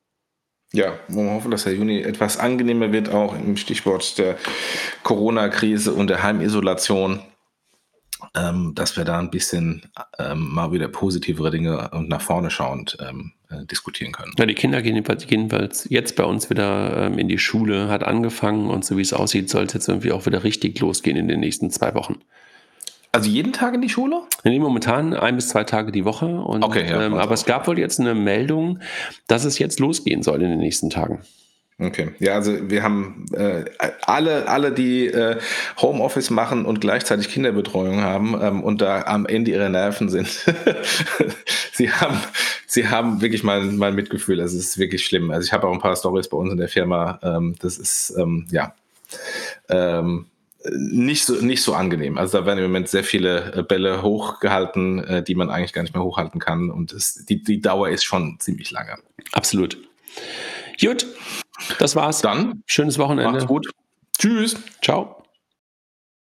Ja, 0.72 0.94
wir 1.06 1.30
hoffen, 1.30 1.50
dass 1.50 1.64
der 1.64 1.74
Juni 1.74 2.00
etwas 2.00 2.38
angenehmer 2.38 2.92
wird, 2.92 3.10
auch 3.10 3.36
im 3.36 3.56
Stichwort 3.56 4.18
der 4.18 4.36
Corona-Krise 5.02 5.92
und 5.92 6.08
der 6.08 6.22
Heimisolation 6.22 7.20
ähm, 8.34 8.72
dass 8.74 8.96
wir 8.96 9.04
da 9.04 9.18
ein 9.18 9.30
bisschen 9.30 9.82
ähm, 10.18 10.48
mal 10.52 10.72
wieder 10.72 10.88
positivere 10.88 11.50
Dinge 11.50 11.90
und 11.90 12.08
nach 12.08 12.20
vorne 12.20 12.50
schauend 12.50 12.96
ähm, 13.00 13.32
äh, 13.50 13.64
diskutieren 13.66 14.12
können. 14.12 14.32
Ja, 14.38 14.46
die 14.46 14.54
Kinder 14.54 14.82
gehen 14.82 14.94
jedenfalls 14.94 15.86
jetzt 15.90 16.16
bei 16.16 16.24
uns 16.24 16.50
wieder 16.50 17.06
ähm, 17.06 17.18
in 17.18 17.28
die 17.28 17.38
Schule, 17.38 17.88
hat 17.88 18.02
angefangen 18.02 18.70
und 18.70 18.84
so 18.84 18.96
wie 18.96 19.02
es 19.02 19.12
aussieht, 19.12 19.50
soll 19.50 19.64
es 19.64 19.72
jetzt 19.72 19.88
irgendwie 19.88 20.12
auch 20.12 20.26
wieder 20.26 20.44
richtig 20.44 20.78
losgehen 20.80 21.16
in 21.16 21.28
den 21.28 21.40
nächsten 21.40 21.70
zwei 21.70 21.94
Wochen. 21.94 22.16
Also 23.14 23.28
jeden 23.28 23.52
Tag 23.52 23.74
in 23.74 23.82
die 23.82 23.90
Schule? 23.90 24.22
Nee, 24.42 24.58
momentan 24.58 25.12
ein 25.12 25.36
bis 25.36 25.48
zwei 25.48 25.64
Tage 25.64 25.92
die 25.92 26.06
Woche. 26.06 26.26
Und, 26.26 26.64
okay, 26.64 26.88
ja, 26.88 27.02
ähm, 27.02 27.14
aber 27.14 27.34
es 27.34 27.44
gab 27.44 27.66
wohl 27.66 27.78
jetzt 27.78 28.00
eine 28.00 28.14
Meldung, 28.14 28.78
dass 29.26 29.44
es 29.44 29.58
jetzt 29.58 29.80
losgehen 29.80 30.22
soll 30.22 30.42
in 30.42 30.48
den 30.48 30.58
nächsten 30.58 30.88
Tagen. 30.88 31.20
Okay, 31.78 32.10
ja, 32.20 32.34
also 32.34 32.70
wir 32.70 32.82
haben 32.82 33.24
äh, 33.32 33.64
alle, 34.02 34.46
alle, 34.48 34.72
die 34.72 35.06
äh, 35.06 35.38
Homeoffice 35.78 36.30
machen 36.30 36.64
und 36.64 36.80
gleichzeitig 36.80 37.28
Kinderbetreuung 37.28 38.02
haben 38.02 38.38
ähm, 38.40 38.62
und 38.62 38.80
da 38.80 39.02
am 39.02 39.26
Ende 39.26 39.50
ihrer 39.50 39.68
Nerven 39.68 40.08
sind. 40.08 40.28
sie 41.72 41.90
haben, 41.90 42.20
sie 42.66 42.88
haben 42.88 43.20
wirklich 43.20 43.42
mal, 43.42 43.62
mal 43.62 43.92
Mitgefühl. 43.92 44.38
Es 44.40 44.54
ist 44.54 44.78
wirklich 44.78 45.04
schlimm. 45.04 45.30
Also 45.30 45.46
ich 45.46 45.52
habe 45.52 45.66
auch 45.66 45.72
ein 45.72 45.80
paar 45.80 45.96
Stories 45.96 46.28
bei 46.28 46.36
uns 46.36 46.52
in 46.52 46.58
der 46.58 46.68
Firma. 46.68 47.18
Ähm, 47.22 47.56
das 47.60 47.78
ist 47.78 48.14
ähm, 48.16 48.46
ja 48.50 48.74
ähm, 49.68 50.26
nicht 50.70 51.24
so 51.24 51.34
nicht 51.34 51.62
so 51.62 51.74
angenehm. 51.74 52.18
Also 52.18 52.38
da 52.38 52.46
werden 52.46 52.58
im 52.58 52.66
Moment 52.66 52.88
sehr 52.88 53.04
viele 53.04 53.54
äh, 53.54 53.62
Bälle 53.62 54.02
hochgehalten, 54.02 55.02
äh, 55.04 55.22
die 55.22 55.34
man 55.34 55.50
eigentlich 55.50 55.72
gar 55.72 55.82
nicht 55.82 55.94
mehr 55.94 56.04
hochhalten 56.04 56.38
kann. 56.38 56.70
Und 56.70 56.92
es, 56.92 57.24
die, 57.26 57.42
die 57.42 57.60
Dauer 57.60 57.88
ist 57.88 58.04
schon 58.04 58.36
ziemlich 58.38 58.70
lange. 58.70 58.96
Absolut. 59.32 59.78
Gut, 60.80 61.06
das 61.78 61.96
war's. 61.96 62.20
Dann 62.20 62.62
schönes 62.66 62.98
Wochenende. 62.98 63.32
Macht's 63.32 63.46
gut. 63.46 63.68
Tschüss. 64.18 64.56
Ciao. 64.82 65.21